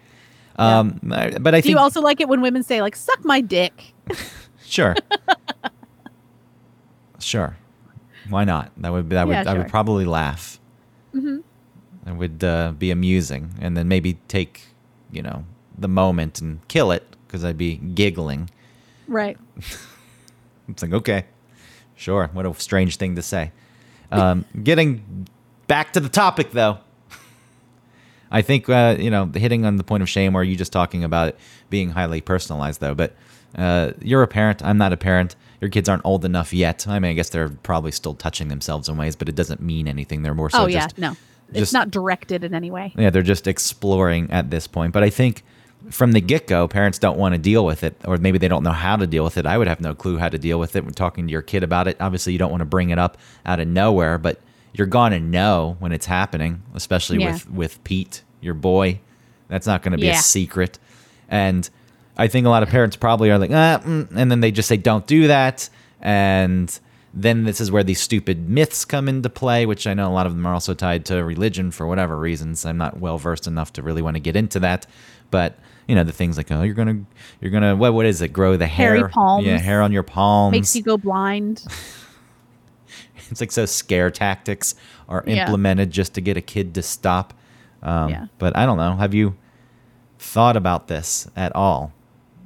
Um, 0.60 1.00
I- 1.10 1.30
but 1.38 1.54
I 1.54 1.58
do 1.58 1.62
think 1.62 1.72
you 1.72 1.78
also 1.78 2.00
like 2.00 2.20
it 2.20 2.28
when 2.28 2.40
women 2.42 2.62
say 2.62 2.80
like 2.82 2.94
suck 2.96 3.24
my 3.24 3.40
dick 3.40 3.94
sure, 4.64 4.94
sure, 7.18 7.56
why 8.28 8.44
not? 8.44 8.70
That 8.78 8.92
would 8.92 9.10
that 9.10 9.26
would 9.26 9.32
Yeah, 9.32 9.44
I 9.50 9.54
would 9.56 9.68
probably 9.68 10.04
laugh. 10.04 10.58
Mhm. 11.14 11.42
It 12.06 12.12
would 12.16 12.42
uh, 12.44 12.72
be 12.78 12.90
amusing, 12.90 13.50
and 13.60 13.76
then 13.76 13.88
maybe 13.88 14.14
take 14.28 14.62
you 15.12 15.22
know 15.22 15.44
the 15.78 15.88
moment 15.88 16.40
and 16.40 16.66
kill 16.68 16.92
it 16.92 17.04
because 17.26 17.44
I'd 17.44 17.58
be 17.58 17.76
giggling. 17.76 18.50
right 19.08 19.38
It's 20.68 20.82
like 20.82 20.92
okay, 20.92 21.24
sure. 21.96 22.30
What 22.32 22.46
a 22.46 22.54
strange 22.54 22.96
thing 22.96 23.16
to 23.16 23.22
say. 23.22 23.50
Um, 24.12 24.44
getting 24.62 25.26
back 25.66 25.92
to 25.94 26.00
the 26.00 26.08
topic 26.08 26.52
though. 26.52 26.78
I 28.30 28.42
think 28.42 28.68
uh, 28.68 28.96
you 28.98 29.10
know 29.10 29.26
hitting 29.26 29.64
on 29.64 29.76
the 29.76 29.84
point 29.84 30.02
of 30.02 30.08
shame, 30.08 30.34
or 30.34 30.44
you 30.44 30.56
just 30.56 30.72
talking 30.72 31.04
about 31.04 31.36
being 31.68 31.90
highly 31.90 32.20
personalized, 32.20 32.80
though. 32.80 32.94
But 32.94 33.14
uh, 33.56 33.92
you're 34.00 34.22
a 34.22 34.28
parent. 34.28 34.62
I'm 34.64 34.78
not 34.78 34.92
a 34.92 34.96
parent. 34.96 35.36
Your 35.60 35.68
kids 35.70 35.88
aren't 35.88 36.04
old 36.04 36.24
enough 36.24 36.52
yet. 36.52 36.86
I 36.88 36.98
mean, 36.98 37.10
I 37.10 37.14
guess 37.14 37.30
they're 37.30 37.50
probably 37.50 37.92
still 37.92 38.14
touching 38.14 38.48
themselves 38.48 38.88
in 38.88 38.96
ways, 38.96 39.16
but 39.16 39.28
it 39.28 39.34
doesn't 39.34 39.60
mean 39.60 39.88
anything. 39.88 40.22
They're 40.22 40.34
more 40.34 40.50
so 40.50 40.62
oh 40.62 40.66
yeah 40.66 40.84
just 40.84 40.98
no 40.98 41.16
it's 41.52 41.72
not 41.72 41.90
directed 41.90 42.44
in 42.44 42.54
any 42.54 42.70
way 42.70 42.92
yeah, 42.96 43.10
they're 43.10 43.22
just 43.22 43.48
exploring 43.48 44.30
at 44.30 44.50
this 44.50 44.66
point. 44.68 44.92
But 44.92 45.02
I 45.02 45.10
think 45.10 45.42
from 45.88 46.12
the 46.12 46.20
get 46.20 46.46
go, 46.46 46.68
parents 46.68 46.98
don't 46.98 47.18
want 47.18 47.34
to 47.34 47.38
deal 47.38 47.64
with 47.64 47.82
it, 47.82 47.96
or 48.04 48.16
maybe 48.18 48.38
they 48.38 48.48
don't 48.48 48.62
know 48.62 48.72
how 48.72 48.96
to 48.96 49.06
deal 49.06 49.24
with 49.24 49.38
it. 49.38 49.46
I 49.46 49.56
would 49.56 49.66
have 49.66 49.80
no 49.80 49.94
clue 49.94 50.18
how 50.18 50.28
to 50.28 50.38
deal 50.38 50.60
with 50.60 50.76
it 50.76 50.84
when 50.84 50.92
talking 50.92 51.26
to 51.26 51.32
your 51.32 51.42
kid 51.42 51.62
about 51.62 51.88
it. 51.88 51.96
Obviously, 52.00 52.32
you 52.32 52.38
don't 52.38 52.50
want 52.50 52.60
to 52.60 52.66
bring 52.66 52.90
it 52.90 52.98
up 52.98 53.16
out 53.46 53.60
of 53.60 53.68
nowhere, 53.68 54.18
but 54.18 54.40
you're 54.72 54.86
going 54.86 55.12
to 55.12 55.20
know 55.20 55.76
when 55.78 55.92
it's 55.92 56.06
happening, 56.06 56.62
especially 56.74 57.18
Yeah. 57.18 57.32
with, 57.32 57.50
with 57.50 57.84
Pete, 57.84 58.22
your 58.40 58.54
boy. 58.54 59.00
That's 59.48 59.66
not 59.66 59.82
going 59.82 59.92
to 59.92 59.98
be 59.98 60.08
a 60.08 60.16
secret. 60.16 60.78
And 61.28 61.68
I 62.16 62.28
think 62.28 62.46
a 62.46 62.50
lot 62.50 62.62
of 62.62 62.68
parents 62.68 62.96
probably 62.96 63.30
are 63.30 63.38
like, 63.38 63.50
ah, 63.50 63.80
mm, 63.84 64.08
and 64.14 64.30
then 64.30 64.40
they 64.40 64.50
just 64.52 64.68
say, 64.68 64.76
don't 64.76 65.06
do 65.06 65.26
that. 65.26 65.68
And 66.00 66.78
then 67.12 67.44
this 67.44 67.60
is 67.60 67.70
where 67.72 67.82
these 67.82 68.00
stupid 68.00 68.48
myths 68.48 68.84
come 68.84 69.08
into 69.08 69.28
play, 69.28 69.66
which 69.66 69.86
I 69.86 69.94
know 69.94 70.08
a 70.08 70.14
lot 70.14 70.26
of 70.26 70.32
them 70.34 70.46
are 70.46 70.54
also 70.54 70.74
tied 70.74 71.04
to 71.06 71.24
religion 71.24 71.70
for 71.72 71.86
whatever 71.86 72.16
reasons. 72.16 72.64
I'm 72.64 72.76
not 72.78 73.00
well 73.00 73.18
versed 73.18 73.46
enough 73.48 73.72
to 73.74 73.82
really 73.82 74.02
want 74.02 74.14
to 74.16 74.20
get 74.20 74.36
into 74.36 74.60
that, 74.60 74.86
but 75.30 75.58
you 75.88 75.96
know 75.96 76.04
the 76.04 76.12
things 76.12 76.36
like 76.36 76.52
oh 76.52 76.62
you're 76.62 76.74
gonna 76.74 77.00
you're 77.40 77.50
gonna 77.50 77.74
what 77.74 77.92
what 77.94 78.06
is 78.06 78.22
it 78.22 78.28
grow 78.28 78.56
the 78.56 78.66
hair 78.68 78.94
Hairy 78.94 79.10
palms. 79.10 79.44
yeah 79.44 79.58
hair 79.58 79.82
on 79.82 79.90
your 79.90 80.04
palms 80.04 80.52
makes 80.52 80.76
you 80.76 80.82
go 80.84 80.96
blind 80.96 81.64
it's 83.32 83.40
like 83.40 83.52
so 83.52 83.66
scare 83.66 84.10
tactics 84.10 84.74
are 85.08 85.22
Yeah. 85.26 85.42
implemented 85.42 85.90
just 85.90 86.14
to 86.14 86.20
get 86.20 86.36
a 86.36 86.40
kid 86.42 86.74
to 86.74 86.82
stop 86.82 87.34
um, 87.82 88.10
Yeah. 88.10 88.26
but 88.38 88.56
I 88.56 88.66
don't 88.66 88.76
know 88.78 88.96
have 88.96 89.14
you 89.14 89.34
thought 90.18 90.56
about 90.56 90.88
this 90.88 91.28
at 91.36 91.54
all 91.56 91.92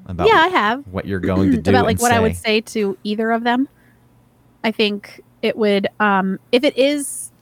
about 0.07 0.27
yeah, 0.29 0.35
I 0.43 0.49
have. 0.49 0.85
what 0.91 1.07
you're 1.07 1.19
going 1.33 1.51
to 1.51 1.57
do 1.57 1.71
about 1.71 1.87
like 1.87 2.01
what 2.01 2.13
I 2.13 2.21
would 2.21 2.37
say. 2.37 2.43
say 2.45 2.61
to 2.61 2.97
either 3.05 3.31
of 3.33 3.43
them. 3.45 3.69
I 4.63 4.71
think 4.71 5.21
it 5.43 5.57
would 5.57 5.89
um 6.01 6.39
if 6.53 6.63
it 6.65 6.77
is 6.79 7.33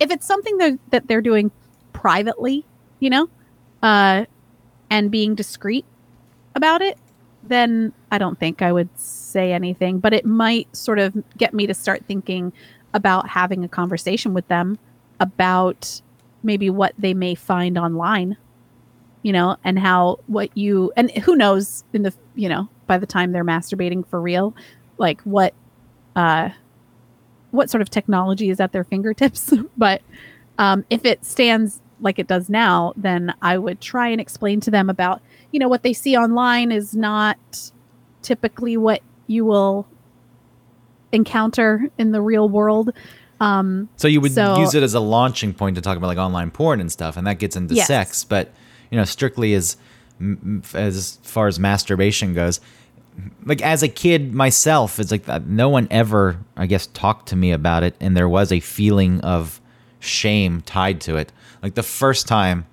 if 0.00 0.10
it's 0.10 0.26
something 0.26 0.56
that 0.58 0.78
that 0.90 1.06
they're 1.08 1.22
doing 1.22 1.50
privately, 1.92 2.66
you 3.00 3.10
know, 3.10 3.28
uh 3.82 4.24
and 4.90 5.10
being 5.10 5.34
discreet 5.34 5.84
about 6.54 6.80
it, 6.82 6.98
then 7.42 7.92
I 8.10 8.18
don't 8.18 8.38
think 8.38 8.62
I 8.62 8.72
would 8.72 8.88
say 8.98 9.52
anything, 9.52 9.98
but 10.00 10.12
it 10.14 10.24
might 10.24 10.74
sort 10.74 10.98
of 10.98 11.14
get 11.36 11.52
me 11.54 11.66
to 11.66 11.74
start 11.74 12.02
thinking 12.06 12.52
about 12.96 13.28
having 13.28 13.62
a 13.62 13.68
conversation 13.68 14.34
with 14.34 14.48
them 14.48 14.78
about 15.20 16.00
maybe 16.42 16.70
what 16.70 16.92
they 16.98 17.14
may 17.14 17.34
find 17.34 17.78
online 17.78 18.36
you 19.26 19.32
know, 19.32 19.56
and 19.64 19.76
how 19.76 20.20
what 20.28 20.56
you 20.56 20.92
and 20.96 21.10
who 21.10 21.34
knows 21.34 21.82
in 21.92 22.04
the 22.04 22.14
you 22.36 22.48
know 22.48 22.68
by 22.86 22.96
the 22.96 23.06
time 23.06 23.32
they're 23.32 23.44
masturbating 23.44 24.06
for 24.06 24.20
real, 24.20 24.54
like 24.98 25.20
what 25.22 25.52
uh 26.14 26.48
what 27.50 27.68
sort 27.68 27.82
of 27.82 27.90
technology 27.90 28.50
is 28.50 28.60
at 28.60 28.70
their 28.70 28.84
fingertips. 28.92 29.52
but 29.76 30.00
um, 30.58 30.84
if 30.90 31.04
it 31.04 31.24
stands 31.24 31.80
like 32.00 32.20
it 32.20 32.28
does 32.28 32.48
now, 32.48 32.92
then 32.96 33.34
I 33.42 33.58
would 33.58 33.80
try 33.80 34.06
and 34.06 34.20
explain 34.20 34.60
to 34.60 34.70
them 34.70 34.88
about 34.88 35.20
you 35.50 35.58
know 35.58 35.66
what 35.66 35.82
they 35.82 35.92
see 35.92 36.16
online 36.16 36.70
is 36.70 36.94
not 36.94 37.72
typically 38.22 38.76
what 38.76 39.02
you 39.26 39.44
will 39.44 39.88
encounter 41.12 41.88
in 41.98 42.12
the 42.12 42.20
real 42.20 42.48
world. 42.48 42.90
Um, 43.40 43.88
So 43.96 44.08
you 44.08 44.20
would 44.20 44.32
So- 44.32 44.58
use 44.58 44.74
it 44.74 44.82
as 44.82 44.94
a 44.94 45.00
launching 45.00 45.52
point 45.52 45.76
to 45.76 45.82
talk 45.82 45.96
about 45.96 46.06
like 46.08 46.18
online 46.18 46.50
porn 46.50 46.80
and 46.80 46.90
stuff, 46.90 47.16
and 47.16 47.26
that 47.26 47.38
gets 47.38 47.54
into 47.56 47.74
Yes. 47.74 47.86
sex. 47.86 48.24
But 48.24 48.52
you 48.90 48.96
know, 48.98 49.04
strictly 49.04 49.54
as 49.54 49.76
as 50.74 51.18
far 51.22 51.46
as 51.46 51.58
masturbation 51.58 52.32
goes, 52.32 52.60
like 53.44 53.60
as 53.62 53.82
a 53.82 53.88
kid 53.88 54.32
myself, 54.34 54.98
it's 54.98 55.10
like 55.10 55.26
no 55.46 55.68
one 55.68 55.86
ever, 55.90 56.38
I 56.56 56.66
guess, 56.66 56.86
talked 56.88 57.28
to 57.28 57.36
me 57.36 57.52
about 57.52 57.82
it, 57.82 57.94
and 58.00 58.16
there 58.16 58.28
was 58.28 58.50
a 58.52 58.60
feeling 58.60 59.20
of 59.20 59.60
shame 60.00 60.62
tied 60.62 61.00
to 61.02 61.16
it. 61.16 61.32
Like 61.62 61.74
the 61.74 61.82
first 61.82 62.26
time 62.26 62.64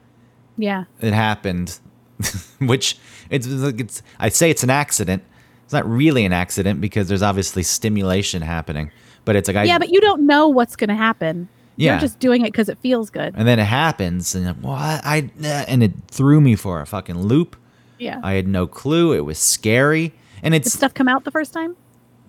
yeah, 0.57 0.83
it 1.01 1.13
happened, 1.13 1.79
which 2.59 2.97
it's 3.29 3.47
like 3.47 3.79
it's 3.81 4.01
I 4.19 4.29
say 4.29 4.49
it's 4.49 4.63
an 4.63 4.69
accident. 4.69 5.23
It's 5.73 5.83
not 5.83 5.89
really 5.89 6.23
an 6.25 6.33
accident 6.33 6.79
because 6.81 7.07
there's 7.07 7.23
obviously 7.23 7.63
stimulation 7.63 8.41
happening, 8.41 8.91
but 9.25 9.35
it's 9.35 9.47
like 9.47 9.57
I 9.57 9.63
yeah, 9.63 9.79
but 9.79 9.89
you 9.89 9.99
don't 10.01 10.25
know 10.27 10.47
what's 10.47 10.75
going 10.75 10.89
to 10.89 10.95
happen. 10.95 11.49
Yeah. 11.75 11.93
You're 11.93 12.01
just 12.01 12.19
doing 12.19 12.41
it 12.41 12.51
because 12.51 12.69
it 12.69 12.77
feels 12.79 13.09
good. 13.09 13.33
and 13.35 13.47
then 13.47 13.57
it 13.59 13.65
happens 13.65 14.35
and 14.35 14.61
what 14.61 14.77
I 15.03 15.31
and 15.43 15.81
it 15.83 15.93
threw 16.09 16.39
me 16.39 16.55
for 16.55 16.81
a 16.81 16.85
fucking 16.85 17.17
loop. 17.19 17.55
Yeah. 17.97 18.19
I 18.23 18.33
had 18.33 18.47
no 18.47 18.67
clue. 18.67 19.13
It 19.13 19.21
was 19.25 19.39
scary. 19.39 20.13
And 20.43 20.51
Did 20.51 20.61
it's 20.65 20.73
stuff 20.73 20.93
come 20.93 21.07
out 21.07 21.23
the 21.23 21.31
first 21.31 21.53
time? 21.53 21.75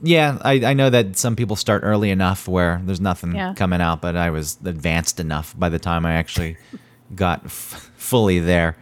yeah, 0.03 0.39
I, 0.43 0.55
I 0.65 0.73
know 0.75 0.91
that 0.91 1.17
some 1.17 1.35
people 1.37 1.57
start 1.57 1.83
early 1.85 2.11
enough 2.11 2.47
where 2.49 2.81
there's 2.85 3.01
nothing 3.01 3.35
Yeah. 3.35 3.55
coming 3.55 3.81
out, 3.81 4.01
but 4.03 4.17
I 4.17 4.31
was 4.31 4.59
advanced 4.65 5.19
enough 5.21 5.55
by 5.59 5.69
the 5.69 5.79
time 5.79 6.05
I 6.07 6.13
actually 6.15 6.57
got 7.15 7.45
f- 7.45 7.91
fully 7.97 8.39
there. 8.39 8.77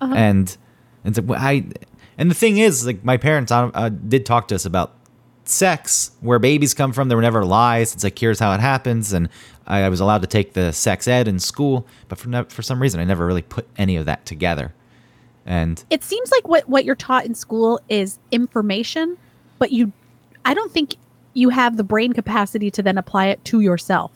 Uh-huh. 0.00 0.14
And 0.14 0.56
and 1.04 1.14
so 1.16 1.22
I 1.34 1.66
and 2.18 2.30
the 2.30 2.34
thing 2.34 2.58
is, 2.58 2.84
like 2.84 3.02
my 3.04 3.16
parents 3.16 3.50
uh, 3.50 3.70
uh, 3.72 3.88
did 3.88 4.26
talk 4.26 4.48
to 4.48 4.54
us 4.54 4.66
about 4.66 4.94
sex, 5.44 6.10
where 6.20 6.38
babies 6.38 6.74
come 6.74 6.92
from. 6.92 7.08
There 7.08 7.16
were 7.16 7.22
never 7.22 7.44
lies. 7.44 7.94
It's 7.94 8.04
like 8.04 8.18
here's 8.18 8.38
how 8.38 8.52
it 8.52 8.60
happens, 8.60 9.12
and 9.14 9.28
I, 9.66 9.82
I 9.84 9.88
was 9.88 10.00
allowed 10.00 10.20
to 10.22 10.26
take 10.26 10.52
the 10.52 10.72
sex 10.72 11.08
ed 11.08 11.26
in 11.28 11.38
school, 11.38 11.86
but 12.08 12.18
for 12.18 12.28
no, 12.28 12.44
for 12.44 12.60
some 12.62 12.82
reason, 12.82 13.00
I 13.00 13.04
never 13.04 13.24
really 13.26 13.42
put 13.42 13.66
any 13.78 13.96
of 13.96 14.04
that 14.06 14.26
together. 14.26 14.74
And 15.46 15.82
It 15.88 16.04
seems 16.04 16.30
like 16.30 16.46
what 16.46 16.68
what 16.68 16.84
you're 16.84 16.94
taught 16.94 17.24
in 17.24 17.34
school 17.34 17.80
is 17.88 18.18
information, 18.30 19.16
but 19.58 19.72
you 19.72 19.92
I 20.44 20.52
don't 20.54 20.72
think 20.72 20.96
you 21.32 21.50
have 21.50 21.76
the 21.76 21.84
brain 21.84 22.12
capacity 22.12 22.70
to 22.72 22.82
then 22.82 22.98
apply 22.98 23.26
it 23.26 23.44
to 23.46 23.60
yourself. 23.60 24.12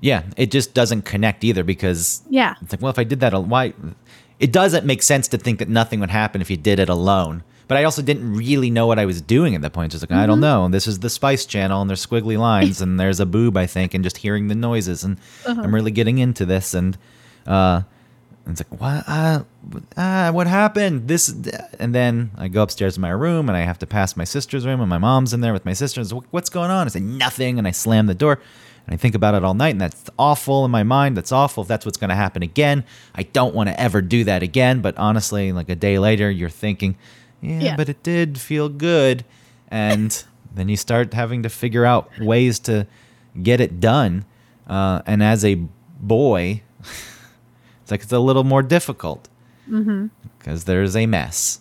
yeah, 0.00 0.24
it 0.36 0.50
just 0.50 0.74
doesn't 0.74 1.02
connect 1.02 1.42
either 1.42 1.64
because 1.64 2.22
Yeah. 2.28 2.54
It's 2.60 2.72
like, 2.72 2.82
well, 2.82 2.90
if 2.90 2.98
I 2.98 3.04
did 3.04 3.20
that, 3.20 3.32
why? 3.44 3.72
It 4.40 4.52
doesn't 4.52 4.84
make 4.84 5.02
sense 5.02 5.28
to 5.28 5.38
think 5.38 5.58
that 5.60 5.68
nothing 5.68 6.00
would 6.00 6.10
happen 6.10 6.40
if 6.40 6.50
you 6.50 6.56
did 6.56 6.78
it 6.78 6.88
alone. 6.88 7.44
But 7.66 7.78
I 7.78 7.84
also 7.84 8.02
didn't 8.02 8.34
really 8.34 8.68
know 8.70 8.86
what 8.86 8.98
I 8.98 9.06
was 9.06 9.22
doing 9.22 9.54
at 9.54 9.62
that 9.62 9.72
point. 9.72 9.92
Just 9.92 10.02
like, 10.02 10.12
I 10.12 10.26
don't 10.26 10.40
know. 10.40 10.68
This 10.68 10.86
is 10.86 10.98
the 10.98 11.08
Spice 11.08 11.46
Channel, 11.46 11.80
and 11.80 11.88
there's 11.88 12.04
squiggly 12.04 12.38
lines, 12.38 12.80
and 12.82 13.00
there's 13.00 13.20
a 13.20 13.26
boob, 13.26 13.56
I 13.56 13.66
think, 13.66 13.94
and 13.94 14.04
just 14.04 14.18
hearing 14.18 14.48
the 14.48 14.54
noises, 14.54 15.02
and 15.04 15.18
I'm 15.46 15.74
really 15.74 15.90
getting 15.90 16.18
into 16.18 16.44
this, 16.44 16.74
and 16.74 16.98
uh, 17.46 17.82
it's 18.46 18.60
like, 18.60 18.80
what? 18.80 19.04
Uh, 19.08 19.44
uh, 19.96 20.32
what 20.32 20.46
happened? 20.46 21.08
This, 21.08 21.34
and 21.78 21.94
then 21.94 22.30
I 22.36 22.48
go 22.48 22.62
upstairs 22.62 22.94
to 22.94 23.00
my 23.00 23.10
room, 23.10 23.48
and 23.48 23.56
I 23.56 23.62
have 23.62 23.78
to 23.78 23.86
pass 23.86 24.14
my 24.16 24.24
sister's 24.24 24.66
room, 24.66 24.80
and 24.80 24.90
my 24.90 24.98
mom's 24.98 25.32
in 25.32 25.40
there 25.40 25.54
with 25.54 25.64
my 25.64 25.72
sisters. 25.72 26.12
What's 26.12 26.50
going 26.50 26.70
on? 26.70 26.86
I 26.86 26.90
say 26.90 27.00
nothing, 27.00 27.58
and 27.58 27.66
I 27.66 27.70
slam 27.70 28.06
the 28.06 28.14
door. 28.14 28.40
And 28.86 28.92
I 28.94 28.96
think 28.98 29.14
about 29.14 29.34
it 29.34 29.42
all 29.44 29.54
night, 29.54 29.70
and 29.70 29.80
that's 29.80 30.10
awful 30.18 30.64
in 30.66 30.70
my 30.70 30.82
mind. 30.82 31.16
That's 31.16 31.32
awful 31.32 31.62
if 31.62 31.68
that's 31.68 31.86
what's 31.86 31.96
going 31.96 32.10
to 32.10 32.14
happen 32.16 32.42
again. 32.42 32.84
I 33.14 33.22
don't 33.22 33.54
want 33.54 33.68
to 33.70 33.80
ever 33.80 34.02
do 34.02 34.24
that 34.24 34.42
again. 34.42 34.82
But 34.82 34.96
honestly, 34.98 35.52
like 35.52 35.70
a 35.70 35.74
day 35.74 35.98
later, 35.98 36.30
you're 36.30 36.50
thinking, 36.50 36.96
yeah, 37.40 37.60
Yeah. 37.60 37.76
but 37.76 37.88
it 37.88 38.02
did 38.02 38.38
feel 38.38 38.68
good. 38.68 39.24
And 39.68 40.22
then 40.54 40.68
you 40.68 40.76
start 40.76 41.14
having 41.14 41.42
to 41.44 41.48
figure 41.48 41.86
out 41.86 42.10
ways 42.20 42.58
to 42.60 42.86
get 43.42 43.60
it 43.60 43.80
done. 43.80 44.26
Uh, 44.66 45.00
and 45.06 45.22
as 45.22 45.44
a 45.46 45.54
boy, 46.00 46.62
it's 47.82 47.90
like 47.90 48.02
it's 48.02 48.12
a 48.12 48.18
little 48.18 48.44
more 48.44 48.62
difficult 48.62 49.28
because 50.38 50.64
there's 50.64 50.94
a 50.94 51.06
mess. 51.06 51.60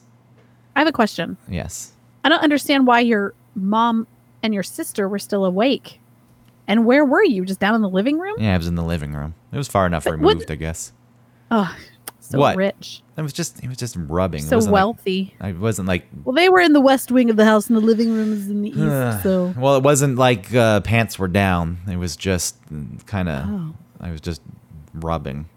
I 0.75 0.79
have 0.79 0.87
a 0.87 0.91
question. 0.91 1.37
Yes. 1.47 1.93
I 2.25 2.29
don't 2.29 2.41
understand 2.43 2.85
why 2.87 2.99
your 2.99 3.33
mom 3.55 4.07
and 4.41 4.53
your 4.53 4.63
sister 4.63 5.07
were 5.07 5.19
still 5.19 5.45
awake. 5.45 5.99
And 6.67 6.85
where 6.85 7.03
were 7.05 7.23
you? 7.23 7.45
Just 7.45 7.59
down 7.59 7.75
in 7.75 7.81
the 7.81 7.89
living 7.89 8.19
room? 8.19 8.35
Yeah, 8.39 8.53
I 8.53 8.57
was 8.57 8.67
in 8.67 8.75
the 8.75 8.83
living 8.83 9.13
room. 9.13 9.35
It 9.51 9.57
was 9.57 9.67
far 9.67 9.85
enough 9.85 10.05
But 10.05 10.11
removed, 10.13 10.39
what- 10.41 10.51
I 10.51 10.55
guess. 10.55 10.93
Oh, 11.51 11.75
so 12.19 12.39
What? 12.39 12.55
rich. 12.55 13.03
It 13.17 13.21
was 13.21 13.33
just, 13.33 13.61
it 13.63 13.67
was 13.67 13.77
just 13.77 13.95
rubbing. 13.97 14.43
It 14.43 14.47
So 14.47 14.55
wasn't 14.57 14.73
like- 14.73 14.79
wealthy. 14.81 15.35
I 15.41 15.51
wasn't 15.51 15.87
like 15.87 16.07
well, 16.23 16.33
they 16.33 16.49
were 16.49 16.61
in 16.61 16.73
the 16.73 16.79
west 16.81 17.11
wing 17.11 17.29
of 17.29 17.35
the 17.35 17.45
house 17.45 17.67
and 17.67 17.75
the 17.77 17.81
living 17.81 18.13
room 18.13 18.31
is 18.33 18.49
in 18.49 18.61
the 18.61 18.69
east. 18.69 19.23
so 19.23 19.53
well, 19.57 19.75
it 19.75 19.83
wasn't 19.83 20.17
like 20.17 20.53
uh, 20.55 20.79
pants 20.81 21.19
were 21.19 21.27
down. 21.27 21.77
It 21.91 21.97
was 21.97 22.15
just 22.15 22.57
kind 23.05 23.29
of. 23.29 23.45
Oh. 23.47 23.73
I 23.99 24.11
was 24.11 24.21
just 24.21 24.41
rubbing. 24.95 25.47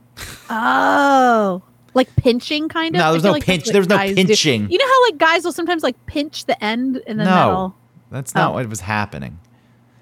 Oh. 0.51 1.63
Like 1.95 2.15
pinching 2.17 2.69
kind 2.69 2.95
of? 2.95 3.01
No, 3.01 3.13
there's 3.13 3.25
no 3.25 3.33
like 3.33 3.45
pinch- 3.45 3.67
there's 3.67 3.89
no 3.89 3.97
guys 3.97 4.11
do. 4.15 4.25
pinching. 4.27 4.71
You 4.71 4.77
know 4.79 4.87
how 4.87 5.03
like 5.05 5.19
guys 5.19 5.45
will 5.45 5.53
sometimes 5.53 5.83
like 5.83 6.05
pinch 6.07 6.45
the 6.45 6.63
end 6.63 7.01
and 7.07 7.19
then 7.19 7.27
No. 7.27 7.33
that'll 7.35 7.77
That's 8.11 8.35
not 8.35 8.51
Oh. 8.51 8.55
what 8.55 8.69
was 8.69 8.81
happening. 8.81 9.39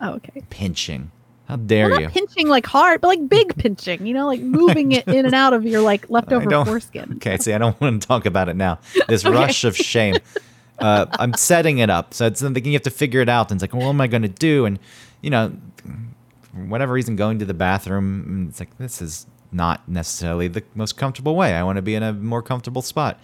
Oh, 0.00 0.14
okay. 0.14 0.42
Pinching. 0.50 1.10
How 1.48 1.56
dare 1.56 1.90
Well, 1.90 2.00
you? 2.00 2.08
pinching 2.08 2.48
like 2.48 2.64
hard, 2.66 3.00
but 3.02 3.08
like 3.08 3.28
big 3.28 3.54
pinching, 3.56 4.06
you 4.06 4.14
know, 4.14 4.26
like 4.26 4.40
moving 4.40 4.92
it 4.92 5.06
in 5.06 5.26
and 5.26 5.34
out 5.34 5.52
of 5.52 5.64
your 5.64 5.82
like 5.82 6.06
leftover 6.08 6.48
foreskin. 6.64 7.12
Okay, 7.16 7.36
see, 7.38 7.52
I 7.52 7.58
don't 7.58 7.78
want 7.80 8.00
to 8.00 8.08
talk 8.08 8.24
about 8.24 8.48
it 8.48 8.56
now. 8.56 8.78
This 9.08 9.24
rush 9.26 9.64
of 9.64 9.76
shame. 9.76 10.16
Uh, 10.78 11.06
I'm 11.12 11.34
setting 11.34 11.78
it 11.78 11.90
up, 11.90 12.14
so 12.14 12.26
it's 12.26 12.40
something 12.40 12.64
you 12.64 12.72
have 12.72 12.82
to 12.82 12.90
figure 12.90 13.20
it 13.20 13.28
out. 13.28 13.50
And 13.50 13.62
it's 13.62 13.72
like, 13.72 13.78
what 13.78 13.88
am 13.90 14.00
I 14.00 14.06
going 14.06 14.22
to 14.22 14.28
do? 14.28 14.64
And 14.64 14.78
you 15.20 15.30
know, 15.30 15.52
for 16.42 16.58
whatever 16.64 16.92
reason, 16.94 17.14
going 17.14 17.38
to 17.40 17.44
the 17.44 17.54
bathroom, 17.54 18.46
mm, 18.46 18.48
it's 18.48 18.58
like 18.60 18.76
this 18.78 19.02
is 19.02 19.26
not 19.52 19.86
necessarily 19.88 20.48
the 20.48 20.62
most 20.74 20.96
comfortable 20.96 21.36
way. 21.36 21.52
I 21.54 21.62
want 21.62 21.76
to 21.76 21.82
be 21.82 21.94
in 21.94 22.02
a 22.02 22.12
more 22.12 22.42
comfortable 22.42 22.82
spot. 22.82 23.20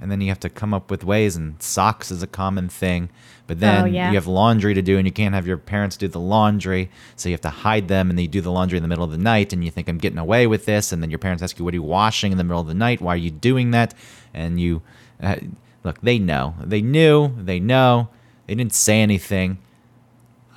And 0.00 0.10
then 0.10 0.20
you 0.20 0.28
have 0.28 0.40
to 0.40 0.48
come 0.50 0.74
up 0.74 0.90
with 0.90 1.04
ways, 1.04 1.36
and 1.36 1.60
socks 1.62 2.10
is 2.10 2.22
a 2.22 2.26
common 2.26 2.68
thing. 2.68 3.08
But 3.46 3.60
then 3.60 3.82
Oh, 3.82 3.86
yeah. 3.86 4.08
you 4.10 4.16
have 4.16 4.26
laundry 4.26 4.74
to 4.74 4.82
do, 4.82 4.98
and 4.98 5.06
you 5.06 5.12
can't 5.12 5.34
have 5.34 5.46
your 5.46 5.56
parents 5.56 5.96
do 5.96 6.06
the 6.08 6.20
laundry, 6.20 6.90
so 7.14 7.28
you 7.28 7.32
have 7.32 7.40
to 7.42 7.50
hide 7.50 7.88
them, 7.88 8.10
and 8.10 8.18
then 8.18 8.24
you 8.24 8.28
do 8.28 8.40
the 8.42 8.50
laundry 8.52 8.76
in 8.76 8.82
the 8.82 8.88
middle 8.88 9.04
of 9.04 9.10
the 9.10 9.16
night, 9.18 9.52
and 9.52 9.64
you 9.64 9.70
think 9.70 9.88
I'm 9.88 9.98
getting 9.98 10.18
away 10.18 10.46
with 10.46 10.66
this, 10.66 10.92
and 10.92 11.02
then 11.02 11.10
your 11.10 11.18
parents 11.18 11.42
ask 11.42 11.58
you, 11.58 11.64
"What 11.64 11.72
are 11.72 11.76
you 11.76 11.82
washing 11.82 12.32
in 12.32 12.38
the 12.38 12.44
middle 12.44 12.60
of 12.60 12.66
the 12.66 12.74
night? 12.74 13.00
Why 13.00 13.14
are 13.14 13.16
you 13.16 13.30
doing 13.30 13.70
that?" 13.70 13.94
And 14.34 14.60
you 14.60 14.82
uh, 15.22 15.36
look, 15.82 16.00
they 16.02 16.18
know, 16.18 16.54
they 16.62 16.82
knew, 16.82 17.32
they 17.38 17.58
know, 17.58 18.08
they 18.46 18.54
didn't 18.54 18.74
say 18.74 19.00
anything. 19.00 19.56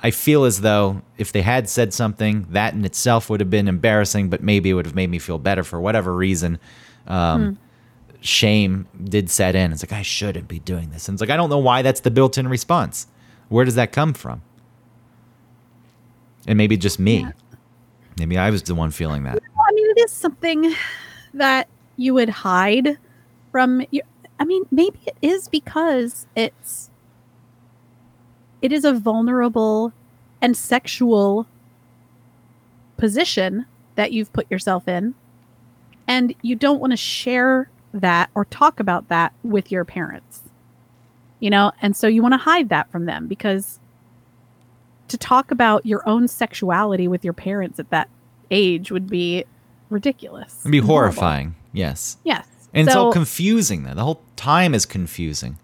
I 0.02 0.10
feel 0.10 0.44
as 0.44 0.60
though 0.62 1.02
if 1.18 1.30
they 1.32 1.42
had 1.42 1.68
said 1.68 1.94
something, 1.94 2.46
that 2.50 2.74
in 2.74 2.84
itself 2.84 3.30
would 3.30 3.40
have 3.40 3.50
been 3.50 3.68
embarrassing, 3.68 4.28
but 4.28 4.42
maybe 4.42 4.70
it 4.70 4.74
would 4.74 4.86
have 4.86 4.94
made 4.94 5.10
me 5.10 5.18
feel 5.18 5.38
better 5.38 5.62
for 5.62 5.80
whatever 5.80 6.14
reason. 6.14 6.58
Um, 7.06 7.58
Shame 8.20 8.86
did 9.02 9.30
set 9.30 9.54
in. 9.54 9.72
It's 9.72 9.82
like, 9.82 9.92
I 9.92 10.02
shouldn't 10.02 10.48
be 10.48 10.58
doing 10.58 10.90
this. 10.90 11.08
And 11.08 11.14
it's 11.14 11.20
like, 11.20 11.30
I 11.30 11.36
don't 11.36 11.50
know 11.50 11.58
why 11.58 11.82
that's 11.82 12.00
the 12.00 12.10
built 12.10 12.36
in 12.36 12.48
response. 12.48 13.06
Where 13.48 13.64
does 13.64 13.74
that 13.76 13.92
come 13.92 14.12
from? 14.12 14.42
And 16.46 16.56
maybe 16.56 16.76
just 16.76 16.98
me. 16.98 17.20
Yeah. 17.20 17.32
Maybe 18.18 18.36
I 18.36 18.50
was 18.50 18.62
the 18.62 18.74
one 18.74 18.90
feeling 18.90 19.24
that. 19.24 19.36
I 19.36 19.72
mean, 19.72 19.90
it 19.96 20.00
is 20.00 20.12
something 20.12 20.74
that 21.34 21.68
you 21.96 22.14
would 22.14 22.28
hide 22.28 22.98
from 23.50 23.82
your. 23.90 24.04
I 24.38 24.44
mean, 24.44 24.64
maybe 24.70 24.98
it 25.06 25.16
is 25.22 25.48
because 25.48 26.26
it's 26.36 26.90
it 28.62 28.72
is 28.72 28.84
a 28.84 28.92
vulnerable 28.92 29.92
and 30.42 30.56
sexual 30.56 31.46
position 32.96 33.66
that 33.94 34.12
you've 34.12 34.32
put 34.32 34.50
yourself 34.50 34.86
in, 34.86 35.14
and 36.06 36.34
you 36.42 36.56
don't 36.56 36.80
want 36.80 36.92
to 36.92 36.96
share 36.98 37.70
that 37.92 38.30
or 38.34 38.44
talk 38.44 38.78
about 38.80 39.08
that 39.08 39.32
with 39.42 39.70
your 39.72 39.84
parents. 39.84 40.42
you 41.40 41.48
know, 41.50 41.72
and 41.80 41.96
so 41.96 42.06
you 42.06 42.20
want 42.22 42.34
to 42.34 42.38
hide 42.38 42.68
that 42.68 42.90
from 42.92 43.06
them 43.06 43.26
because 43.26 43.78
to 45.08 45.16
talk 45.16 45.50
about 45.50 45.84
your 45.86 46.06
own 46.06 46.28
sexuality 46.28 47.08
with 47.08 47.24
your 47.24 47.32
parents 47.32 47.80
at 47.80 47.88
that 47.90 48.08
age 48.50 48.92
would 48.92 49.08
be 49.08 49.44
ridiculous. 49.88 50.58
It'd 50.60 50.70
be 50.70 50.78
and 50.78 50.86
horrible. 50.86 51.14
horrifying. 51.14 51.54
Yes. 51.72 52.18
Yes. 52.24 52.46
And 52.74 52.86
it's 52.86 52.94
all 52.94 53.10
So- 53.10 53.12
confusing. 53.12 53.84
Though 53.84 53.94
the 53.94 54.04
whole 54.04 54.22
time 54.36 54.74
is 54.74 54.84
confusing. 54.84 55.58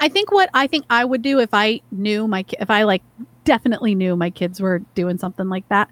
I 0.00 0.08
think 0.08 0.32
what 0.32 0.48
I 0.54 0.66
think 0.66 0.84
I 0.88 1.04
would 1.04 1.22
do 1.22 1.40
if 1.40 1.50
I 1.52 1.80
knew 1.92 2.26
my 2.26 2.44
if 2.58 2.70
I 2.70 2.84
like 2.84 3.02
definitely 3.44 3.94
knew 3.94 4.16
my 4.16 4.30
kids 4.30 4.60
were 4.60 4.78
doing 4.94 5.18
something 5.18 5.48
like 5.48 5.68
that. 5.68 5.90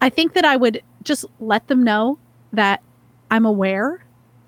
I 0.00 0.08
think 0.10 0.34
that 0.34 0.44
I 0.44 0.56
would 0.56 0.82
just 1.04 1.24
let 1.40 1.68
them 1.68 1.84
know 1.84 2.18
that 2.52 2.82
I'm 3.30 3.46
aware 3.46 4.02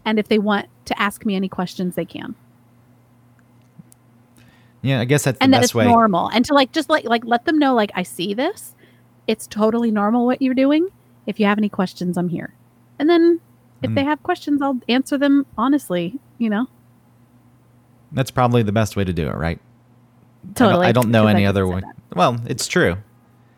and 0.08 0.18
if 0.18 0.28
they 0.28 0.38
want 0.38 0.66
to 0.86 0.98
ask 1.00 1.26
me 1.26 1.36
any 1.36 1.48
questions 1.50 1.94
they 1.94 2.04
can. 2.06 2.34
Yeah, 4.80 5.00
I 5.00 5.04
guess 5.04 5.24
that's 5.24 5.38
the 5.38 5.44
and 5.44 5.52
that 5.52 5.58
best 5.58 5.70
it's 5.70 5.74
way. 5.74 5.84
normal 5.86 6.28
and 6.28 6.44
to 6.46 6.54
like 6.54 6.72
just 6.72 6.88
like 6.88 7.04
like 7.04 7.24
let 7.26 7.44
them 7.44 7.58
know 7.58 7.74
like 7.74 7.90
I 7.94 8.02
see 8.04 8.32
this. 8.32 8.74
It's 9.26 9.46
totally 9.46 9.90
normal 9.90 10.24
what 10.24 10.40
you're 10.40 10.54
doing. 10.54 10.88
If 11.26 11.38
you 11.38 11.44
have 11.46 11.58
any 11.58 11.68
questions, 11.68 12.16
I'm 12.16 12.30
here. 12.30 12.54
And 12.98 13.10
then 13.10 13.40
if 13.82 13.90
Mm. 13.90 13.94
they 13.96 14.04
have 14.04 14.22
questions, 14.22 14.62
I'll 14.62 14.80
answer 14.88 15.18
them 15.18 15.44
honestly, 15.58 16.18
you 16.38 16.48
know. 16.48 16.68
That's 18.12 18.30
probably 18.30 18.62
the 18.62 18.72
best 18.72 18.96
way 18.96 19.04
to 19.04 19.12
do 19.12 19.28
it, 19.28 19.34
right? 19.36 19.58
I 19.58 20.46
don't- 20.46 20.54
Totally. 20.54 20.86
I 20.86 20.92
don't, 20.92 21.10
know 21.10 21.26
any 21.26 21.44
other 21.44 21.66
way. 21.66 21.80
that. 21.80 21.94
Well, 22.16 22.38
it's 22.46 22.66
true. 22.66 22.96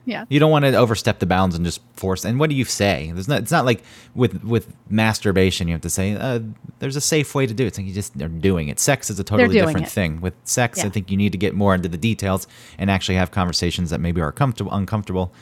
Yeah. 0.07 0.25
You 0.29 0.41
don't 0.41 0.51
want 0.51 0.65
to 0.65 0.75
overstep 0.75 1.19
the 1.19 1.27
bounds 1.27 1.55
and 1.55 1.65
just 1.65 1.81
force. 1.95 2.25
And 2.25 2.41
what 2.41 2.51
do 2.51 2.57
you 2.57 2.65
say? 2.65 3.11
There's 3.13 3.29
not. 3.29 3.43
It's 3.43 3.53
not 3.53 3.65
like 3.65 3.83
with 4.15 4.43
with 4.43 4.73
masturbation. 4.89 5.69
You 5.69 5.75
have 5.75 5.83
to 5.83 5.91
say 5.91 6.15
uh, 6.15 6.41
there's 6.79 6.97
a 6.97 7.01
safe 7.01 7.35
way 7.35 7.47
to 7.47 7.53
do 7.55 7.65
it. 7.65 7.69
It's 7.69 7.79
like 7.79 7.87
you 7.87 7.93
just 7.93 8.21
are 8.21 8.29
doing 8.29 8.69
it. 8.69 8.81
Sex 8.81 9.11
is 9.11 9.21
a 9.21 9.25
totally 9.25 9.53
different 9.53 9.87
it. 9.87 9.91
thing. 9.91 10.21
With 10.21 10.35
sex, 10.45 10.83
I 10.85 10.89
think 10.89 11.11
you 11.11 11.17
need 11.17 11.33
to 11.33 11.39
get 11.39 11.55
more 11.55 11.75
into 11.75 11.89
the 11.89 11.99
details 11.99 12.47
and 12.79 12.91
actually 12.91 13.17
have 13.17 13.31
conversations 13.31 13.91
that 13.91 14.01
maybe 14.01 14.21
are 14.21 14.33
comfortable, 14.33 14.73
uncomfortable, 14.73 15.33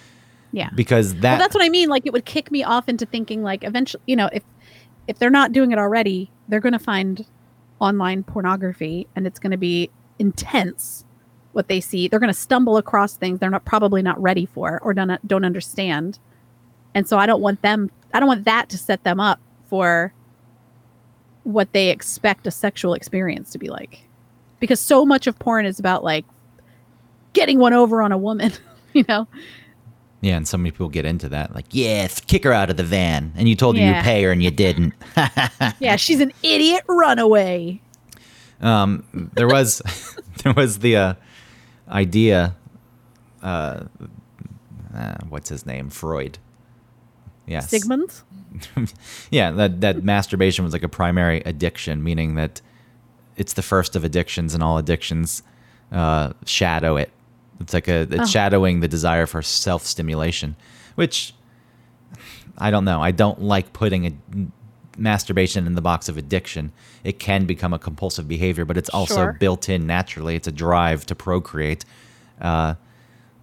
Yeah. 0.53 0.71
because 0.75 1.15
that. 1.15 1.23
well, 1.23 1.39
that's 1.39 1.55
what 1.55 1.65
I 1.65 1.69
mean. 1.69 1.89
Like 1.89 2.05
it 2.05 2.13
would 2.13 2.25
kick 2.25 2.51
me 2.51 2.65
off 2.65 2.89
into 2.89 3.07
thinking 3.07 3.43
like 3.43 3.63
eventually, 3.65 4.03
you 4.07 4.17
know, 4.17 4.29
if 4.33 4.43
if 5.07 5.19
they're 5.19 5.31
not 5.31 5.53
doing 5.53 5.71
it 5.73 5.79
already, 5.79 6.31
they're 6.49 6.61
going 6.61 6.73
to 6.75 6.79
find 6.79 7.25
online 7.81 8.25
pornography 8.25 9.07
and 9.15 9.27
it's 9.27 9.39
going 9.39 9.53
to 9.53 9.57
be 9.57 9.89
intense 10.19 11.05
what 11.59 11.69
they 11.69 11.81
see. 11.81 12.09
They're 12.09 12.21
going 12.21 12.33
to 12.33 12.39
stumble 12.39 12.79
across 12.79 13.15
things 13.17 13.39
they're 13.41 13.51
not 13.51 13.67
probably 13.67 14.01
not 14.01 14.19
ready 14.23 14.47
for 14.47 14.79
or 14.83 14.95
don't 14.95 15.19
don't 15.29 15.45
understand. 15.45 16.19
And 16.95 17.07
so 17.07 17.19
I 17.19 17.27
don't 17.27 17.43
want 17.43 17.61
them 17.61 17.91
I 18.15 18.21
don't 18.21 18.29
want 18.29 18.47
that 18.47 18.71
to 18.71 18.79
set 18.79 19.05
them 19.05 19.21
up 19.21 19.39
for 19.69 20.15
what 21.43 21.73
they 21.73 21.91
expect 21.91 22.47
a 22.47 22.51
sexual 22.51 22.95
experience 22.95 23.51
to 23.51 23.59
be 23.59 23.69
like. 23.69 24.01
Because 24.61 24.81
so 24.81 25.05
much 25.05 25.27
of 25.27 25.39
porn 25.39 25.67
is 25.67 25.79
about 25.79 26.03
like 26.05 26.25
getting 27.33 27.59
one 27.59 27.73
over 27.75 28.01
on 28.03 28.13
a 28.13 28.19
woman, 28.19 28.53
you 28.93 29.05
know. 29.09 29.27
yeah, 30.21 30.37
and 30.37 30.49
so 30.49 30.57
many 30.57 30.71
people 30.71 30.89
get 30.89 31.05
into 31.05 31.29
that. 31.29 31.55
Like, 31.55 31.67
yeah, 31.71 32.09
kick 32.09 32.45
her 32.45 32.53
out 32.53 32.71
of 32.71 32.77
the 32.77 32.83
van, 32.85 33.33
and 33.37 33.49
you 33.49 33.55
told 33.55 33.77
her 33.77 33.83
Yeah. 33.83 33.99
you 33.99 34.03
pay 34.03 34.23
her, 34.25 34.33
and 34.33 34.43
you 34.43 34.51
didn't. 34.51 34.95
Yeah, 35.81 35.97
she's 35.97 36.21
an 36.21 36.33
idiot 36.43 36.83
runaway. 36.89 37.81
Um, 38.61 39.05
there 39.35 39.47
was 39.49 39.81
there 40.43 40.53
was 40.55 40.81
the 40.81 40.97
uh, 40.97 41.15
idea. 41.91 42.55
Uh, 43.43 43.85
uh, 44.95 45.15
what's 45.29 45.49
his 45.49 45.65
name? 45.67 45.91
Freud. 45.91 46.39
Yes. 47.47 47.71
Sigmund? 47.71 48.13
yeah, 49.31 49.51
that 49.53 49.81
that 49.81 50.03
masturbation 50.15 50.65
was 50.65 50.73
like 50.73 50.83
a 50.83 50.89
primary 50.89 51.41
addiction, 51.47 52.03
meaning 52.03 52.35
that 52.35 52.61
it's 53.37 53.55
the 53.55 53.63
first 53.63 53.97
of 53.97 54.05
addictions, 54.05 54.55
and 54.55 54.63
all 54.63 54.79
addictions 54.79 55.43
uh, 55.93 56.33
shadow 56.45 56.97
it. 56.97 57.11
It's 57.61 57.73
like 57.73 57.89
a 57.89 58.03
it's 58.03 58.19
Oh. 58.21 58.25
shadowing 58.27 58.81
the 58.81 58.89
desire 58.89 59.27
for 59.27 59.41
self 59.43 59.85
stimulation, 59.85 60.57
which 60.97 61.35
I 62.59 62.71
don't 62.71 62.85
know. 62.85 63.01
I 63.03 63.11
don't 63.13 63.41
like 63.41 63.73
putting 63.73 64.07
a 64.07 64.13
masturbation 64.99 65.67
in 65.67 65.75
the 65.75 65.81
box 65.83 66.09
of 66.09 66.17
addiction. 66.19 66.73
It 67.05 67.19
can 67.19 67.47
become 67.47 67.73
a 67.73 67.79
compulsive 67.79 68.27
behavior, 68.29 68.65
but 68.65 68.77
it's 68.77 68.89
also 68.91 69.15
Sure. 69.15 69.37
built 69.39 69.69
in 69.69 69.87
naturally. 69.87 70.35
It's 70.37 70.49
a 70.49 70.53
drive 70.53 71.07
to 71.07 71.15
procreate. 71.15 71.85
Uh, 72.41 72.75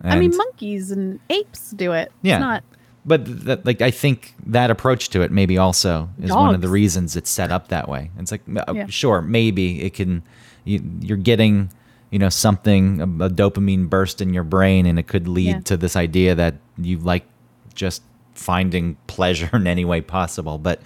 I 0.04 0.20
mean, 0.20 0.36
monkeys 0.36 0.92
and 0.92 1.20
apes 1.30 1.72
do 1.72 1.94
it. 1.94 2.12
Yeah. 2.22 2.36
It's 2.36 2.42
not. 2.42 2.64
but 3.06 3.46
that, 3.46 3.66
like 3.66 3.82
I 3.82 3.92
think 3.92 4.34
that 4.48 4.70
approach 4.72 5.10
to 5.12 5.22
it 5.22 5.32
maybe 5.32 5.58
also 5.58 6.10
is 6.22 6.32
one 6.32 6.54
of 6.56 6.62
the 6.62 6.68
reasons 6.70 7.16
it's 7.16 7.30
set 7.30 7.52
up 7.52 7.70
that 7.70 7.88
way. 7.88 8.12
It's 8.20 8.32
like 8.32 8.42
uh, 8.56 8.74
Yeah. 8.74 8.88
sure, 8.88 9.22
maybe 9.22 9.82
it 9.84 9.94
can 9.94 10.24
you, 10.66 10.82
you're 11.02 11.18
getting 11.18 11.70
you 12.12 12.20
know 12.20 12.30
something 12.30 13.00
a, 13.02 13.04
a 13.26 13.30
dopamine 13.30 13.90
burst 13.90 14.22
in 14.22 14.34
your 14.34 14.44
brain 14.44 14.86
and 14.86 14.98
it 15.00 15.08
could 15.08 15.28
lead 15.28 15.48
Yeah. 15.48 15.60
to 15.62 15.78
this 15.78 15.96
idea 15.96 16.36
that 16.36 16.56
you 16.78 16.98
like 17.00 17.26
just 17.74 18.02
finding 18.34 18.96
pleasure 19.08 19.50
in 19.54 19.66
any 19.68 19.86
way 19.86 20.02
possible, 20.02 20.58
but 20.58 20.82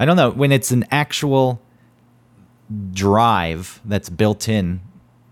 I 0.00 0.06
don't 0.06 0.16
know 0.16 0.30
when 0.30 0.50
it's 0.50 0.70
an 0.70 0.86
actual 0.90 1.60
drive 2.92 3.80
that's 3.84 4.08
built 4.08 4.48
in 4.48 4.80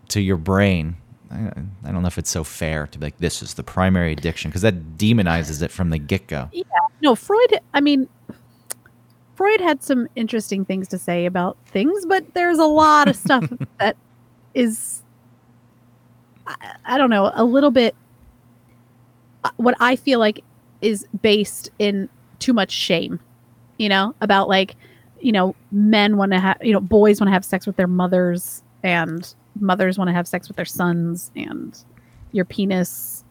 to 0.08 0.20
your 0.20 0.36
brain. 0.36 0.96
I, 1.30 1.52
I 1.84 1.90
don't 1.90 2.02
know 2.02 2.06
if 2.08 2.18
it's 2.18 2.30
so 2.30 2.44
fair 2.44 2.86
to 2.88 2.98
be 2.98 3.06
like 3.06 3.16
this 3.16 3.42
is 3.42 3.54
the 3.54 3.62
primary 3.62 4.12
addiction 4.12 4.50
because 4.50 4.62
that 4.62 4.98
demonizes 4.98 5.62
it 5.62 5.70
from 5.70 5.88
the 5.88 5.98
get 5.98 6.26
go. 6.26 6.50
Yeah. 6.52 6.64
No, 7.00 7.14
Freud, 7.14 7.60
I 7.72 7.80
mean, 7.80 8.08
Freud 9.36 9.60
had 9.62 9.82
some 9.82 10.06
interesting 10.16 10.66
things 10.66 10.86
to 10.88 10.98
say 10.98 11.24
about 11.24 11.56
things, 11.66 12.04
but 12.04 12.34
there's 12.34 12.58
a 12.58 12.66
lot 12.66 13.08
of 13.08 13.16
stuff 13.16 13.50
that 13.78 13.96
is, 14.52 15.02
I, 16.46 16.74
I 16.84 16.98
don't 16.98 17.10
know, 17.10 17.30
a 17.32 17.44
little 17.44 17.70
bit 17.70 17.94
uh, 19.44 19.50
what 19.56 19.76
I 19.80 19.96
feel 19.96 20.18
like 20.18 20.44
is 20.82 21.06
based 21.22 21.70
in 21.78 22.10
too 22.38 22.52
much 22.52 22.70
shame, 22.70 23.20
you 23.78 23.88
know, 23.88 24.14
about 24.20 24.48
like, 24.48 24.76
you 25.20 25.32
know, 25.32 25.54
men 25.72 26.16
want 26.16 26.32
to 26.32 26.38
have, 26.40 26.58
you 26.62 26.72
know, 26.72 26.80
boys 26.80 27.20
want 27.20 27.28
to 27.28 27.32
have 27.32 27.44
sex 27.44 27.66
with 27.66 27.76
their 27.76 27.86
mothers 27.86 28.62
and 28.82 29.34
mothers 29.58 29.98
want 29.98 30.08
to 30.08 30.14
have 30.14 30.28
sex 30.28 30.46
with 30.48 30.56
their 30.56 30.64
sons 30.64 31.30
and 31.34 31.78
your 32.32 32.44
penis 32.44 33.24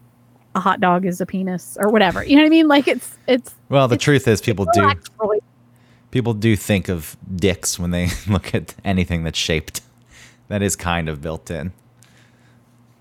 a 0.54 0.60
hot 0.60 0.80
dog 0.80 1.04
is 1.06 1.20
a 1.20 1.26
penis 1.26 1.76
or 1.80 1.90
whatever. 1.90 2.24
You 2.24 2.34
know 2.36 2.42
what 2.42 2.46
I 2.46 2.50
mean? 2.50 2.68
Like 2.68 2.88
it's 2.88 3.16
it's 3.28 3.54
Well, 3.68 3.86
the 3.86 3.94
It's- 3.94 4.04
truth 4.04 4.26
is, 4.26 4.40
people 4.40 4.66
do 4.72 4.90
people 6.10 6.34
do 6.34 6.56
think 6.56 6.88
of 6.88 7.16
dicks 7.36 7.78
when 7.78 7.90
they 7.90 8.08
look 8.28 8.54
at 8.54 8.74
anything 8.84 9.24
that's 9.24 9.38
shaped. 9.38 9.82
That 10.48 10.62
is 10.62 10.74
kind 10.76 11.08
of 11.08 11.20
built 11.20 11.50
in. 11.50 11.72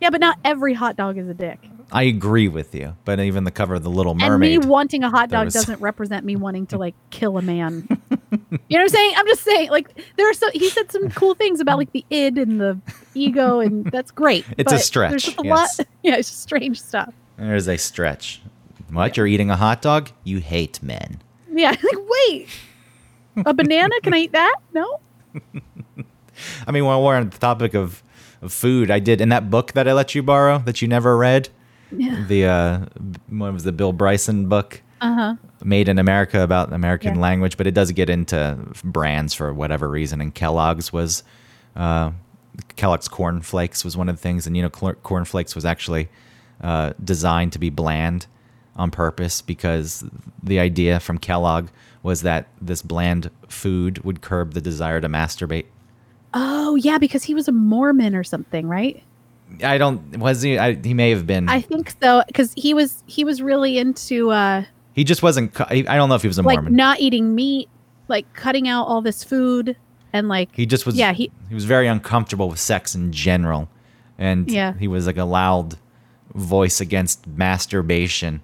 Yeah, 0.01 0.10
but 0.10 0.19
not 0.21 0.38
every 0.43 0.73
hot 0.73 0.95
dog 0.97 1.17
is 1.17 1.27
a 1.29 1.33
dick. 1.33 1.60
I 1.91 2.04
agree 2.04 2.47
with 2.50 2.76
you, 2.76 2.95
but 3.06 3.19
even 3.19 3.45
the 3.45 3.52
cover 3.52 3.76
of 3.76 3.84
the 3.84 3.89
Little 3.89 4.12
And 4.12 4.21
Mermaid. 4.21 4.62
me 4.62 4.67
wanting 4.67 5.04
a 5.04 5.10
hot 5.10 5.30
dog 5.30 5.45
was- 5.45 5.54
doesn't 5.54 5.80
represent 5.82 6.26
me 6.26 6.36
wanting 6.36 6.65
to 6.67 6.78
like 6.86 6.95
kill 7.12 7.38
a 7.38 7.41
man. 7.41 7.88
you 7.89 8.38
know 8.39 8.50
what 8.69 8.82
I'm 8.82 8.89
saying? 8.89 9.13
I'm 9.15 9.26
just 9.28 9.43
saying, 9.43 9.69
like 9.69 9.89
there 10.17 10.30
are 10.30 10.34
so 10.34 10.50
he 10.52 10.69
said 10.69 10.91
some 10.91 11.10
cool 11.12 11.34
things 11.36 11.60
about 11.62 11.78
like 11.78 11.91
the 11.93 12.06
id 12.10 12.38
and 12.38 12.60
the 12.60 12.78
ego, 13.13 13.60
and 13.62 13.86
that's 13.86 14.12
great. 14.12 14.45
It's 14.58 14.73
a 14.73 14.80
stretch, 14.80 15.12
There's 15.12 15.28
a 15.39 15.43
yes. 15.45 15.80
lot. 15.80 15.88
Yeah, 16.04 16.15
it's 16.17 16.30
just 16.30 16.41
strange 16.43 16.82
stuff. 16.82 17.13
There's 17.38 17.67
a 17.67 17.78
stretch. 17.78 18.41
What? 18.91 19.15
You're 19.17 19.28
eating 19.28 19.50
a 19.50 19.56
hot 19.58 19.82
dog? 19.82 20.12
You 20.23 20.39
hate 20.39 20.82
men. 20.84 21.21
Yeah, 21.54 21.69
like 21.71 22.08
wait, 22.30 22.47
a 23.45 23.54
banana? 23.54 23.95
Can 24.04 24.13
I 24.13 24.17
eat 24.19 24.32
that? 24.34 24.56
No. 24.73 25.00
I 26.67 26.71
mean, 26.71 26.86
while 26.86 27.04
we're 27.04 27.15
on 27.15 27.30
the 27.30 27.38
topic 27.38 27.73
of, 27.73 28.04
of 28.41 28.54
food, 28.54 28.91
I 28.91 29.00
did 29.00 29.21
in 29.21 29.30
that 29.30 29.50
book 29.50 29.71
that 29.73 29.88
I 29.88 29.93
let 29.93 30.13
you 30.15 30.21
borrow 30.23 30.60
that 30.60 30.82
you 30.82 30.88
never 30.88 31.17
read. 31.17 31.50
Yeah. 31.91 32.23
The 32.28 32.45
uh, 32.45 32.80
what 33.30 33.54
was 33.54 33.63
the 33.63 33.71
Bill 33.71 33.93
Bryson 33.93 34.47
book, 34.50 34.82
Uh 35.02 35.13
huh. 35.13 35.36
Made 35.63 35.88
in 35.89 35.97
America 36.00 36.41
about 36.41 36.71
American 36.73 37.15
Yeah. 37.15 37.21
language, 37.21 37.58
but 37.58 37.67
it 37.67 37.73
does 37.73 37.91
get 37.91 38.10
into 38.10 38.58
brands 38.84 39.34
for 39.34 39.54
whatever 39.54 39.89
reason. 39.89 40.21
And 40.21 40.34
Kellogg's 40.34 40.91
was 40.93 41.23
uh, 41.76 42.12
Kellogg's 42.76 43.08
Corn 43.08 43.41
Flakes 43.41 43.84
was 43.86 43.95
one 43.95 44.10
of 44.10 44.15
the 44.15 44.21
things, 44.21 44.47
and 44.47 44.56
you 44.58 44.63
know, 44.63 44.69
Corn 44.69 45.26
Flakes 45.26 45.56
was 45.56 45.65
actually 45.65 46.10
uh, 46.62 46.93
designed 47.04 47.54
to 47.54 47.60
be 47.60 47.69
bland 47.69 48.28
on 48.76 48.91
purpose 48.91 49.41
because 49.41 50.04
the 50.43 50.60
idea 50.60 51.00
from 51.00 51.17
Kellogg 51.17 51.69
was 52.04 52.21
that 52.21 52.47
this 52.62 52.82
bland 52.82 53.30
food 53.47 54.04
would 54.04 54.21
curb 54.21 54.54
the 54.54 54.62
desire 54.62 55.02
to 55.02 55.08
masturbate. 55.10 55.65
Oh 56.34 56.76
yeah, 56.76 56.97
because 56.97 57.23
he 57.23 57.34
was 57.34 57.47
a 57.47 57.52
Mormon 57.52 58.15
or 58.15 58.23
something, 58.23 58.67
right? 58.67 59.02
I 59.63 59.77
don't 59.77 60.17
was 60.17 60.41
he? 60.41 60.57
I, 60.57 60.73
he 60.75 60.93
may 60.93 61.10
have 61.12 61.25
been. 61.25 61.49
I 61.49 61.62
think 61.62 61.93
so 62.01 62.23
because 62.27 62.53
he 62.55 62.73
was 62.73 63.03
he 63.07 63.23
was 63.23 63.41
really 63.41 63.77
into 63.77 64.31
uh 64.31 64.63
he 64.93 65.03
just 65.03 65.21
wasn't. 65.23 65.60
I 65.62 65.81
don't 65.83 66.10
know 66.10 66.15
if 66.15 66.21
he 66.23 66.27
was 66.27 66.38
a 66.38 66.41
like 66.41 66.57
Mormon. 66.57 66.75
not 66.75 66.99
eating 66.99 67.36
meat, 67.36 67.69
like 68.07 68.31
cutting 68.33 68.67
out 68.67 68.86
all 68.86 69.01
this 69.01 69.23
food 69.23 69.75
and 70.13 70.27
like 70.27 70.49
he 70.53 70.65
just 70.65 70.86
was. 70.86 70.95
yeah 70.95 71.13
he 71.13 71.31
he 71.49 71.55
was 71.55 71.65
very 71.65 71.88
uncomfortable 71.88 72.49
with 72.49 72.60
sex 72.60 72.95
in 72.95 73.12
general, 73.12 73.69
and 74.17 74.49
Yeah. 74.49 74.73
he 74.77 74.88
was 74.88 75.05
like 75.05 75.17
a 75.17 75.23
loud 75.25 75.77
voice 76.33 76.81
against 76.81 77.25
masturbation, 77.27 78.41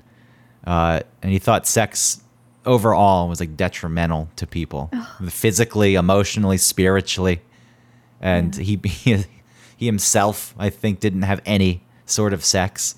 uh, 0.66 1.02
and 1.22 1.32
he 1.32 1.40
thought 1.40 1.66
sex 1.68 2.22
overall 2.66 3.28
was 3.28 3.40
like 3.40 3.58
detrimental 3.58 4.30
to 4.38 4.48
people, 4.48 4.90
physically, 5.30 5.96
emotionally, 5.96 6.58
spiritually, 6.58 7.42
and 8.22 8.56
he, 8.56 8.80
he 8.86 9.26
he 9.76 9.86
himself, 9.86 10.54
I 10.58 10.70
think, 10.70 11.00
didn't 11.00 11.24
have 11.24 11.42
any 11.46 11.84
sort 12.06 12.34
of 12.34 12.44
sex. 12.44 12.96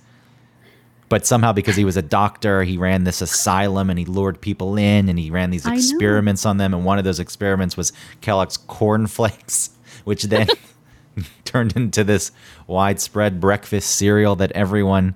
But 1.08 1.26
somehow, 1.26 1.54
because 1.54 1.76
he 1.76 1.86
was 1.86 1.98
a 1.98 2.02
doctor, 2.02 2.64
he 2.64 2.78
ran 2.78 3.04
this 3.04 3.22
asylum 3.22 3.90
and 3.92 4.00
he 4.00 4.06
lured 4.06 4.42
people 4.42 4.76
in 4.76 5.08
and 5.08 5.20
he 5.20 5.30
ran 5.30 5.52
these 5.52 5.66
experiments 5.68 6.46
on 6.46 6.58
them. 6.58 6.74
And 6.74 6.84
one 6.84 6.98
of 6.98 7.04
those 7.04 7.20
experiments 7.20 7.78
was 7.78 7.94
Kellogg's 8.22 8.58
cornflakes, 8.58 9.70
which 10.04 10.24
then 10.24 10.48
turned 11.46 11.76
into 11.76 12.04
this 12.04 12.32
widespread 12.66 13.40
breakfast 13.40 13.92
cereal 13.96 14.36
that 14.38 14.52
everyone 14.54 15.14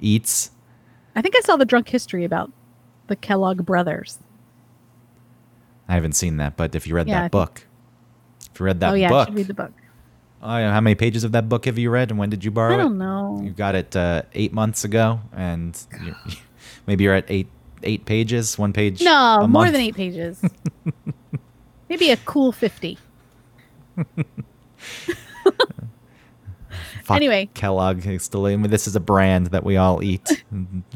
eats. 0.00 0.52
I 1.16 1.22
think 1.22 1.36
I 1.36 1.40
saw 1.40 1.56
the 1.56 1.64
drunk 1.64 1.88
history 1.88 2.24
about 2.24 2.52
the 3.08 3.16
Kellogg 3.16 3.66
brothers. 3.66 4.20
I 5.88 5.94
haven't 5.94 6.12
seen 6.12 6.36
that, 6.38 6.56
but 6.56 6.74
if 6.74 6.86
you 6.86 6.94
read 6.94 7.08
Yeah, 7.08 7.22
that 7.22 7.30
book, 7.32 7.66
if 8.52 8.60
you 8.60 8.66
read 8.66 8.80
that 8.80 8.88
book. 8.88 8.94
oh 8.94 8.96
yeah, 8.96 9.08
book, 9.08 9.28
should 9.28 9.36
read 9.36 9.48
the 9.48 9.54
book. 9.54 9.72
Oh, 10.44 10.70
how 10.70 10.80
many 10.80 10.94
pages 10.94 11.24
of 11.24 11.32
that 11.32 11.48
book 11.48 11.64
have 11.64 11.78
you 11.78 11.90
read 11.90 12.10
and 12.10 12.18
when 12.18 12.30
did 12.30 12.44
you 12.44 12.50
borrow 12.50 12.72
it? 12.72 12.74
I 12.74 12.78
don't 12.78 12.98
know. 12.98 13.40
You 13.42 13.50
got 13.50 13.74
it 13.74 13.96
uh, 13.96 14.22
eight 14.34 14.52
months 14.52 14.84
ago, 14.84 15.20
and 15.32 15.76
you 16.04 16.14
maybe 16.86 17.04
you're 17.04 17.14
at 17.14 17.24
eight 17.28 17.48
eight 17.82 18.04
pages, 18.04 18.58
one 18.58 18.72
page. 18.72 19.02
No, 19.02 19.46
more 19.48 19.70
than 19.70 19.80
eight 19.80 19.94
pages. 19.94 20.42
Maybe 21.88 22.10
a 22.10 22.16
cool 22.18 22.50
fifty. 22.52 22.98
Fuck, 27.04 27.16
Anyway. 27.16 27.50
Kellogg 27.52 28.06
is 28.06 28.22
still. 28.24 28.46
I 28.46 28.56
mean, 28.56 28.70
this 28.70 28.86
is 28.86 28.96
a 28.96 29.00
brand 29.00 29.48
that 29.48 29.62
we 29.62 29.76
all 29.76 30.02
eat, 30.02 30.42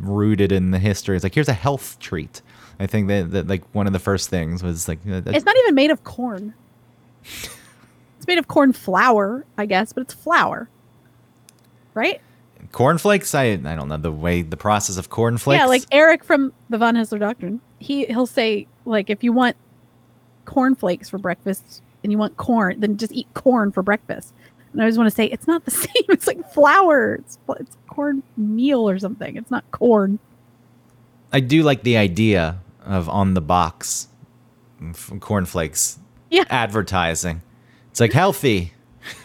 rooted 0.01 0.53
in 0.53 0.71
the 0.71 0.79
history. 0.79 1.17
It's 1.17 1.23
like 1.23 1.35
here's 1.35 1.49
a 1.51 1.53
health 1.53 1.99
treat. 1.99 2.41
I 2.81 2.87
think 2.87 3.09
that, 3.09 3.31
that 3.33 3.47
like 3.49 3.63
one 3.75 3.87
of 3.87 3.93
the 3.93 3.99
first 3.99 4.31
things 4.31 4.63
was 4.63 4.89
like 4.89 5.01
uh, 5.07 5.21
It's 5.27 5.45
not 5.45 5.57
even 5.59 5.75
made 5.75 5.91
of 5.91 6.05
corn. 6.05 6.55
Made 8.29 8.39
of 8.39 8.47
corn 8.47 8.73
flour, 8.73 9.45
I 9.57 9.67
guess, 9.67 9.93
but 9.93 10.03
it's 10.03 10.15
flour. 10.15 10.69
Right? 11.95 12.21
cornflakes. 12.73 13.35
I 13.35 13.45
I 13.53 13.57
don't 13.57 13.89
know 13.89 13.97
the 13.97 14.13
way 14.13 14.43
the 14.43 14.57
process 14.57 14.99
of 14.99 15.09
cornflakes. 15.09 15.59
Yeah, 15.59 15.65
like 15.67 15.85
Eric 15.91 16.23
from 16.23 16.53
the 16.69 16.77
Von 16.77 16.95
Haessler 16.97 17.19
Doctrine. 17.19 17.61
He 17.79 18.05
he'll 18.07 18.27
say 18.27 18.67
like 18.85 19.09
if 19.09 19.25
you 19.25 19.33
want 19.33 19.57
cornflakes 20.45 21.09
for 21.09 21.17
breakfast 21.19 21.83
and 22.03 22.13
you 22.13 22.19
want 22.19 22.37
corn, 22.37 22.79
then 22.81 22.99
just 22.99 23.13
eat 23.13 23.27
corn 23.35 23.73
for 23.73 23.83
breakfast. 23.83 24.35
And 24.73 24.83
I 24.83 24.85
always 24.85 24.99
want 24.99 25.09
to 25.09 25.15
say 25.17 25.25
it's 25.25 25.47
not 25.47 25.65
the 25.65 25.71
same. 25.87 26.05
It's 26.11 26.27
like 26.27 26.53
flour. 26.53 27.15
It's 27.15 27.39
it's 27.59 27.77
corn 27.87 28.23
meal 28.37 28.87
or 28.89 28.99
something. 28.99 29.37
It's 29.37 29.51
not 29.51 29.65
corn. 29.71 30.19
I 31.33 31.41
do 31.41 31.63
like 31.63 31.83
the 31.83 31.97
idea 31.97 32.61
of 32.85 33.09
on 33.09 33.33
the 33.33 33.41
box 33.41 34.09
cornflakes 35.21 35.99
Yeah. 36.31 36.45
advertising. 36.51 37.41
It's 37.91 38.01
like 38.01 38.13
healthy, 38.13 38.73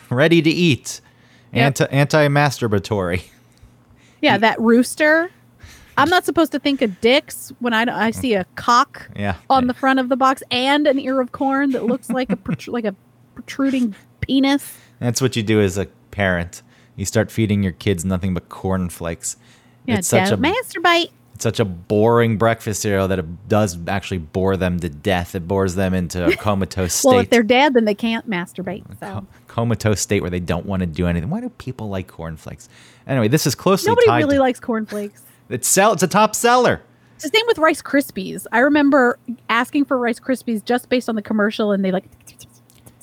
ready 0.10 0.41
to 0.41 0.49
eat, 0.49 1.02
Yep. 1.54 1.82
anti 1.91 2.28
masturbatory. 2.28 3.23
Yeah, 4.21 4.38
that 4.38 4.60
rooster. 4.60 5.30
I'm 5.97 6.10
not 6.10 6.26
supposed 6.26 6.52
to 6.54 6.60
think 6.60 6.82
of 6.82 6.99
dicks 7.02 7.52
when 7.60 7.73
I, 7.73 8.08
I 8.08 8.12
see 8.12 8.34
a 8.34 8.45
cock 8.56 9.10
Yeah. 9.15 9.36
on 9.49 9.67
the 9.67 9.73
front 9.76 9.99
of 9.99 10.10
the 10.10 10.15
box 10.15 10.41
and 10.49 10.88
an 10.88 10.97
ear 10.97 11.21
of 11.21 11.32
corn 11.32 11.71
that 11.73 11.86
looks 11.86 12.10
like 12.10 12.32
a 12.32 12.36
protr- 12.36 12.71
like 12.71 12.86
a 12.86 12.95
protruding 13.36 13.93
penis. 14.21 14.76
That's 14.99 15.21
what 15.21 15.36
you 15.36 15.43
do 15.43 15.62
as 15.62 15.78
a 15.78 15.86
parent. 16.10 16.63
You 16.95 17.06
start 17.06 17.30
feeding 17.32 17.62
your 17.62 17.73
kids 17.73 18.04
nothing 18.06 18.34
but 18.34 18.49
cornflakes. 18.49 19.36
Yeah, 19.86 19.97
it's 19.97 20.08
such 20.08 20.32
a 20.32 20.38
masturbate. 20.38 21.10
Such 21.43 21.60
a 21.60 21.65
boring 21.65 22.38
breakfast 22.38 22.82
cereal 22.82 23.08
that 23.10 23.19
it 23.19 23.47
does 23.47 23.77
actually 23.88 24.17
bore 24.17 24.58
them 24.58 24.79
to 24.79 24.89
death. 24.89 25.36
It 25.36 25.47
bores 25.47 25.75
them 25.75 25.93
into 25.93 26.25
a 26.25 26.36
comatose 26.38 26.93
state. 26.93 27.08
Well, 27.08 27.19
if 27.19 27.29
they're 27.29 27.43
dead, 27.43 27.75
then 27.75 27.86
they 27.86 27.93
can't 27.93 28.27
masturbate. 28.27 28.84
So 28.99 29.08
Co- 29.08 29.27
comatose 29.47 30.01
state 30.01 30.21
where 30.21 30.32
they 30.32 30.39
don't 30.39 30.65
want 30.65 30.79
to 30.79 30.88
do 30.88 31.06
anything. 31.06 31.29
Why 31.29 31.41
do 31.41 31.49
people 31.49 31.89
like 31.89 32.08
cornflakes? 32.08 32.69
Anyway, 33.06 33.27
this 33.27 33.45
is 33.45 33.53
closely 33.53 33.89
nobody 33.89 34.08
tied. 34.08 34.19
really 34.19 34.38
to, 34.38 34.41
likes 34.41 34.60
cornflakes. 34.60 35.21
it's 35.49 35.67
sell. 35.67 35.93
It's 35.93 36.01
a 36.01 36.08
top 36.08 36.34
seller. 36.34 36.82
It's 37.15 37.25
the 37.25 37.38
same 37.38 37.45
with 37.45 37.60
Rice 37.60 37.82
Krispies. 37.82 38.47
I 38.51 38.60
remember 38.60 39.19
asking 39.49 39.86
for 39.86 39.97
Rice 39.97 40.19
Krispies 40.19 40.63
just 40.65 40.89
based 40.89 41.10
on 41.10 41.15
the 41.15 41.21
commercial, 41.21 41.71
and 41.71 41.86
they 41.86 41.91
like. 41.91 42.06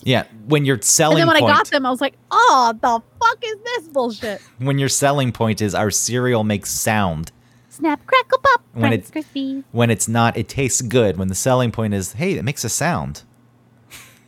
Yeah, 0.03 0.25
when 0.47 0.65
your 0.65 0.77
And 0.77 0.85
selling 0.85 1.19
then 1.19 1.27
when 1.27 1.39
point, 1.39 1.53
I 1.53 1.57
got 1.57 1.71
them, 1.71 1.85
I 1.85 1.91
was 1.91 2.01
like, 2.01 2.15
"Oh, 2.31 2.73
the 2.81 3.03
fuck 3.21 3.39
is 3.45 3.57
this 3.63 3.89
bullshit?" 3.89 4.41
when 4.59 4.79
your 4.79 4.89
selling 4.89 5.31
point 5.31 5.61
is 5.61 5.75
our 5.75 5.91
cereal 5.91 6.43
makes 6.43 6.71
sound. 6.71 7.33
Snap, 7.81 8.07
crackle, 8.07 8.39
pop. 8.39 8.63
When 8.75 8.93
it's- 8.93 9.11
Krispies. 9.11 9.65
When 9.73 9.91
it's 9.91 10.07
not, 10.09 10.37
it 10.37 10.49
tastes 10.49 10.81
good. 10.83 11.17
When 11.17 11.29
the 11.29 11.35
selling 11.35 11.73
point 11.73 11.95
is, 11.95 12.13
hey, 12.15 12.35
it 12.35 12.45
makes 12.45 12.63
a 12.65 12.69
sound. 12.69 13.23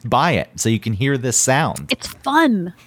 Buy 0.04 0.32
it 0.32 0.50
so 0.56 0.68
you 0.68 0.80
can 0.80 0.94
hear 0.94 1.16
this 1.16 1.36
sound. 1.36 1.90
It's 1.92 2.08
fun. 2.08 2.74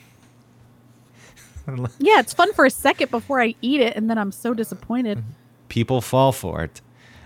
Yeah, 1.97 2.19
it's 2.19 2.31
fun 2.31 2.53
for 2.53 2.63
a 2.65 2.69
second 2.69 3.09
before 3.09 3.41
I 3.41 3.55
eat 3.59 3.81
it, 3.81 3.95
and 3.95 4.07
then 4.07 4.19
I'm 4.19 4.31
so 4.31 4.53
disappointed. 4.53 5.23
People 5.67 5.99
fall 5.99 6.31
for 6.31 6.61
it. 6.63 6.79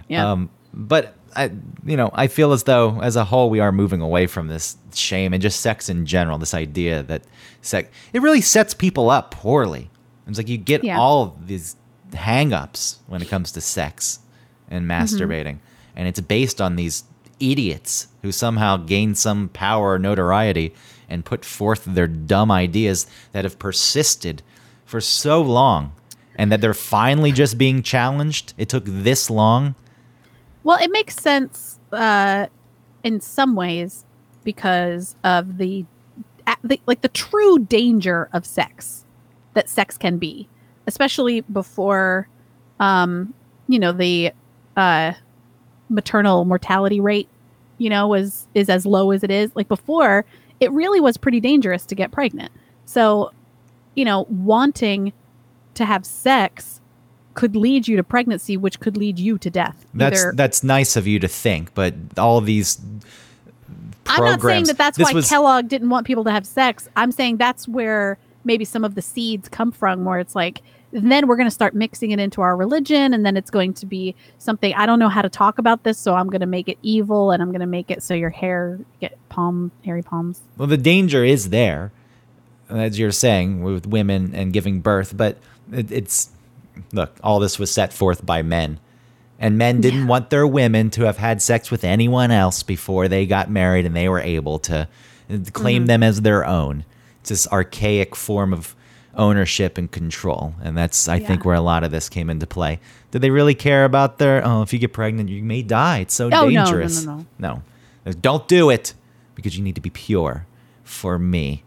Yeah. 0.08 0.32
Um, 0.32 0.50
but 0.74 1.14
I, 1.36 1.52
you 1.86 1.98
know, 1.98 2.10
I 2.14 2.28
feel 2.28 2.54
as 2.54 2.64
though, 2.64 3.02
as 3.02 3.18
a 3.18 3.26
whole, 3.26 3.50
we 3.50 3.60
are 3.60 3.74
moving 3.74 4.00
away 4.00 4.28
from 4.28 4.48
this 4.48 4.78
shame 4.94 5.34
and 5.34 5.42
just 5.42 5.60
sex 5.60 5.90
in 5.90 6.06
general. 6.06 6.38
This 6.38 6.54
idea 6.54 7.04
that 7.04 7.24
sex, 7.62 7.90
it 8.14 8.22
really 8.22 8.40
sets 8.40 8.74
people 8.74 9.10
up 9.10 9.32
poorly. 9.32 9.90
It's 10.26 10.38
like 10.38 10.48
you 10.48 10.58
get 10.58 10.86
Yeah. 10.86 10.98
all 10.98 11.36
these 11.46 11.76
hang-ups 12.14 13.00
when 13.08 13.22
it 13.22 13.30
comes 13.30 13.52
to 13.54 13.62
sex 13.62 14.20
and 14.70 14.90
Mm-hmm. 14.90 14.92
masturbating, 14.92 15.60
and 15.96 16.08
it's 16.08 16.20
based 16.20 16.62
on 16.62 16.76
these 16.76 17.04
idiots 17.40 18.08
who 18.22 18.32
somehow 18.32 18.78
gain 18.78 19.16
some 19.16 19.50
power 19.50 19.94
or 19.94 20.00
notoriety 20.00 20.74
and 21.08 21.26
put 21.26 21.44
forth 21.46 21.86
their 21.86 22.08
dumb 22.08 22.52
ideas 22.52 23.08
that 23.32 23.46
have 23.46 23.58
persisted 23.58 24.44
for 24.86 25.02
so 25.02 25.42
long 25.42 25.94
and 26.36 26.52
that 26.52 26.62
they're 26.62 26.74
finally 26.74 27.32
just 27.32 27.58
being 27.58 27.82
challenged. 27.82 28.54
It 28.58 28.70
took 28.70 28.84
this 28.86 29.30
long. 29.30 29.76
Well, 30.64 30.78
it 30.82 30.92
makes 30.92 31.16
sense 31.16 31.80
uh, 31.92 32.48
in 33.04 33.22
some 33.22 33.56
ways 33.56 34.06
because 34.44 35.16
of 35.24 35.58
the, 35.58 35.86
the 36.64 36.80
like 36.86 37.02
the 37.02 37.10
true 37.10 37.60
danger 37.60 38.30
of 38.34 38.46
sex 38.46 39.06
that 39.54 39.70
sex 39.70 39.98
can 39.98 40.18
be, 40.18 40.48
especially 40.90 41.42
before, 41.42 42.28
um, 42.80 43.34
you 43.68 43.78
know, 43.80 43.92
the 43.92 44.32
uh, 44.76 45.14
maternal 45.88 46.44
mortality 46.46 47.00
rate, 47.00 47.30
you 47.78 47.90
know, 47.90 48.08
was 48.08 48.48
is 48.56 48.70
as 48.70 48.86
low 48.86 49.12
as 49.12 49.24
it 49.24 49.30
is. 49.32 49.52
Like 49.56 49.68
before, 49.68 50.26
it 50.60 50.72
really 50.72 51.00
was 51.00 51.16
pretty 51.16 51.40
dangerous 51.40 51.86
to 51.86 51.96
get 51.96 52.12
pregnant. 52.12 52.52
So, 52.86 53.32
you 53.96 54.04
know, 54.04 54.26
wanting 54.30 55.14
to 55.76 55.86
have 55.86 56.06
sex 56.06 56.82
could 57.36 57.56
lead 57.56 57.88
you 57.88 57.96
to 57.96 58.04
pregnancy, 58.04 58.58
which 58.58 58.80
could 58.80 58.98
lead 58.98 59.20
you 59.20 59.38
to 59.38 59.50
death. 59.50 59.86
That's 59.94 60.20
Either- 60.20 60.34
that's 60.36 60.64
nice 60.64 60.96
of 60.98 61.06
you 61.06 61.20
to 61.20 61.28
think, 61.28 61.74
but 61.76 61.94
all 62.18 62.42
these 62.42 62.82
Programs. 64.06 64.34
I'm 64.34 64.40
not 64.40 64.42
saying 64.42 64.64
that 64.66 64.78
that's 64.80 64.98
this 64.98 65.06
why 65.06 65.14
was- 65.14 65.30
Kellogg 65.30 65.68
didn't 65.68 65.90
want 65.92 66.08
people 66.08 66.24
to 66.24 66.32
have 66.32 66.46
sex. 66.46 66.90
I'm 66.96 67.12
saying 67.12 67.38
that's 67.38 67.68
where 67.68 68.18
maybe 68.44 68.66
some 68.66 68.84
of 68.84 68.96
the 68.96 69.04
seeds 69.04 69.48
come 69.48 69.72
from, 69.72 70.04
where 70.04 70.20
it's 70.20 70.36
like, 70.36 70.62
and 70.92 71.12
then 71.12 71.28
we're 71.28 71.36
going 71.36 71.48
to 71.48 71.52
start 71.52 71.76
mixing 71.76 72.12
it 72.12 72.20
into 72.20 72.42
our 72.42 72.56
religion, 72.56 73.14
and 73.14 73.26
then 73.26 73.38
it's 73.38 73.52
going 73.52 73.74
to 73.76 73.86
be 73.86 74.16
something. 74.38 74.74
I 74.74 74.86
don't 74.86 75.00
know 75.00 75.10
how 75.10 75.22
to 75.22 75.30
talk 75.30 75.60
about 75.60 75.84
this, 75.84 75.98
so 75.98 76.16
I'm 76.16 76.28
going 76.28 76.42
to 76.42 76.48
make 76.48 76.68
it 76.68 76.78
evil, 76.82 77.32
and 77.32 77.42
I'm 77.42 77.50
going 77.50 77.62
to 77.62 77.68
make 77.68 77.92
it 77.92 78.02
so 78.02 78.14
your 78.14 78.30
hair 78.32 78.80
get 79.00 79.18
palm 79.30 79.72
hairy 79.86 80.02
palms. 80.02 80.42
Well, 80.58 80.68
the 80.68 80.78
danger 80.78 81.24
is 81.24 81.50
there, 81.50 81.92
as 82.70 82.98
you're 82.98 83.12
saying, 83.12 83.64
with 83.64 83.86
women 83.86 84.34
and 84.34 84.52
giving 84.52 84.82
birth. 84.82 85.16
But 85.16 85.38
it, 85.72 85.92
it's 85.92 86.30
look, 86.92 87.16
all 87.24 87.40
this 87.40 87.60
was 87.60 87.72
set 87.72 87.94
forth 87.94 88.26
by 88.26 88.42
men, 88.42 88.80
and 89.40 89.58
men 89.58 89.82
didn't 89.82 90.08
want 90.08 90.32
their 90.32 90.48
women 90.48 90.90
to 90.92 91.04
have 91.04 91.18
had 91.18 91.42
sex 91.42 91.70
with 91.70 91.84
anyone 91.84 92.32
else 92.32 92.64
before 92.64 93.08
they 93.08 93.26
got 93.26 93.50
married, 93.50 93.86
and 93.86 93.96
they 93.96 94.10
were 94.10 94.20
able 94.20 94.60
to 94.60 94.88
claim 95.54 95.82
mm-hmm. 95.82 95.88
them 95.88 96.04
as 96.04 96.22
their 96.22 96.46
own. 96.46 96.84
It's 97.22 97.30
this 97.30 97.48
archaic 97.50 98.16
form 98.16 98.54
of 98.54 98.76
ownership 99.20 99.78
and 99.78 99.92
control, 99.92 100.56
and 100.64 100.76
that's 100.76 101.08
I 101.08 101.20
think 101.20 101.46
where 101.46 101.54
a 101.56 101.62
lot 101.62 101.84
of 101.84 101.92
this 101.92 102.10
came 102.10 102.30
into 102.32 102.48
play. 102.48 102.80
Did 103.12 103.22
they 103.22 103.30
really 103.30 103.54
care 103.56 103.86
about 103.86 104.18
their? 104.18 104.42
Oh, 104.46 104.62
if 104.64 104.74
you 104.74 104.80
get 104.80 104.94
pregnant, 104.94 105.30
you 105.30 105.44
may 105.44 105.62
die. 105.62 106.00
It's 106.00 106.14
so 106.16 106.26
Oh, 106.28 106.30
no, 106.30 106.42
no, 106.42 106.50
no, 106.50 106.64
dangerous. 106.66 107.06
no. 107.06 107.26
No. 107.38 107.62
Don't 108.22 108.48
do 108.48 108.70
it 108.72 108.94
because 109.36 109.56
you 109.58 109.64
need 109.64 109.76
to 109.76 109.82
be 109.82 109.90
pure 109.92 110.46
for 110.84 111.20
me. 111.20 111.64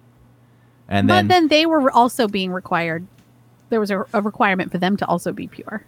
And 0.88 1.06
but 1.06 1.14
then, 1.14 1.28
then 1.28 1.48
they 1.48 1.66
were 1.66 1.90
also 1.90 2.26
being 2.26 2.52
required. 2.52 3.06
There 3.70 3.78
was 3.80 3.90
a, 3.90 4.04
a 4.12 4.20
requirement 4.20 4.72
for 4.72 4.78
them 4.78 4.96
to 4.96 5.06
also 5.06 5.32
be 5.32 5.46
pure. 5.46 5.84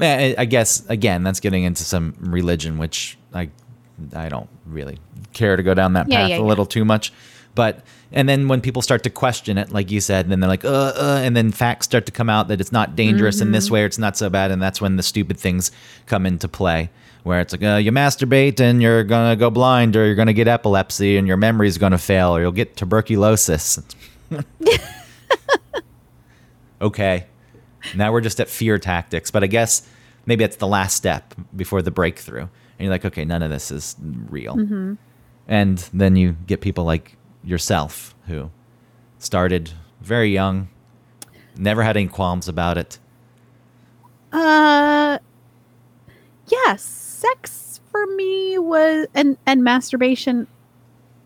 I 0.00 0.34
I 0.38 0.44
guess 0.46 0.84
again 0.88 1.22
that's 1.22 1.40
getting 1.40 1.64
into 1.64 1.84
some 1.84 2.14
religion, 2.20 2.78
which 2.78 3.16
I 3.32 3.50
I 4.14 4.28
don't 4.28 4.48
really 4.66 4.98
care 5.32 5.56
to 5.56 5.62
go 5.62 5.74
down 5.74 5.92
that 5.92 6.08
Yeah, 6.10 6.20
path 6.22 6.30
yeah, 6.30 6.36
a 6.36 6.38
yeah. 6.40 6.44
little 6.44 6.66
too 6.66 6.84
much. 6.84 7.12
But 7.54 7.84
and 8.12 8.28
then 8.28 8.48
when 8.48 8.60
people 8.60 8.82
start 8.82 9.02
to 9.04 9.10
question 9.10 9.58
it, 9.58 9.72
like 9.72 9.90
you 9.90 10.00
said, 10.00 10.28
then 10.28 10.40
they're 10.40 10.48
like, 10.48 10.64
uh, 10.64 10.92
uh, 10.96 11.20
and 11.22 11.36
then 11.36 11.52
facts 11.52 11.86
start 11.86 12.06
to 12.06 12.12
come 12.12 12.30
out 12.30 12.48
that 12.48 12.60
it's 12.60 12.72
not 12.72 12.96
dangerous 12.96 13.40
in 13.40 13.52
this 13.52 13.70
way, 13.70 13.82
or 13.82 13.86
it's 13.86 13.98
not 13.98 14.16
so 14.16 14.30
bad, 14.30 14.50
and 14.50 14.62
that's 14.62 14.80
when 14.80 14.96
the 14.96 15.02
stupid 15.02 15.38
things 15.38 15.70
come 16.06 16.26
into 16.26 16.48
play. 16.48 16.90
Where 17.22 17.40
it's 17.40 17.52
like, 17.52 17.62
uh, 17.62 17.76
you 17.76 17.90
masturbate 17.90 18.60
and 18.60 18.82
you're 18.82 19.02
gonna 19.02 19.34
go 19.36 19.50
blind, 19.50 19.96
or 19.96 20.04
you're 20.04 20.14
gonna 20.14 20.32
get 20.32 20.46
epilepsy, 20.46 21.16
and 21.16 21.26
your 21.26 21.36
memory's 21.36 21.78
gonna 21.78 21.98
fail, 21.98 22.36
or 22.36 22.40
you'll 22.40 22.52
get 22.52 22.76
tuberculosis. 22.76 23.80
okay, 26.82 27.26
now 27.94 28.12
we're 28.12 28.20
just 28.20 28.40
at 28.40 28.48
fear 28.48 28.78
tactics, 28.78 29.30
but 29.30 29.42
I 29.42 29.46
guess 29.46 29.88
maybe 30.26 30.44
that's 30.44 30.56
the 30.56 30.66
last 30.66 30.96
step 30.96 31.34
before 31.54 31.82
the 31.82 31.90
breakthrough. 31.90 32.42
And 32.42 32.80
you're 32.80 32.90
like, 32.90 33.04
okay, 33.04 33.24
none 33.24 33.42
of 33.42 33.50
this 33.50 33.70
is 33.70 33.96
real. 34.28 34.54
And 35.46 35.78
then 35.92 36.16
you 36.16 36.36
get 36.46 36.60
people 36.60 36.84
like 36.84 37.16
yourself 37.44 38.14
who 38.26 38.50
started 39.18 39.72
very 40.00 40.30
young, 40.30 40.68
never 41.56 41.82
had 41.82 41.96
any 41.96 42.08
qualms 42.08 42.48
about 42.48 42.78
it. 42.78 42.98
Uh, 44.32 45.18
yes, 46.48 46.82
sex 46.82 47.80
for 47.90 48.06
me 48.06 48.58
was 48.58 49.06
and 49.14 49.36
and 49.46 49.62
masturbation. 49.62 50.46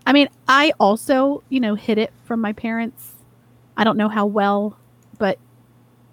I 0.06 0.12
mean, 0.12 0.28
I 0.46 0.72
also 0.78 1.42
you 1.48 1.60
know 1.60 1.74
hid 1.74 1.98
it 1.98 2.12
from 2.24 2.40
my 2.40 2.52
parents. 2.52 3.14
I 3.76 3.84
don't 3.84 3.96
know 3.96 4.08
how 4.08 4.26
well, 4.26 4.76
but 5.18 5.38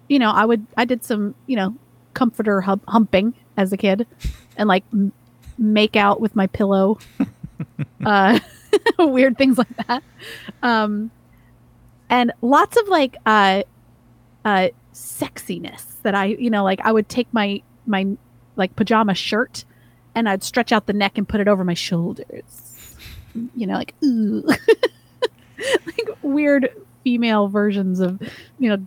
you 0.08 0.18
know, 0.18 0.30
I 0.30 0.44
would 0.44 0.66
I 0.76 0.84
did 0.84 1.04
some 1.04 1.34
you 1.46 1.56
know 1.56 1.74
comforter 2.14 2.62
hum- 2.62 2.80
humping 2.88 3.34
as 3.56 3.72
a 3.72 3.76
kid, 3.76 4.06
and 4.56 4.68
like 4.68 4.84
m- 4.92 5.12
make 5.58 5.96
out 5.96 6.20
with 6.20 6.34
my 6.34 6.46
pillow. 6.46 6.98
uh, 8.06 8.38
weird 8.98 9.38
things 9.38 9.58
like 9.58 9.76
that. 9.86 10.02
Um, 10.62 11.10
and 12.08 12.32
lots 12.42 12.76
of 12.76 12.88
like 12.88 13.16
uh, 13.26 13.62
uh, 14.44 14.68
sexiness 14.92 16.00
that 16.02 16.14
I, 16.14 16.26
you 16.26 16.50
know, 16.50 16.64
like 16.64 16.80
I 16.84 16.92
would 16.92 17.08
take 17.08 17.32
my 17.32 17.62
my 17.86 18.06
like 18.56 18.74
pajama 18.76 19.14
shirt 19.14 19.64
and 20.14 20.28
I'd 20.28 20.42
stretch 20.42 20.72
out 20.72 20.86
the 20.86 20.92
neck 20.92 21.18
and 21.18 21.28
put 21.28 21.40
it 21.40 21.48
over 21.48 21.64
my 21.64 21.74
shoulders. 21.74 22.96
You 23.54 23.66
know, 23.66 23.74
like 23.74 23.94
ooh, 24.04 24.42
like 25.86 26.08
weird 26.22 26.70
female 27.04 27.48
versions 27.48 28.00
of, 28.00 28.20
you 28.58 28.68
know, 28.68 28.86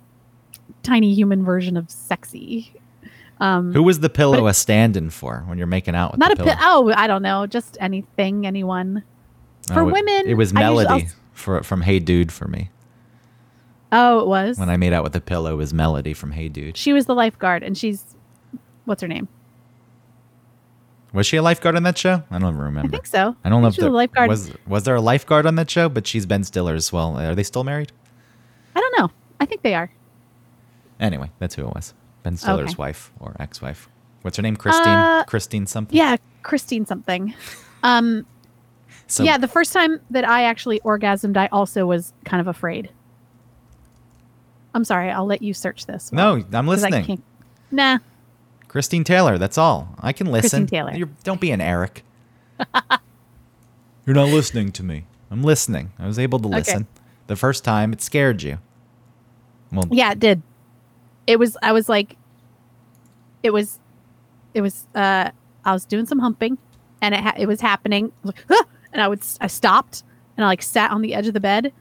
tiny 0.84 1.14
human 1.14 1.44
version 1.44 1.78
of 1.78 1.90
sexy. 1.90 2.74
Um, 3.40 3.72
Who 3.74 3.84
was 3.84 4.02
the 4.02 4.10
pillow 4.10 4.48
a 4.48 4.54
stand-in 4.54 5.12
for 5.12 5.44
when 5.46 5.58
you're 5.58 5.68
making 5.68 5.96
out 5.96 6.12
with 6.12 6.20
not 6.20 6.34
a 6.34 6.36
pillow? 6.36 6.54
pi- 6.54 6.60
oh, 6.62 6.92
I 6.94 7.08
don't 7.08 7.22
know, 7.22 7.48
just 7.48 7.78
anything, 7.80 8.46
anyone. 8.46 9.04
For 9.70 9.82
Oh, 9.82 9.90
it- 9.90 9.94
women, 9.94 10.24
it 10.28 10.34
was 10.36 10.54
I 10.56 10.60
usually- 10.62 10.86
Melody 10.86 11.08
for 11.34 11.64
from 11.64 11.82
Hey 11.82 12.00
Dude 12.00 12.32
for 12.32 12.48
me. 12.48 12.70
Oh, 13.92 14.20
it 14.20 14.28
was. 14.28 14.60
When 14.60 14.70
I 14.70 14.78
made 14.78 14.94
out 14.94 15.04
with 15.04 15.14
the 15.14 15.22
pillow, 15.22 15.54
it 15.54 15.58
was 15.58 15.74
Melody 15.74 16.14
from 16.14 16.32
Hey 16.32 16.48
Dude. 16.50 16.78
she 16.78 16.94
was 16.94 17.06
the 17.08 17.16
lifeguard, 17.16 17.64
and 17.64 17.78
she's 17.78 18.16
what's 18.86 19.02
her 19.02 19.08
name? 19.08 19.28
Was 21.12 21.26
she 21.26 21.38
a 21.38 21.42
lifeguard 21.42 21.76
on 21.76 21.84
that 21.84 21.98
show? 21.98 22.24
I 22.30 22.38
don't 22.38 22.56
remember. 22.56 22.88
I 22.88 22.92
think 22.92 23.08
so. 23.08 23.36
I 23.44 23.50
don't 23.50 23.62
know 23.64 23.70
if 23.70 23.74
she 23.76 23.82
was 23.82 23.86
there 23.86 23.90
a 23.92 23.96
lifeguard. 23.96 24.30
was 24.30 24.52
was 24.68 24.84
there 24.84 24.96
a 24.96 25.02
lifeguard 25.02 25.46
on 25.48 25.56
that 25.56 25.70
show, 25.70 25.90
but 25.90 26.06
she's 26.06 26.26
Ben 26.28 26.44
Stiller 26.44 26.76
as 26.76 26.94
well. 26.94 27.18
Are 27.18 27.34
they 27.34 27.42
still 27.44 27.64
married? 27.64 27.92
I 28.76 28.80
don't 28.80 29.00
know. 29.00 29.10
I 29.40 29.46
think 29.46 29.64
they 29.64 29.74
are. 29.74 29.92
Anyway, 31.00 31.32
that's 31.40 31.56
who 31.56 31.68
it 31.68 31.74
was. 31.74 31.94
Ben 32.24 32.38
Stiller's 32.38 32.72
Okay. 32.72 32.76
wife 32.78 33.12
or 33.20 33.36
ex-wife. 33.40 33.90
What's 34.22 34.38
her 34.38 34.44
name? 34.44 34.56
Christine. 34.58 34.88
Uh, 34.88 35.24
Christine 35.26 35.66
something. 35.66 35.98
Yeah, 35.98 36.18
Christine 36.44 36.86
something. 36.86 37.34
Um, 37.84 38.26
So 39.10 39.24
yeah, 39.24 39.38
the 39.38 39.48
first 39.48 39.74
time 39.74 40.00
that 40.12 40.28
I 40.28 40.44
actually 40.44 40.80
orgasmed, 40.82 41.36
I 41.36 41.48
also 41.48 41.86
was 41.86 42.14
kind 42.26 42.40
of 42.40 42.48
afraid. 42.48 42.90
I'm 44.74 44.84
sorry. 44.86 45.10
I'll 45.10 45.26
let 45.26 45.42
you 45.42 45.54
search 45.54 45.86
this. 45.88 46.12
no, 46.12 46.44
I'm 46.54 46.68
listening. 46.68 47.22
Nah. 47.72 47.98
Christine 48.68 49.04
Taylor. 49.04 49.38
That's 49.40 49.58
all. 49.58 49.96
I 50.00 50.14
can 50.14 50.28
listen. 50.28 50.62
Christine 50.64 50.68
Taylor. 50.68 50.94
You're, 50.96 51.10
don't 51.24 51.42
be 51.42 51.50
an 51.52 51.60
Eric. 51.60 52.04
You're 54.06 54.16
not 54.16 54.30
listening 54.30 54.72
to 54.74 54.84
me. 54.84 55.06
I'm 55.32 55.44
listening. 55.44 55.92
I 56.00 56.08
was 56.08 56.18
able 56.20 56.40
to 56.40 56.48
Okay. 56.48 56.58
listen. 56.58 56.88
The 57.28 57.36
first 57.36 57.64
time, 57.64 57.94
it 57.94 58.02
scared 58.02 58.42
you. 58.44 58.60
Well, 59.72 59.86
Yeah, 59.92 60.12
it 60.12 60.20
did. 60.20 60.42
It 61.28 61.38
was. 61.40 61.58
I 61.62 61.72
was 61.74 61.88
like. 61.90 62.16
It 63.44 63.52
was. 63.52 63.80
It 64.54 64.62
was. 64.62 64.88
Uh, 64.96 65.30
I 65.64 65.74
was 65.74 65.86
doing 65.86 66.06
some 66.08 66.18
humping, 66.20 66.58
and 67.02 67.14
it 67.14 67.22
ha- 67.22 67.36
it 67.38 67.46
was 67.46 67.62
happening. 67.62 68.12
I 68.24 68.28
was 68.28 68.36
like, 68.36 68.46
"Ah!" 68.52 68.66
And 68.94 69.02
I 69.02 69.08
would. 69.08 69.22
I 69.42 69.48
stopped, 69.48 70.04
and 70.38 70.46
I 70.46 70.48
like 70.48 70.62
sat 70.62 70.92
on 70.92 71.02
the 71.02 71.14
edge 71.14 71.28
of 71.28 71.34
the 71.34 71.40
bed, 71.40 71.74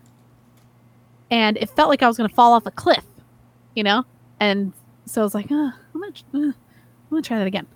and 1.31 1.57
it 1.57 1.71
felt 1.71 1.89
like 1.89 2.03
I 2.03 2.09
was 2.09 2.17
to 2.17 2.29
fall 2.29 2.53
off 2.53 2.67
a 2.67 2.71
cliff, 2.71 3.05
you 3.75 3.83
know. 3.83 4.05
And 4.41 4.73
so 5.07 5.21
I 5.21 5.25
was 5.25 5.35
like, 5.35 5.51
uh, 5.51 5.55
I'm 5.55 5.75
gonna, 5.95 6.13
uh, 6.35 6.39
I'm 6.39 6.55
gonna 7.11 7.23
try 7.23 7.39
that 7.39 7.47
again. 7.47 7.67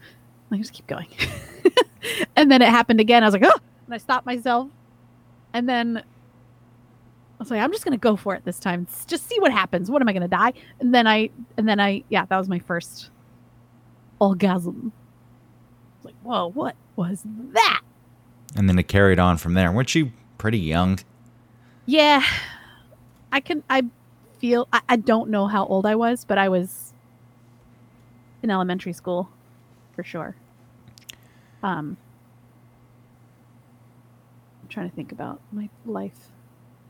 I 0.50 0.58
just 0.58 0.72
keep 0.72 0.86
going. 0.86 1.08
and 2.36 2.50
then 2.50 2.62
it 2.62 2.68
happened 2.68 3.00
again. 3.00 3.22
I 3.22 3.26
was 3.26 3.32
like, 3.32 3.44
oh, 3.44 3.58
and 3.86 3.94
I 3.94 3.98
stopped 3.98 4.26
myself, 4.26 4.68
and 5.52 5.68
then 5.68 5.98
I 5.98 6.02
was 7.38 7.50
like, 7.50 7.60
I'm 7.60 7.72
just 7.72 7.84
gonna 7.84 7.96
go 7.96 8.16
for 8.16 8.34
it 8.34 8.44
this 8.44 8.58
time. 8.58 8.86
Just 9.06 9.28
see 9.28 9.40
what 9.40 9.52
happens. 9.52 9.90
What 9.90 10.02
am 10.02 10.08
I 10.08 10.12
gonna 10.12 10.28
die? 10.28 10.52
And 10.80 10.94
then 10.94 11.06
I, 11.06 11.30
and 11.56 11.68
then 11.68 11.80
I, 11.80 12.04
yeah, 12.08 12.24
that 12.26 12.38
was 12.38 12.48
my 12.48 12.58
first 12.60 13.10
orgasm. 14.20 14.92
I 14.94 15.96
was 15.98 16.04
like, 16.06 16.22
whoa, 16.22 16.50
what 16.50 16.76
was 16.96 17.22
that? 17.52 17.81
And 18.56 18.68
then 18.68 18.78
it 18.78 18.88
carried 18.88 19.18
on 19.18 19.36
from 19.36 19.54
there. 19.54 19.72
Weren't 19.72 19.94
you 19.94 20.12
pretty 20.38 20.58
young? 20.58 20.98
Yeah, 21.86 22.22
I 23.30 23.40
can. 23.40 23.62
I 23.68 23.84
feel. 24.38 24.68
I, 24.72 24.80
I 24.88 24.96
don't 24.96 25.30
know 25.30 25.46
how 25.46 25.66
old 25.66 25.86
I 25.86 25.94
was, 25.94 26.24
but 26.24 26.38
I 26.38 26.48
was 26.48 26.92
in 28.42 28.50
elementary 28.50 28.92
school, 28.92 29.28
for 29.94 30.02
sure. 30.02 30.36
Um, 31.62 31.96
I'm 34.62 34.68
trying 34.68 34.90
to 34.90 34.94
think 34.94 35.12
about 35.12 35.40
my 35.52 35.68
life. 35.86 36.28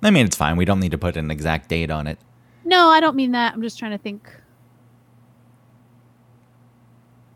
I 0.02 0.10
mean, 0.10 0.26
it's 0.26 0.36
fine. 0.36 0.56
We 0.56 0.64
don't 0.64 0.80
need 0.80 0.90
to 0.92 0.98
put 0.98 1.16
an 1.16 1.30
exact 1.30 1.68
date 1.68 1.90
on 1.90 2.06
it. 2.06 2.18
No, 2.64 2.88
I 2.88 3.00
don't 3.00 3.16
mean 3.16 3.32
that. 3.32 3.54
I'm 3.54 3.62
just 3.62 3.78
trying 3.78 3.92
to 3.92 3.98
think. 3.98 4.28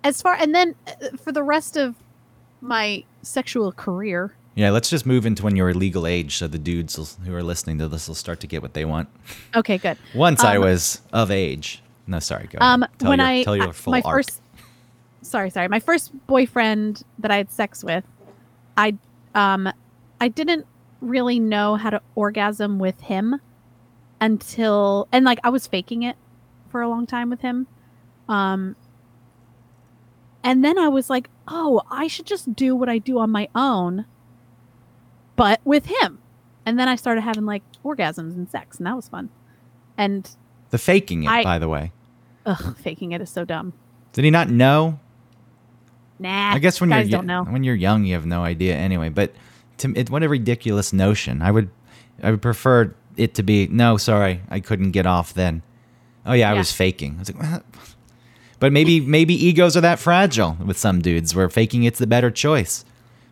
As 0.02 0.22
far 0.22 0.34
and 0.34 0.54
then 0.54 0.74
uh, 0.86 1.16
for 1.16 1.32
the 1.32 1.42
rest 1.42 1.76
of 1.76 1.96
my 2.60 3.04
sexual 3.22 3.72
career, 3.72 4.34
Yeah, 4.54 4.70
let's 4.70 4.88
just 4.88 5.04
move 5.04 5.26
into 5.26 5.42
when 5.44 5.54
you're 5.56 5.74
legal 5.74 6.06
age, 6.06 6.36
so 6.38 6.46
the 6.48 6.58
dudes 6.58 6.96
will- 6.96 7.24
who 7.26 7.34
are 7.34 7.42
listening 7.42 7.78
to 7.78 7.88
this 7.88 8.08
will 8.08 8.14
start 8.14 8.40
to 8.40 8.46
get 8.46 8.62
what 8.62 8.72
they 8.74 8.84
want. 8.86 9.08
okay, 9.54 9.76
good. 9.78 9.98
Once 10.14 10.42
I 10.42 10.56
Um, 10.56 10.62
was 10.64 11.02
of 11.12 11.30
age. 11.30 11.82
No, 12.06 12.20
sorry. 12.20 12.46
Go 12.50 12.58
Um, 12.60 12.82
ahead. 12.84 12.98
Tell 12.98 13.08
when 13.10 13.18
your, 13.18 13.28
I 13.28 13.42
tell 13.42 13.56
your 13.56 13.72
full 13.72 13.90
my 13.92 14.00
arc. 14.02 14.16
first, 14.16 14.40
sorry, 15.22 15.50
sorry, 15.50 15.68
my 15.68 15.80
first 15.80 16.10
boyfriend 16.26 17.02
that 17.18 17.30
I 17.30 17.36
had 17.36 17.50
sex 17.50 17.84
with, 17.84 18.04
I 18.76 18.94
um, 19.34 19.68
I 20.20 20.28
didn't 20.28 20.64
really 21.02 21.38
know 21.38 21.74
how 21.76 21.90
to 21.90 22.00
orgasm 22.14 22.78
with 22.78 22.98
him 23.02 23.40
until 24.20 25.06
and 25.12 25.24
like 25.26 25.38
I 25.44 25.50
was 25.50 25.66
faking 25.66 26.02
it 26.02 26.16
for 26.70 26.80
a 26.80 26.88
long 26.88 27.06
time 27.06 27.28
with 27.28 27.42
him, 27.42 27.66
um, 28.28 28.76
and 30.42 30.64
then 30.64 30.78
I 30.78 30.88
was 30.88 31.10
like, 31.10 31.28
oh, 31.48 31.82
I 31.90 32.06
should 32.08 32.26
just 32.26 32.54
do 32.54 32.74
what 32.74 32.88
I 32.88 32.98
do 32.98 33.18
on 33.18 33.30
my 33.30 33.48
own, 33.54 34.04
but 35.36 35.60
with 35.64 35.86
him, 35.86 36.18
and 36.64 36.78
then 36.78 36.88
I 36.88 36.96
started 36.96 37.20
having 37.22 37.44
like 37.46 37.62
orgasms 37.84 38.34
and 38.34 38.48
sex, 38.48 38.78
and 38.78 38.86
that 38.86 38.96
was 38.96 39.08
fun, 39.08 39.30
and 39.96 40.28
the 40.70 40.78
faking 40.78 41.24
it, 41.24 41.28
I- 41.30 41.44
by 41.44 41.58
the 41.58 41.68
way. 41.68 41.92
ugh, 42.44 42.76
faking 42.78 43.12
it 43.12 43.20
is 43.20 43.30
so 43.30 43.44
dumb. 43.44 43.72
Did 44.12 44.24
he 44.24 44.30
not 44.30 44.48
know? 44.48 44.98
Nah, 46.18 46.54
I 46.54 46.58
guess 46.58 46.80
when 46.80 46.88
you're 46.90 47.00
guys 47.00 47.10
don't 47.10 47.26
know. 47.26 47.44
when 47.44 47.62
you're 47.62 47.74
young, 47.74 48.04
you 48.04 48.14
have 48.14 48.24
no 48.24 48.42
idea 48.42 48.74
anyway. 48.74 49.10
But 49.10 49.34
to 49.78 49.92
it, 49.94 50.08
what 50.08 50.22
a 50.22 50.28
ridiculous 50.28 50.92
notion. 50.94 51.42
I 51.42 51.50
would 51.50 51.68
I 52.22 52.30
would 52.30 52.40
prefer 52.40 52.94
it 53.18 53.34
to 53.34 53.42
be 53.42 53.66
no, 53.66 53.98
sorry, 53.98 54.40
I 54.48 54.60
couldn't 54.60 54.92
get 54.92 55.04
off 55.06 55.34
then. 55.34 55.62
Oh 56.24 56.32
yeah, 56.32 56.48
I 56.48 56.52
Yeah. 56.54 56.58
was 56.58 56.72
faking. 56.72 57.16
I 57.16 57.18
was 57.18 57.34
like, 57.34 57.42
"What?" 57.52 57.64
but 58.58 58.72
maybe 58.72 59.00
maybe 59.00 59.34
egos 59.34 59.76
are 59.76 59.80
that 59.82 59.98
fragile 59.98 60.56
with 60.64 60.78
some 60.78 61.00
dudes 61.00 61.34
where 61.34 61.48
faking 61.48 61.84
it's 61.84 61.98
the 61.98 62.06
better 62.06 62.30
choice 62.30 62.84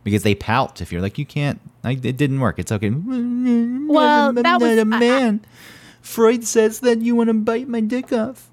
because 0.02 0.22
they 0.22 0.34
pout 0.34 0.80
if 0.80 0.92
you're 0.92 1.00
like 1.02 1.18
you 1.18 1.26
can't. 1.26 1.60
I, 1.82 1.92
it 1.92 2.16
didn't 2.16 2.40
work. 2.40 2.58
It's 2.58 2.72
okay. 2.72 2.90
Well, 2.90 4.28
I'm 4.28 4.34
that 4.36 4.60
was- 4.60 4.78
a 4.78 4.80
I- 4.80 4.82
I- 4.82 4.84
man. 4.84 5.40
Freud 6.00 6.44
says 6.44 6.80
that 6.80 7.00
you 7.00 7.14
want 7.16 7.28
to 7.28 7.34
bite 7.34 7.66
my 7.68 7.80
dick 7.80 8.12
off. 8.12 8.50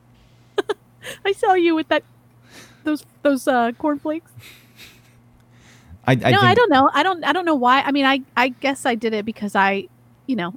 I 1.26 1.34
saw 1.34 1.54
you 1.54 1.76
with 1.76 1.90
that 1.90 2.04
those 2.86 3.06
those 3.24 3.48
uh 3.48 3.74
cornflakes. 3.74 4.32
I, 6.08 6.14
I 6.14 6.16
no, 6.16 6.22
think, 6.24 6.38
I 6.44 6.54
don't 6.56 6.70
know. 6.72 6.90
I 6.94 7.04
don't 7.04 7.24
I 7.26 7.34
don't 7.34 7.46
know 7.46 7.56
why. 7.56 7.82
I 7.82 7.92
mean, 7.92 8.06
I 8.06 8.22
I 8.38 8.50
guess 8.50 8.86
I 8.86 8.96
did 8.96 9.14
it 9.14 9.26
because 9.26 9.56
I, 9.56 9.88
you 10.28 10.36
know, 10.36 10.54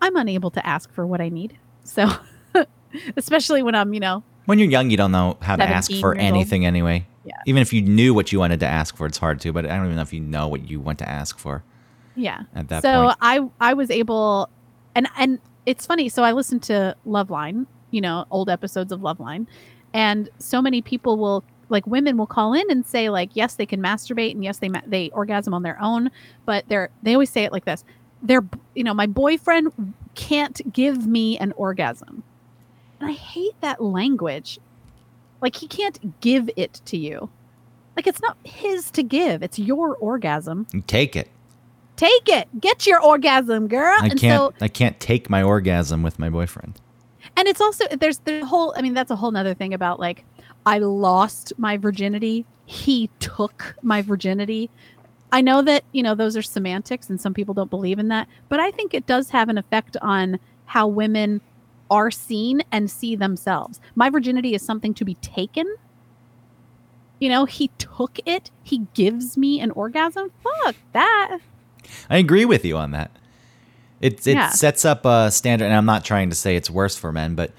I'm 0.00 0.14
unable 0.16 0.50
to 0.52 0.64
ask 0.66 0.92
for 0.92 1.06
what 1.06 1.20
I 1.20 1.30
need. 1.30 1.56
So, 1.84 2.08
especially 3.16 3.62
when 3.62 3.74
I'm, 3.74 3.92
you 3.94 4.00
know, 4.00 4.22
When 4.44 4.58
you're 4.58 4.68
young, 4.68 4.90
you 4.90 4.96
don't 4.96 5.12
know 5.12 5.36
how 5.40 5.56
to 5.56 5.64
ask 5.64 5.92
for 5.94 6.10
old. 6.10 6.18
anything 6.18 6.66
anyway. 6.66 7.06
Yeah. 7.24 7.34
Even 7.46 7.62
if 7.62 7.72
you 7.72 7.82
knew 7.82 8.12
what 8.12 8.32
you 8.32 8.40
wanted 8.40 8.60
to 8.60 8.66
ask 8.66 8.96
for, 8.96 9.06
it's 9.06 9.18
hard 9.18 9.40
to. 9.40 9.52
But 9.52 9.66
I 9.66 9.76
don't 9.76 9.84
even 9.86 9.96
know 9.96 10.02
if 10.02 10.12
you 10.12 10.20
know 10.20 10.48
what 10.48 10.68
you 10.68 10.80
want 10.80 10.98
to 10.98 11.08
ask 11.08 11.38
for. 11.38 11.62
Yeah. 12.14 12.42
at 12.54 12.68
that 12.68 12.82
so 12.82 13.04
point. 13.04 13.16
I 13.20 13.48
I 13.60 13.74
was 13.74 13.90
able 13.90 14.50
and 14.94 15.08
and 15.16 15.38
it's 15.66 15.86
funny. 15.86 16.08
So 16.08 16.22
I 16.22 16.32
listened 16.32 16.62
to 16.64 16.96
Loveline, 17.06 17.66
you 17.90 18.00
know, 18.00 18.26
old 18.30 18.50
episodes 18.50 18.92
of 18.92 19.00
Loveline, 19.00 19.46
and 19.94 20.28
so 20.38 20.60
many 20.60 20.82
people 20.82 21.16
will 21.16 21.44
like 21.68 21.86
women 21.86 22.16
will 22.16 22.26
call 22.26 22.52
in 22.52 22.70
and 22.70 22.84
say 22.84 23.08
like 23.08 23.30
yes 23.34 23.54
they 23.54 23.66
can 23.66 23.80
masturbate 23.80 24.32
and 24.32 24.44
yes 24.44 24.58
they 24.58 24.68
ma- 24.68 24.82
they 24.86 25.10
orgasm 25.10 25.54
on 25.54 25.62
their 25.62 25.80
own, 25.80 26.10
but 26.44 26.64
they're 26.68 26.90
they 27.02 27.14
always 27.14 27.30
say 27.30 27.44
it 27.44 27.52
like 27.52 27.64
this. 27.64 27.84
They're 28.22 28.44
you 28.74 28.84
know 28.84 28.94
my 28.94 29.06
boyfriend 29.06 29.72
can't 30.14 30.72
give 30.72 31.06
me 31.06 31.38
an 31.38 31.52
orgasm, 31.52 32.22
and 33.02 33.10
I 33.10 33.14
hate 33.14 33.60
that 33.60 33.82
language. 33.82 34.58
Like 35.40 35.56
he 35.56 35.66
can't 35.66 36.20
give 36.20 36.48
it 36.56 36.80
to 36.86 36.96
you. 36.96 37.28
Like 37.96 38.06
it's 38.06 38.22
not 38.22 38.38
his 38.44 38.90
to 38.92 39.02
give. 39.02 39.42
It's 39.42 39.58
your 39.58 39.96
orgasm. 39.96 40.66
You 40.72 40.82
Take 40.86 41.16
it. 41.16 41.28
Take 41.96 42.28
it. 42.28 42.48
Get 42.60 42.86
your 42.86 43.02
orgasm, 43.02 43.68
girl. 43.68 43.98
I 44.00 44.06
and 44.06 44.18
can't. 44.18 44.54
so 44.56 44.64
I 44.64 44.68
can't 44.68 44.98
take 44.98 45.28
my 45.28 45.42
orgasm 45.42 46.02
with 46.02 46.18
my 46.18 46.30
boyfriend. 46.30 46.80
and 47.36 47.48
it's 47.48 47.60
also 47.60 47.84
there's 47.98 48.18
the 48.18 48.44
whole 48.44 48.74
i 48.76 48.82
mean 48.82 48.94
that's 48.94 49.10
a 49.10 49.16
whole 49.16 49.30
nother 49.30 49.54
thing 49.54 49.72
about 49.72 50.00
like 50.00 50.24
i 50.66 50.78
lost 50.78 51.52
my 51.56 51.76
virginity 51.76 52.44
he 52.66 53.08
took 53.20 53.76
my 53.82 54.02
virginity 54.02 54.68
i 55.30 55.40
know 55.40 55.62
that 55.62 55.84
you 55.92 56.02
know 56.02 56.14
those 56.14 56.36
are 56.36 56.42
semantics 56.42 57.08
and 57.08 57.20
some 57.20 57.32
people 57.32 57.54
don't 57.54 57.70
believe 57.70 57.98
in 58.00 58.08
that 58.08 58.26
but 58.48 58.58
i 58.60 58.70
think 58.72 58.92
it 58.92 59.06
does 59.06 59.30
have 59.30 59.48
an 59.48 59.56
effect 59.56 59.96
on 60.02 60.38
how 60.66 60.86
women 60.86 61.40
are 61.92 62.10
seen 62.10 62.62
and 62.72 62.90
see 62.90 63.14
themselves 63.16 63.80
my 63.94 64.08
virginity 64.10 64.54
is 64.54 64.62
something 64.64 64.92
to 64.94 65.04
be 65.04 65.14
taken 65.16 65.66
you 67.20 67.28
know 67.28 67.44
he 67.44 67.68
took 67.78 68.18
it 68.26 68.50
he 68.62 68.78
gives 68.94 69.36
me 69.36 69.60
an 69.60 69.70
orgasm 69.72 70.30
fuck 70.42 70.74
that 70.92 71.38
I 72.08 72.16
agree 72.18 72.44
with 72.44 72.64
you 72.64 72.76
on 72.76 72.92
that. 72.92 73.10
It 74.00 74.24
it 74.26 74.34
Yeah. 74.34 74.50
sets 74.50 74.84
up 74.84 75.04
a 75.04 75.30
standard, 75.30 75.64
and 75.66 75.74
I'm 75.74 75.84
not 75.84 76.04
trying 76.04 76.30
to 76.30 76.36
say 76.36 76.54
it's 76.56 76.70
worse 76.70 76.96
for 76.96 77.10
men, 77.12 77.34
but 77.34 77.52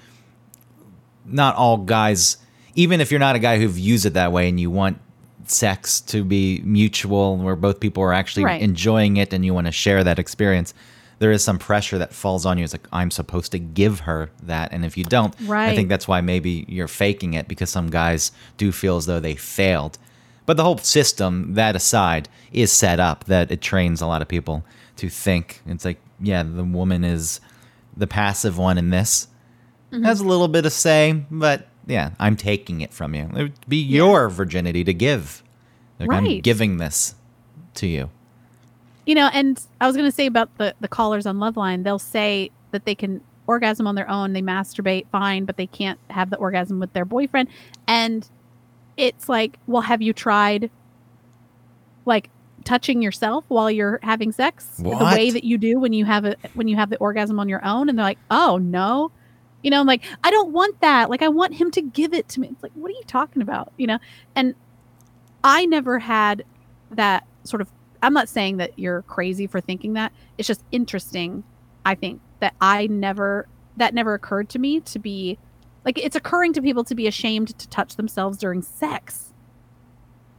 not 1.25 1.55
all 1.55 1.77
guys. 1.77 2.37
Even 2.75 3.01
if 3.01 3.11
you're 3.11 3.19
not 3.19 3.35
a 3.35 3.39
guy 3.39 3.59
who 3.59 3.67
views 3.67 4.05
it 4.05 4.13
that 4.13 4.31
way, 4.31 4.47
and 4.49 4.59
you 4.59 4.71
want 4.71 4.97
sex 5.45 5.99
to 6.01 6.23
be 6.23 6.61
mutual, 6.65 7.37
where 7.37 7.55
both 7.57 7.79
people 7.81 8.01
are 8.01 8.13
actually 8.13 8.45
Right. 8.45 8.61
enjoying 8.61 9.17
it, 9.17 9.33
and 9.33 9.45
you 9.45 9.53
want 9.53 9.67
to 9.67 9.71
share 9.71 10.03
that 10.05 10.17
experience, 10.19 10.73
there 11.23 11.31
is 11.31 11.41
some 11.41 11.57
pressure 11.57 11.97
that 11.97 12.13
falls 12.13 12.45
on 12.45 12.57
you. 12.57 12.65
It's 12.65 12.73
like 12.73 12.85
I'm 12.91 13.09
supposed 13.09 13.53
to 13.53 13.59
give 13.59 14.01
her 14.01 14.29
that, 14.41 14.73
and 14.73 14.83
if 14.83 14.97
you 14.97 15.05
don't, 15.05 15.33
I 15.49 15.73
think 15.73 15.87
that's 15.87 16.05
why 16.05 16.19
maybe 16.19 16.65
you're 16.67 16.89
faking 16.89 17.33
it 17.33 17.47
because 17.47 17.69
some 17.69 17.89
guys 17.89 18.33
do 18.57 18.73
feel 18.73 18.97
as 18.97 19.05
though 19.05 19.21
they 19.21 19.35
failed. 19.35 19.97
But 20.45 20.57
the 20.57 20.65
whole 20.65 20.77
system, 20.79 21.53
that 21.53 21.77
aside, 21.77 22.27
is 22.51 22.73
set 22.73 22.99
up 22.99 23.23
that 23.25 23.51
it 23.51 23.61
trains 23.61 24.01
a 24.01 24.05
lot 24.05 24.21
of 24.21 24.27
people 24.27 24.65
to 24.97 25.07
think. 25.07 25.61
It's 25.65 25.85
like, 25.85 26.01
yeah, 26.19 26.43
the 26.43 26.65
woman 26.65 27.05
is 27.05 27.39
the 27.95 28.05
passive 28.05 28.57
one 28.57 28.77
in 28.77 28.89
this. 28.89 29.29
Mm-hmm. 29.93 30.03
Has 30.03 30.19
a 30.19 30.27
little 30.27 30.49
bit 30.49 30.65
of 30.65 30.73
say, 30.73 31.23
but 31.31 31.69
yeah, 31.87 32.09
I'm 32.19 32.35
taking 32.35 32.81
it 32.81 32.91
from 32.93 33.15
you. 33.15 33.29
It 33.33 33.43
would 33.43 33.69
be 33.69 33.77
your 33.77 34.27
virginity 34.27 34.83
to 34.83 34.93
give. 34.93 35.41
Like 36.01 36.11
I'm 36.11 36.41
giving 36.41 36.79
this 36.79 37.15
to 37.75 37.87
you. 37.87 38.09
You 39.05 39.15
know 39.15 39.29
and 39.33 39.61
i 39.81 39.87
was 39.87 39.95
going 39.95 40.07
to 40.07 40.15
say 40.15 40.25
about 40.25 40.55
the 40.57 40.73
the 40.79 40.87
callers 40.87 41.25
on 41.25 41.37
loveline 41.37 41.83
they'll 41.83 41.99
say 41.99 42.49
that 42.71 42.85
they 42.85 42.95
can 42.95 43.21
orgasm 43.47 43.87
on 43.87 43.95
their 43.95 44.09
own 44.09 44.33
they 44.33 44.41
masturbate 44.41 45.05
fine 45.11 45.45
but 45.45 45.57
they 45.57 45.67
can't 45.67 45.99
have 46.09 46.29
the 46.29 46.37
orgasm 46.37 46.79
with 46.79 46.93
their 46.93 47.05
boyfriend. 47.05 47.49
And 47.87 48.27
it's 48.95 49.27
like 49.27 49.57
well 49.67 49.81
have 49.81 50.01
you 50.01 50.13
tried 50.13 50.69
like 52.05 52.29
touching 52.63 53.01
yourself 53.01 53.43
while 53.49 53.69
you're 53.69 53.99
having 54.03 54.31
sex 54.31 54.65
the 54.77 54.89
way 54.89 55.31
that 55.31 55.43
you 55.43 55.57
do 55.57 55.79
when 55.79 55.91
you 55.91 56.05
have 56.05 56.23
a 56.23 56.35
when 56.53 56.67
you 56.67 56.75
have 56.75 56.89
the 56.89 56.97
orgasm 56.97 57.39
on 57.39 57.49
your 57.49 57.63
own? 57.65 57.89
And 57.89 57.97
they're 57.97 58.05
like 58.05 58.19
oh 58.31 58.57
no. 58.57 59.11
You 59.61 59.71
know 59.71 59.79
I'm 59.79 59.87
like 59.87 60.03
i 60.23 60.31
don't 60.31 60.51
want 60.51 60.79
that. 60.81 61.09
Like 61.09 61.21
i 61.21 61.27
want 61.27 61.55
him 61.55 61.71
to 61.71 61.81
give 61.81 62.13
it 62.13 62.29
to 62.29 62.39
me. 62.39 62.49
It's 62.51 62.63
like 62.63 62.73
what 62.75 62.89
are 62.89 62.95
you 62.95 63.03
talking 63.07 63.41
about? 63.41 63.73
You 63.77 63.87
know? 63.87 63.99
And 64.35 64.55
i 65.43 65.65
never 65.65 65.99
had 65.99 66.45
that 66.91 67.25
sort 67.43 67.61
of 67.61 67.69
i'm 68.03 68.13
not 68.13 68.29
saying 68.29 68.57
that 68.57 68.77
you're 68.77 69.01
crazy 69.03 69.47
for 69.47 69.59
thinking 69.59 69.93
that 69.93 70.11
it's 70.37 70.47
just 70.47 70.63
interesting 70.71 71.43
i 71.85 71.95
think 71.95 72.21
that 72.39 72.53
i 72.61 72.85
never 72.87 73.47
that 73.77 73.93
never 73.93 74.13
occurred 74.13 74.47
to 74.49 74.59
me 74.59 74.79
to 74.81 74.99
be 74.99 75.37
like 75.85 75.97
it's 75.97 76.15
occurring 76.15 76.53
to 76.53 76.61
people 76.61 76.83
to 76.83 76.93
be 76.95 77.07
ashamed 77.07 77.57
to 77.57 77.67
touch 77.69 77.95
themselves 77.95 78.37
during 78.37 78.61
sex 78.61 79.33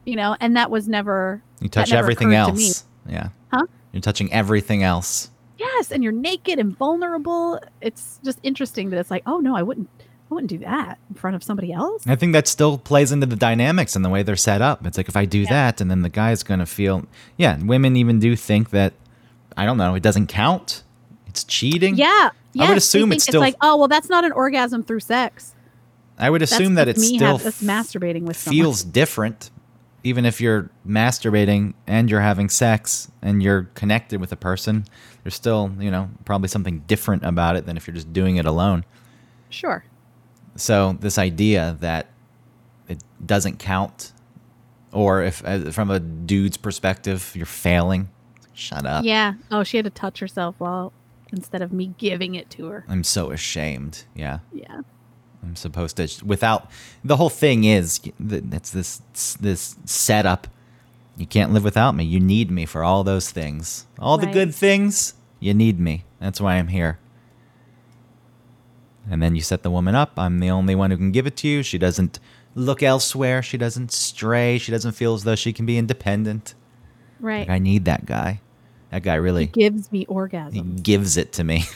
you 0.05 0.15
know 0.17 0.37
and 0.41 0.57
that 0.57 0.71
was 0.71 0.89
never 0.89 1.43
You 1.61 1.69
touch 1.69 1.91
never 1.91 1.99
everything 1.99 2.33
occurred 2.33 2.55
to 2.57 2.63
else. 2.63 2.85
Yeah. 3.09 3.29
Huh? 3.53 3.67
You're 3.93 4.01
touching 4.01 4.33
everything 4.33 4.83
else. 4.83 5.31
yes 5.59 5.91
and 5.91 6.03
you're 6.03 6.13
naked 6.13 6.59
and 6.59 6.77
vulnerable 6.77 7.61
it's 7.81 8.21
just 8.25 8.39
interesting 8.43 8.91
that 8.91 8.99
it's 8.99 9.11
like 9.11 9.23
oh 9.27 9.39
no 9.39 9.57
i 9.57 9.63
wouldn't 9.63 9.89
i 10.31 10.35
wouldn't 10.35 10.51
do 10.51 10.59
that 10.59 10.99
in 11.09 11.15
front 11.15 11.37
of 11.37 11.43
somebody 11.43 11.73
else 11.73 12.03
I 12.07 12.17
think 12.17 12.33
that 12.33 12.49
still 12.49 12.79
plays 12.79 13.13
into 13.13 13.27
the 13.27 13.37
dynamics 13.37 13.95
and 13.97 14.05
the 14.05 14.09
way 14.09 14.23
they're 14.23 14.37
set 14.37 14.61
up. 14.63 14.87
It's 14.87 14.97
like 14.97 15.09
if 15.09 15.17
I 15.17 15.25
do 15.25 15.47
that, 15.47 15.81
and 15.81 15.91
then 15.91 16.03
the 16.03 16.09
guy's 16.09 16.43
gonna 16.43 16.67
feel. 16.67 17.05
Yeah, 17.37 17.59
women 17.63 17.97
even 17.97 18.19
do 18.19 18.35
think 18.37 18.71
that. 18.71 18.93
I 19.57 19.65
don't 19.67 19.77
know. 19.77 19.95
It 19.95 20.03
doesn't 20.03 20.27
count. 20.29 20.83
It's 21.29 21.45
cheating. 21.45 21.97
yeah 21.97 22.31
yes, 22.53 22.69
would 22.69 22.79
assume 22.79 23.13
it's 23.13 23.25
still- 23.25 23.41
like 23.41 23.57
oh 23.61 23.77
well 23.77 23.89
that's 23.89 24.09
not 24.09 24.25
an 24.25 24.33
orgasm 24.33 24.83
through 24.83 25.01
sex 25.01 25.55
I 26.19 26.31
would 26.31 26.43
that's 26.43 26.53
assume 26.53 26.75
that 26.75 26.87
it's 26.89 27.05
still 27.07 27.39
have, 27.39 27.43
that's 27.43 27.63
masturbating 27.63 28.23
with 28.23 28.37
someone. 28.37 28.57
feels 28.63 28.85
different, 28.85 29.51
even 30.05 30.25
if 30.25 30.41
you're 30.41 30.71
masturbating 30.87 31.75
and 31.89 32.09
you're 32.09 32.21
having 32.21 32.49
sex 32.49 33.11
and 33.21 33.43
you're 33.43 33.65
connected 33.75 34.21
with 34.21 34.31
a 34.31 34.37
person. 34.37 34.85
There's 35.25 35.35
still, 35.35 35.73
you 35.81 35.91
know, 35.91 36.11
probably 36.25 36.49
something 36.49 36.85
different 36.87 37.25
about 37.25 37.57
it 37.57 37.67
than 37.67 37.77
if 37.77 37.87
you're 37.87 37.95
just 37.95 38.13
doing 38.13 38.37
it 38.37 38.47
alone. 38.47 38.85
sure 39.51 39.85
So 40.57 40.97
this 41.01 41.19
idea 41.19 41.77
that 41.81 42.09
it 42.89 43.03
doesn't 43.25 43.59
count, 43.59 44.13
or 44.93 45.23
if 45.23 45.45
uh, 45.45 45.71
from 45.71 45.91
a 45.91 46.01
dude's 46.01 46.57
perspective 46.57 47.33
you're 47.35 47.47
failing, 47.47 48.09
shut 48.53 48.87
up. 48.87 49.05
Yeah. 49.05 49.35
Oh, 49.51 49.65
she 49.65 49.77
had 49.79 49.85
to 49.85 49.91
touch 49.91 50.21
herself 50.21 50.55
while 50.59 50.93
instead 51.33 51.63
of 51.63 51.73
me 51.73 51.95
giving 51.99 52.35
it 52.35 52.51
to 52.51 52.67
her. 52.67 52.85
I'm 52.89 53.05
so 53.05 53.31
ashamed. 53.31 54.05
Yeah, 54.15 54.39
Yeah. 54.53 54.83
I'm 55.43 55.57
supposed 55.57 55.97
to. 55.99 56.09
Without 56.25 56.71
the 57.05 57.17
whole 57.17 57.29
thing 57.29 57.65
is 57.65 58.01
that's 58.19 58.71
this 58.71 59.03
this 59.41 59.77
setup. 59.85 60.47
You 61.17 61.27
can't 61.27 61.53
live 61.53 61.63
without 61.65 61.95
me. 61.95 62.05
You 62.05 62.19
need 62.19 62.51
me 62.51 62.65
for 62.65 62.83
all 62.83 63.05
those 63.05 63.31
things. 63.31 63.87
All 63.99 64.17
the 64.19 64.27
good 64.27 64.55
things. 64.55 65.15
You 65.41 65.53
need 65.55 65.79
me. 65.79 66.05
That's 66.19 66.41
why 66.41 66.55
I'm 66.55 66.69
here. 66.69 66.99
And 69.11 69.23
then 69.23 69.35
you 69.35 69.43
set 69.43 69.63
the 69.63 69.71
woman 69.71 69.95
up. 69.95 70.13
I'm 70.19 70.41
the 70.41 70.51
only 70.51 70.75
one 70.75 70.91
who 70.91 70.97
can 70.97 71.13
give 71.13 71.27
it 71.27 71.37
to 71.39 71.49
you. 71.49 71.63
She 71.63 71.77
doesn't 71.79 72.19
look 72.55 72.83
elsewhere. 72.83 73.43
She 73.43 73.59
doesn't 73.59 73.93
stray. 73.93 74.59
She 74.59 74.73
doesn't 74.73 74.93
feel 74.93 75.15
as 75.15 75.25
though 75.25 75.35
she 75.35 75.53
can 75.53 75.67
be 75.67 75.77
independent. 75.77 76.55
Right. 77.21 77.41
Like, 77.41 77.51
I 77.51 77.59
need 77.59 77.85
that 77.85 78.07
guy. 78.07 78.41
That 78.91 79.03
guy 79.03 79.15
He 79.15 79.19
really 79.21 79.47
gives 79.47 79.91
me 79.93 80.01
he 80.01 80.07
orgasm. 80.07 80.77
gives 80.77 81.17
it 81.17 81.33
to 81.35 81.45
me. 81.45 81.65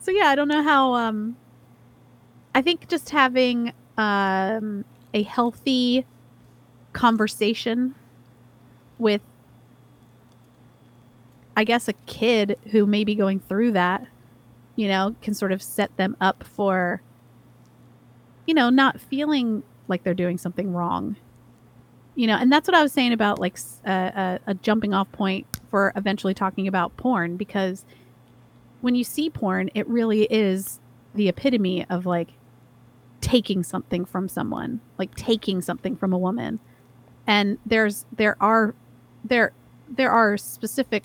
So 0.00 0.10
yeah, 0.10 0.26
I 0.26 0.34
don't 0.34 0.48
know 0.48 0.62
how 0.62 0.94
um 0.94 1.36
I 2.54 2.60
think 2.62 2.88
just 2.88 3.08
having 3.10 3.72
um 3.96 4.84
a 5.14 5.22
healthy 5.22 6.04
conversation 6.92 7.94
with 8.98 9.22
I 11.56 11.64
guess 11.64 11.88
a 11.88 11.92
kid 12.06 12.58
who 12.70 12.86
may 12.86 13.04
be 13.04 13.14
going 13.14 13.40
through 13.40 13.72
that, 13.72 14.06
you 14.76 14.88
know, 14.88 15.14
can 15.22 15.34
sort 15.34 15.52
of 15.52 15.62
set 15.62 15.96
them 15.96 16.16
up 16.20 16.44
for 16.44 17.02
you 18.46 18.54
know, 18.54 18.70
not 18.70 19.00
feeling 19.00 19.62
like 19.88 20.02
they're 20.02 20.14
doing 20.14 20.38
something 20.38 20.72
wrong. 20.72 21.16
You 22.14 22.26
know, 22.26 22.36
and 22.36 22.52
that's 22.52 22.68
what 22.68 22.76
I 22.76 22.82
was 22.82 22.92
saying 22.92 23.12
about 23.12 23.38
like 23.40 23.58
a 23.84 24.56
jumping 24.62 24.94
off 24.94 25.10
point 25.12 25.46
for 25.70 25.92
eventually 25.96 26.34
talking 26.34 26.68
about 26.68 26.96
porn 26.96 27.36
because 27.36 27.84
when 28.82 28.94
you 28.94 29.02
see 29.02 29.30
porn, 29.30 29.70
it 29.74 29.86
really 29.88 30.24
is 30.24 30.78
the 31.14 31.28
epitome 31.28 31.84
of 31.90 32.06
like 32.06 32.28
taking 33.20 33.64
something 33.64 34.04
from 34.04 34.28
someone, 34.28 34.80
like 34.98 35.14
taking 35.16 35.60
something 35.60 35.96
from 35.96 36.12
a 36.12 36.18
woman. 36.18 36.60
And 37.26 37.58
there's 37.66 38.04
there 38.14 38.36
are 38.40 38.74
there 39.24 39.52
there 39.88 40.10
are 40.10 40.36
specific 40.36 41.02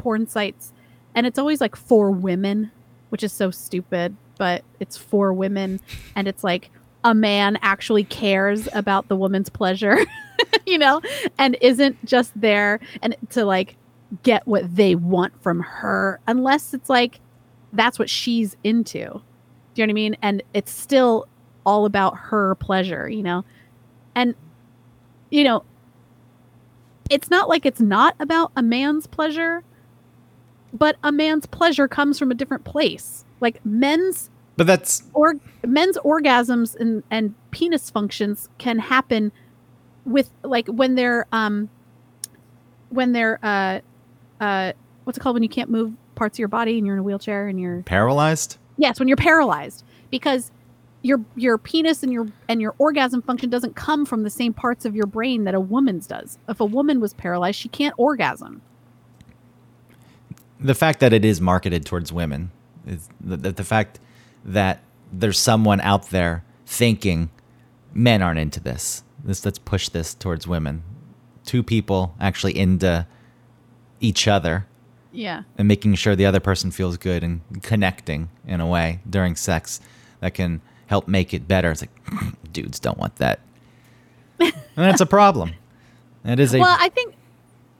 porn 0.00 0.26
sites 0.26 0.72
and 1.14 1.26
it's 1.26 1.38
always 1.38 1.60
like 1.60 1.76
for 1.76 2.10
women, 2.10 2.70
which 3.10 3.22
is 3.22 3.32
so 3.32 3.50
stupid, 3.50 4.16
but 4.38 4.62
it's 4.78 4.96
for 4.96 5.32
women 5.32 5.80
and 6.16 6.28
it's 6.28 6.44
like 6.44 6.70
a 7.04 7.14
man 7.14 7.58
actually 7.62 8.04
cares 8.04 8.68
about 8.72 9.08
the 9.08 9.16
woman's 9.16 9.48
pleasure, 9.48 9.98
you 10.66 10.78
know, 10.78 11.00
and 11.38 11.56
isn't 11.60 12.02
just 12.04 12.38
there 12.40 12.80
and 13.02 13.16
to 13.30 13.44
like 13.44 13.76
get 14.22 14.46
what 14.46 14.74
they 14.74 14.94
want 14.94 15.40
from 15.42 15.60
her 15.60 16.20
unless 16.26 16.74
it's 16.74 16.90
like 16.90 17.20
that's 17.72 17.98
what 17.98 18.10
she's 18.10 18.56
into. 18.64 19.22
Do 19.74 19.82
you 19.82 19.86
know 19.86 19.90
what 19.90 19.90
I 19.90 19.94
mean? 19.94 20.16
And 20.22 20.42
it's 20.54 20.72
still 20.72 21.28
all 21.64 21.84
about 21.86 22.16
her 22.16 22.54
pleasure, 22.56 23.08
you 23.08 23.22
know? 23.22 23.44
And 24.14 24.34
you 25.30 25.44
know, 25.44 25.64
it's 27.08 27.30
not 27.30 27.48
like 27.48 27.66
it's 27.66 27.80
not 27.80 28.14
about 28.20 28.52
a 28.56 28.62
man's 28.62 29.06
pleasure, 29.06 29.62
but 30.72 30.96
a 31.02 31.12
man's 31.12 31.46
pleasure 31.46 31.88
comes 31.88 32.18
from 32.18 32.30
a 32.30 32.34
different 32.34 32.64
place. 32.64 33.24
Like 33.40 33.64
men's 33.64 34.30
But 34.56 34.66
that's 34.66 35.02
or 35.14 35.34
men's 35.66 35.96
orgasms 35.98 36.76
and 36.76 37.02
and 37.10 37.34
penis 37.50 37.90
functions 37.90 38.48
can 38.58 38.78
happen 38.78 39.32
with 40.04 40.30
like 40.42 40.66
when 40.68 40.94
they're 40.94 41.26
um 41.32 41.68
when 42.90 43.12
they're 43.12 43.38
uh 43.42 43.80
uh 44.40 44.72
what's 45.04 45.18
it 45.18 45.20
called 45.20 45.34
when 45.34 45.42
you 45.42 45.48
can't 45.48 45.70
move 45.70 45.92
parts 46.14 46.36
of 46.36 46.38
your 46.38 46.48
body 46.48 46.76
and 46.76 46.86
you're 46.86 46.96
in 46.96 47.00
a 47.00 47.02
wheelchair 47.02 47.48
and 47.48 47.60
you're 47.60 47.82
paralyzed. 47.82 48.58
yes 48.76 48.98
when 48.98 49.08
you're 49.08 49.16
paralyzed 49.16 49.84
because 50.10 50.50
your 51.02 51.24
your 51.36 51.56
penis 51.56 52.02
and 52.02 52.12
your 52.12 52.26
and 52.48 52.60
your 52.60 52.74
orgasm 52.78 53.22
function 53.22 53.48
doesn't 53.48 53.74
come 53.74 54.04
from 54.04 54.22
the 54.22 54.30
same 54.30 54.52
parts 54.52 54.84
of 54.84 54.94
your 54.94 55.06
brain 55.06 55.44
that 55.44 55.54
a 55.54 55.60
woman's 55.60 56.06
does 56.06 56.38
if 56.48 56.60
a 56.60 56.64
woman 56.64 57.00
was 57.00 57.14
paralyzed 57.14 57.58
she 57.58 57.68
can't 57.68 57.94
orgasm 57.96 58.60
the 60.60 60.74
fact 60.74 61.00
that 61.00 61.12
it 61.12 61.24
is 61.24 61.40
marketed 61.40 61.86
towards 61.86 62.12
women 62.12 62.50
is 62.86 63.08
the, 63.20 63.36
the, 63.36 63.52
the 63.52 63.64
fact 63.64 63.98
that 64.44 64.80
there's 65.12 65.38
someone 65.38 65.80
out 65.80 66.10
there 66.10 66.44
thinking 66.66 67.30
men 67.92 68.22
aren't 68.22 68.38
into 68.38 68.60
this. 68.60 69.02
This 69.24 69.44
let's 69.44 69.58
push 69.58 69.88
this 69.88 70.14
towards 70.14 70.46
women. 70.46 70.82
Two 71.44 71.62
people 71.62 72.14
actually 72.20 72.56
into 72.56 73.06
each 74.00 74.26
other 74.28 74.66
yeah 75.12 75.42
and 75.58 75.66
making 75.66 75.92
sure 75.94 76.14
the 76.14 76.24
other 76.24 76.38
person 76.38 76.70
feels 76.70 76.96
good 76.96 77.24
and 77.24 77.40
connecting 77.62 78.28
in 78.46 78.60
a 78.60 78.66
way 78.66 79.00
during 79.10 79.34
sex 79.34 79.80
that 80.20 80.34
can 80.34 80.60
help 80.86 81.08
make 81.08 81.34
it 81.34 81.48
better. 81.48 81.70
It's 81.70 81.82
like 81.82 81.90
dudes 82.52 82.78
don't 82.78 82.98
want 82.98 83.16
that. 83.16 83.40
and 84.38 84.52
that's 84.76 85.00
a 85.00 85.06
problem. 85.06 85.54
It 86.24 86.38
is 86.38 86.54
a 86.54 86.58
well 86.58 86.76
i 86.78 86.90
think 86.90 87.14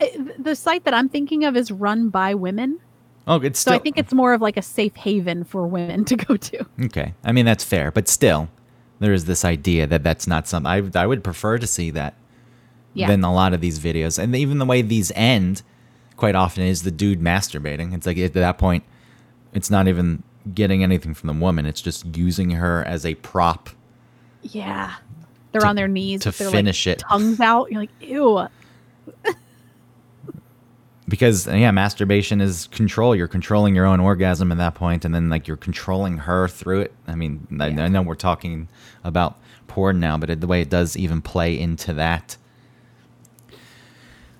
Uh, 0.00 0.06
the 0.38 0.54
site 0.56 0.84
that 0.84 0.94
i'm 0.94 1.08
thinking 1.08 1.44
of 1.44 1.56
is 1.56 1.70
run 1.70 2.08
by 2.08 2.34
women 2.34 2.78
oh, 3.26 3.36
it's 3.40 3.60
so 3.60 3.72
i 3.72 3.78
think 3.78 3.98
it's 3.98 4.12
more 4.12 4.32
of 4.32 4.40
like 4.40 4.56
a 4.56 4.62
safe 4.62 4.94
haven 4.96 5.44
for 5.44 5.66
women 5.66 6.04
to 6.10 6.16
go 6.16 6.36
to 6.36 6.66
Okay. 6.84 7.14
I 7.24 7.32
mean, 7.32 7.44
that's 7.44 7.62
fair, 7.64 7.90
but 7.90 8.08
still, 8.08 8.48
there 8.98 9.12
is 9.12 9.26
this 9.26 9.44
idea 9.44 9.86
that 9.86 10.02
that's 10.02 10.26
not 10.26 10.48
something 10.48 10.66
I, 10.94 11.02
I 11.02 11.06
would 11.06 11.22
prefer 11.22 11.58
to 11.58 11.66
see 11.66 11.90
that 11.90 12.14
yeah 12.94 13.06
than 13.06 13.22
a 13.22 13.32
lot 13.32 13.52
of 13.54 13.60
these 13.60 13.78
videos. 13.78 14.18
And 14.18 14.34
even 14.34 14.58
the 14.58 14.64
way 14.66 14.82
these 14.82 15.12
end 15.14 15.62
quite 16.16 16.34
often 16.34 16.64
is 16.64 16.82
the 16.82 16.90
dude 16.90 17.20
masturbating. 17.20 17.94
It's 17.94 18.06
like 18.06 18.18
at 18.18 18.32
that 18.34 18.58
point, 18.58 18.84
it's 19.54 19.70
not 19.70 19.86
even 19.88 20.22
getting 20.54 20.82
anything 20.82 21.14
from 21.14 21.26
the 21.28 21.34
woman, 21.44 21.66
it's 21.66 21.80
just 21.82 22.16
using 22.16 22.50
her 22.50 22.82
as 22.84 23.04
a 23.06 23.14
prop. 23.16 23.70
Yeah. 24.42 24.94
They're 25.52 25.60
To- 25.60 25.66
on 25.68 25.76
their 25.76 25.88
knees 25.88 26.22
to 26.22 26.32
finish 26.32 26.86
like, 26.86 26.96
it. 26.96 27.02
tongues 27.08 27.40
out. 27.40 27.70
You're 27.70 27.80
like, 27.82 27.90
ew. 28.00 28.46
Because, 31.10 31.46
yeah, 31.46 31.70
masturbation 31.72 32.40
is 32.40 32.68
control. 32.68 33.14
You're 33.14 33.28
controlling 33.28 33.74
your 33.74 33.84
own 33.84 34.00
orgasm 34.00 34.50
at 34.52 34.58
that 34.58 34.74
point, 34.74 35.04
and 35.04 35.14
then, 35.14 35.28
like, 35.28 35.46
you're 35.48 35.56
controlling 35.58 36.18
her 36.18 36.48
through 36.48 36.82
it. 36.82 36.94
I 37.06 37.16
mean, 37.16 37.46
I, 37.60 37.66
I 37.66 37.88
know 37.88 38.00
we're 38.00 38.14
talking 38.14 38.68
about 39.04 39.36
porn 39.66 39.98
now, 40.00 40.16
but 40.16 40.30
it, 40.30 40.40
the 40.40 40.46
way 40.46 40.60
it 40.62 40.70
does 40.70 40.96
even 40.96 41.20
play 41.20 41.58
into 41.58 41.92
that. 41.94 42.36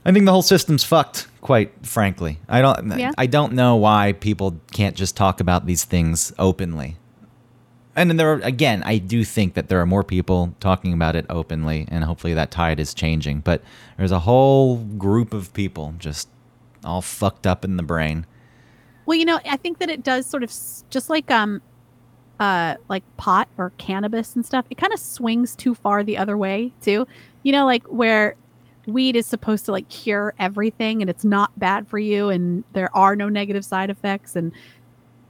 I 0.04 0.12
think 0.12 0.24
the 0.24 0.32
whole 0.32 0.42
system's 0.42 0.82
fucked, 0.82 1.28
quite 1.40 1.72
frankly. 1.86 2.38
I 2.48 2.62
don't 2.62 2.98
Yeah. 2.98 3.12
I 3.18 3.26
don't 3.26 3.52
know 3.52 3.76
why 3.76 4.12
people 4.12 4.58
can't 4.72 4.96
just 4.96 5.16
talk 5.16 5.40
about 5.40 5.66
these 5.66 5.84
things 5.84 6.32
openly. 6.38 6.96
And 7.94 8.08
then 8.08 8.16
there 8.16 8.32
are, 8.32 8.40
again, 8.40 8.82
I 8.84 8.98
do 8.98 9.24
think 9.24 9.54
that 9.54 9.68
there 9.68 9.80
are 9.80 9.86
more 9.86 10.04
people 10.04 10.54
talking 10.60 10.92
about 10.94 11.16
it 11.16 11.26
openly 11.28 11.86
and 11.90 12.04
hopefully 12.04 12.32
that 12.34 12.50
tide 12.50 12.80
is 12.80 12.94
changing, 12.94 13.40
but 13.40 13.62
there's 13.98 14.12
a 14.12 14.20
whole 14.20 14.78
group 14.78 15.34
of 15.34 15.52
people 15.52 15.94
just 15.98 16.28
all 16.84 17.02
fucked 17.02 17.46
up 17.46 17.64
in 17.64 17.76
the 17.76 17.82
brain. 17.82 18.26
Well, 19.06 19.18
you 19.18 19.24
know, 19.24 19.40
I 19.44 19.56
think 19.56 19.78
that 19.78 19.90
it 19.90 20.02
does 20.02 20.26
sort 20.26 20.42
of 20.42 20.52
just 20.90 21.10
like 21.10 21.30
um 21.30 21.62
uh 22.38 22.76
like 22.88 23.04
pot 23.16 23.48
or 23.58 23.72
cannabis 23.78 24.34
and 24.34 24.44
stuff. 24.44 24.64
It 24.70 24.78
kind 24.78 24.92
of 24.92 25.00
swings 25.00 25.56
too 25.56 25.74
far 25.74 26.04
the 26.04 26.18
other 26.18 26.36
way, 26.36 26.72
too. 26.80 27.06
You 27.42 27.52
know, 27.52 27.66
like 27.66 27.84
where 27.84 28.36
weed 28.86 29.16
is 29.16 29.26
supposed 29.26 29.64
to 29.66 29.72
like 29.72 29.88
cure 29.88 30.34
everything 30.38 31.00
and 31.00 31.10
it's 31.10 31.24
not 31.24 31.56
bad 31.58 31.86
for 31.86 31.98
you 31.98 32.28
and 32.28 32.64
there 32.72 32.94
are 32.96 33.14
no 33.14 33.28
negative 33.28 33.64
side 33.64 33.90
effects 33.90 34.34
and 34.34 34.52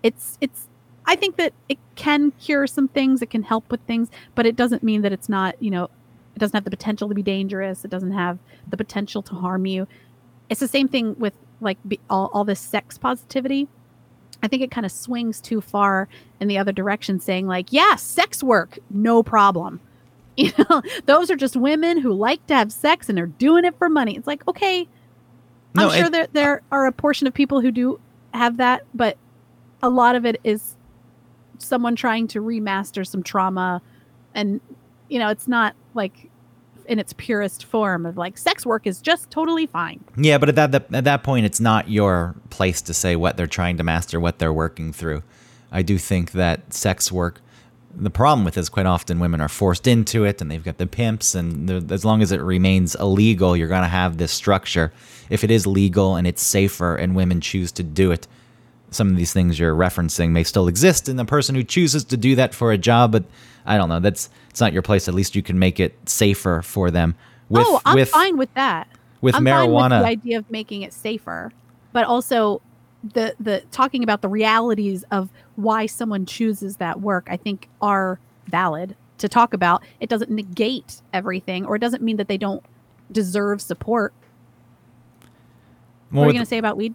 it's 0.03 0.39
it's 0.41 0.69
I 1.07 1.17
think 1.17 1.37
that 1.37 1.53
it 1.69 1.79
can 1.97 2.31
cure 2.33 2.67
some 2.67 2.87
things, 2.87 3.21
it 3.21 3.31
can 3.31 3.43
help 3.43 3.71
with 3.71 3.81
things, 3.81 4.11
but 4.35 4.47
it 4.47 4.55
doesn't 4.55 4.83
mean 4.83 5.03
that 5.03 5.13
it's 5.13 5.29
not, 5.29 5.61
you 5.61 5.71
know, 5.71 5.85
it 5.85 6.39
doesn't 6.39 6.55
have 6.55 6.63
the 6.63 6.71
potential 6.71 7.09
to 7.09 7.15
be 7.15 7.23
dangerous, 7.23 7.85
it 7.85 7.91
doesn't 7.91 8.13
have 8.13 8.39
the 8.69 8.77
potential 8.77 9.23
to 9.23 9.35
harm 9.35 9.67
you. 9.67 9.89
It's 10.51 10.61
the 10.61 10.69
same 10.69 10.89
thing 10.89 11.19
with 11.19 11.33
like 11.61 11.79
be, 11.89 11.99
all, 12.11 12.31
all 12.35 12.45
this 12.45 12.61
sex 12.61 12.99
positivity. 12.99 13.69
I 14.43 14.49
think 14.49 14.63
it 14.63 14.71
kind 14.71 14.85
of 14.87 14.93
swings 14.93 15.41
too 15.41 15.61
far 15.61 16.09
in 16.41 16.49
the 16.49 16.59
other 16.59 16.73
direction, 16.73 17.21
saying 17.21 17.47
like, 17.47 17.73
yeah, 17.73 17.97
sex 17.97 18.43
work, 18.43 18.79
no 18.91 19.23
problem. 19.23 19.81
You 20.37 20.53
know, 20.71 20.81
those 21.05 21.31
are 21.31 21.37
just 21.37 21.55
women 21.55 21.99
who 21.99 22.15
like 22.15 22.47
to 22.47 22.55
have 22.55 22.73
sex 22.73 23.09
and 23.11 23.19
they're 23.19 23.27
doing 23.27 23.67
it 23.67 23.77
for 23.77 23.91
money. 23.91 24.17
It's 24.17 24.27
like, 24.29 24.47
okay, 24.49 24.89
No, 25.75 25.89
I'm 25.91 25.97
sure 25.99 26.07
it- 26.07 26.13
there 26.13 26.29
there 26.33 26.63
are 26.73 26.87
a 26.87 26.93
portion 26.93 27.27
of 27.27 27.35
people 27.35 27.61
who 27.61 27.71
do 27.71 28.01
have 28.33 28.57
that, 28.57 28.85
but 28.95 29.19
a 29.83 29.91
lot 29.91 30.15
of 30.17 30.25
it 30.25 30.41
is 30.43 30.77
someone 31.59 31.95
trying 31.95 32.27
to 32.29 32.41
remaster 32.41 33.07
some 33.07 33.23
trauma, 33.23 33.83
and 34.35 34.63
you 35.11 35.19
know, 35.19 35.29
it's 35.29 35.49
not 35.49 35.75
like 35.93 36.30
in 36.87 36.99
its 36.99 37.13
purest 37.15 37.65
form 37.65 38.07
of 38.07 38.17
like 38.17 38.37
sex 38.39 38.65
work 38.67 38.87
is 38.87 39.01
just 39.01 39.31
totally 39.31 39.67
fine. 39.67 40.03
Yeah, 40.17 40.39
but 40.39 40.49
at 40.49 40.55
that, 40.57 40.73
that 40.73 40.95
at 40.95 41.05
that 41.05 41.23
point, 41.23 41.47
it's 41.47 41.61
not 41.61 41.89
your 41.89 42.35
place 42.51 42.83
to 42.83 42.95
say 42.95 43.17
what 43.17 43.37
they're 43.37 43.47
trying 43.47 43.77
to 43.79 43.83
master, 43.85 44.19
what 44.21 44.39
they're 44.39 44.53
working 44.53 44.93
through. 44.93 45.23
I 45.73 45.83
do 45.83 45.99
think 45.99 46.33
that 46.33 46.73
sex 46.75 47.13
work. 47.13 47.41
The 47.95 48.11
problem 48.11 48.45
with 48.45 48.57
it 48.57 48.61
is 48.61 48.69
quite 48.69 48.87
often 48.87 49.19
women 49.19 49.41
are 49.41 49.49
forced 49.49 49.87
into 49.89 50.25
it, 50.25 50.41
and 50.41 50.49
they've 50.51 50.63
got 50.63 50.79
the 50.79 50.87
pimps, 50.87 51.35
and 51.35 51.69
the- 51.69 51.93
as 51.95 52.05
long 52.05 52.23
as 52.23 52.31
it 52.31 52.41
remains 52.41 52.95
illegal, 52.95 53.57
you're 53.57 53.67
going 53.69 53.83
to 53.83 53.89
have 53.89 54.17
this 54.17 54.31
structure. 54.31 54.93
If 55.29 55.43
it 55.43 55.51
is 55.51 55.67
legal 55.67 56.15
and 56.15 56.25
it's 56.27 56.43
safer, 56.43 56.95
and 56.95 57.17
women 57.17 57.41
choose 57.41 57.73
to 57.73 57.83
do 57.83 58.13
it, 58.13 58.29
some 58.91 59.09
of 59.09 59.17
these 59.17 59.33
things 59.33 59.59
you're 59.59 59.75
referencing 59.75 60.31
may 60.31 60.45
still 60.45 60.69
exist 60.69 61.09
in 61.09 61.17
the 61.17 61.25
person 61.25 61.55
who 61.55 61.63
chooses 61.63 62.05
to 62.05 62.17
do 62.17 62.35
that 62.37 62.55
for 62.55 62.73
a 62.73 62.79
job. 62.79 63.13
But 63.13 63.25
I 63.65 63.77
don't 63.77 63.89
know. 63.89 64.01
That's 64.01 64.29
it's 64.49 64.61
not 64.61 64.73
your 64.73 64.83
place. 64.83 65.09
At 65.09 65.15
least 65.15 65.37
you 65.37 65.43
can 65.43 65.59
make 65.59 65.81
it 65.81 65.97
safer 66.09 66.63
for 66.63 66.91
them. 66.91 67.15
With, 67.49 67.67
oh, 67.67 67.81
I'm 67.85 67.97
with, 67.97 68.11
fine 68.11 68.37
with 68.37 68.53
that. 68.55 68.89
with 69.21 69.35
I'm 69.35 69.45
fine 69.45 69.69
marijuana. 69.69 69.99
with 69.99 70.03
the 70.03 70.09
idea 70.09 70.39
of 70.39 70.51
making 70.51 70.83
it 70.83 70.93
safer, 70.93 71.53
but 71.93 72.05
also 72.05 72.63
the 73.03 73.35
the 73.41 73.63
talking 73.71 74.03
about 74.03 74.23
the 74.23 74.29
realities 74.29 75.05
of 75.11 75.31
why 75.57 75.87
someone 75.87 76.27
chooses 76.27 76.77
that 76.77 77.01
work. 77.01 77.27
I 77.31 77.37
think 77.37 77.69
are 77.81 78.19
valid 78.47 78.97
to 79.19 79.29
talk 79.29 79.55
about. 79.55 79.83
It 80.01 80.09
doesn't 80.09 80.31
negate 80.31 81.03
everything, 81.13 81.67
or 81.67 81.77
it 81.77 81.81
doesn't 81.81 82.03
mean 82.03 82.17
that 82.17 82.29
they 82.29 82.39
don't 82.39 82.65
deserve 83.13 83.61
support. 83.61 84.13
Well, 86.11 86.21
what 86.21 86.25
are 86.25 86.27
you 86.29 86.33
going 86.35 86.45
to 86.45 86.49
say 86.49 86.59
about 86.59 86.77
weed? 86.77 86.95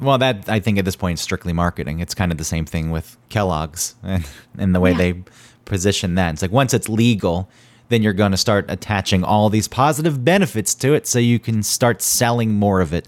Well, 0.00 0.18
that 0.18 0.48
I 0.48 0.60
think 0.60 0.78
at 0.78 0.84
this 0.84 0.96
point 0.96 1.18
is 1.18 1.20
strictly 1.22 1.52
marketing. 1.52 2.00
It's 2.00 2.14
kind 2.14 2.32
of 2.32 2.38
the 2.38 2.44
same 2.44 2.64
thing 2.64 2.90
with 2.90 3.16
Kellogg's 3.28 3.94
and, 4.02 4.26
and 4.58 4.74
the 4.74 4.80
way 4.80 4.92
Yeah. 4.92 4.96
they 4.98 5.22
position 5.66 6.14
that. 6.16 6.32
It's 6.32 6.42
like 6.42 6.50
once 6.50 6.72
it's 6.74 6.88
legal, 6.88 7.48
then 7.90 8.02
you're 8.02 8.12
going 8.12 8.30
to 8.32 8.36
start 8.36 8.64
attaching 8.68 9.22
all 9.24 9.50
these 9.50 9.68
positive 9.68 10.24
benefits 10.24 10.74
to 10.76 10.94
it 10.94 11.06
so 11.06 11.18
you 11.18 11.38
can 11.38 11.62
start 11.62 12.02
selling 12.02 12.54
more 12.54 12.80
of 12.80 12.92
it. 12.92 13.06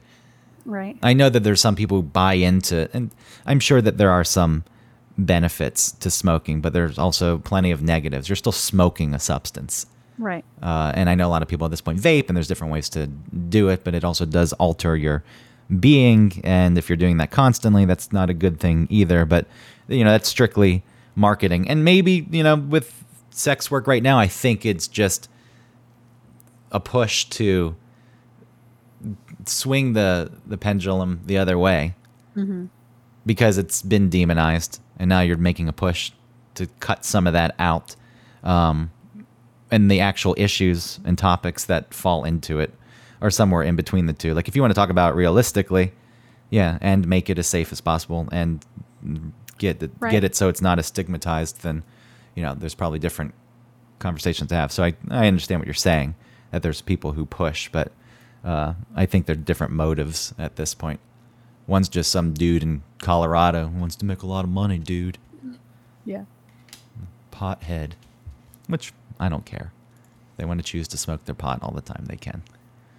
Right. 0.64 0.96
I 1.02 1.12
know 1.12 1.28
that 1.28 1.42
there's 1.42 1.60
some 1.60 1.74
people 1.74 1.96
who 1.98 2.02
buy 2.04 2.34
into 2.34 2.76
it, 2.76 2.90
and 2.94 3.10
I'm 3.46 3.58
sure 3.58 3.80
that 3.82 3.98
there 3.98 4.10
are 4.10 4.22
some 4.24 4.62
benefits 5.18 5.92
to 5.92 6.10
smoking, 6.10 6.60
but 6.60 6.72
there's 6.72 6.98
also 6.98 7.38
plenty 7.38 7.70
of 7.70 7.82
negatives. 7.82 8.28
You're 8.28 8.36
still 8.36 8.52
smoking 8.52 9.14
a 9.14 9.18
substance. 9.18 9.86
Right. 10.18 10.44
Uh, 10.62 10.92
and 10.94 11.08
I 11.10 11.14
know 11.14 11.26
a 11.26 11.30
lot 11.30 11.42
of 11.42 11.48
people 11.48 11.64
at 11.64 11.70
this 11.70 11.80
point 11.80 11.98
vape, 11.98 12.28
and 12.28 12.36
there's 12.36 12.48
different 12.48 12.72
ways 12.72 12.88
to 12.90 13.06
do 13.06 13.68
it, 13.68 13.82
but 13.84 13.94
it 13.94 14.04
also 14.04 14.24
does 14.24 14.52
alter 14.54 14.96
your 14.96 15.24
being. 15.80 16.40
And 16.44 16.76
if 16.76 16.88
you're 16.88 16.96
doing 16.96 17.16
that 17.18 17.30
constantly, 17.30 17.84
that's 17.84 18.12
not 18.12 18.30
a 18.30 18.34
good 18.34 18.60
thing 18.60 18.86
either. 18.90 19.24
But, 19.24 19.46
you 19.88 20.04
know, 20.04 20.10
that's 20.10 20.28
strictly 20.28 20.82
marketing. 21.14 21.68
And 21.68 21.84
maybe, 21.84 22.26
you 22.30 22.42
know, 22.42 22.56
with 22.56 23.04
sex 23.30 23.70
work 23.70 23.86
right 23.86 24.02
now, 24.02 24.18
I 24.18 24.26
think 24.26 24.66
it's 24.66 24.88
just 24.88 25.28
a 26.70 26.80
push 26.80 27.24
to 27.26 27.76
swing 29.46 29.92
the, 29.92 30.30
the 30.46 30.56
pendulum 30.56 31.20
the 31.26 31.38
other 31.38 31.58
way 31.58 31.94
hmm 32.34 32.66
because 33.24 33.58
it's 33.58 33.82
been 33.82 34.08
demonized 34.08 34.80
and 34.98 35.08
now 35.08 35.20
you're 35.20 35.36
making 35.36 35.68
a 35.68 35.72
push 35.72 36.12
to 36.54 36.66
cut 36.80 37.04
some 37.04 37.26
of 37.26 37.32
that 37.32 37.54
out 37.58 37.94
um, 38.42 38.90
and 39.70 39.90
the 39.90 40.00
actual 40.00 40.34
issues 40.36 40.98
and 41.04 41.16
topics 41.16 41.64
that 41.64 41.94
fall 41.94 42.24
into 42.24 42.58
it 42.58 42.74
are 43.22 43.30
somewhere 43.30 43.62
in 43.62 43.74
between 43.76 44.04
the 44.06 44.12
two 44.12 44.34
like 44.34 44.48
if 44.48 44.54
you 44.54 44.60
want 44.62 44.70
to 44.70 44.74
talk 44.74 44.90
about 44.90 45.12
it 45.12 45.16
realistically 45.16 45.92
yeah 46.50 46.76
and 46.82 47.06
make 47.08 47.30
it 47.30 47.38
as 47.38 47.46
safe 47.46 47.72
as 47.72 47.80
possible 47.80 48.28
and 48.32 48.64
get 49.58 49.82
it, 49.82 49.90
Right. 50.00 50.10
get 50.10 50.24
it 50.24 50.36
so 50.36 50.48
it's 50.50 50.60
not 50.60 50.78
as 50.78 50.86
stigmatized 50.86 51.62
then 51.62 51.82
you 52.34 52.42
know 52.42 52.54
there's 52.54 52.74
probably 52.74 52.98
different 52.98 53.32
conversations 53.98 54.48
to 54.50 54.54
have 54.54 54.70
so 54.72 54.82
I, 54.84 54.94
I 55.08 55.26
understand 55.28 55.60
what 55.60 55.66
you're 55.66 55.74
saying 55.74 56.14
that 56.50 56.62
there's 56.62 56.82
people 56.82 57.12
who 57.12 57.24
push 57.24 57.68
but 57.70 57.92
uh, 58.44 58.74
I 58.96 59.06
think 59.06 59.26
they're 59.26 59.36
different 59.36 59.72
motives 59.72 60.34
at 60.36 60.56
this 60.56 60.74
point. 60.74 60.98
One's 61.68 61.88
just 61.88 62.10
some 62.10 62.34
dude 62.34 62.64
in 62.64 62.82
Colorado 62.98 63.68
who 63.68 63.78
wants 63.78 63.94
to 63.94 64.04
make 64.04 64.22
a 64.22 64.26
lot 64.26 64.42
of 64.44 64.50
money, 64.50 64.78
dude. 64.78 65.16
Yeah. 66.04 66.24
Pothead, 67.30 67.92
which 68.66 68.92
I 69.20 69.28
don't 69.28 69.44
care. 69.46 69.72
They 70.38 70.44
want 70.44 70.58
to 70.58 70.64
choose 70.64 70.88
to 70.88 70.98
smoke 70.98 71.24
their 71.24 71.36
pot 71.36 71.60
all 71.62 71.70
the 71.70 71.80
time. 71.80 72.06
They 72.08 72.16
can. 72.16 72.42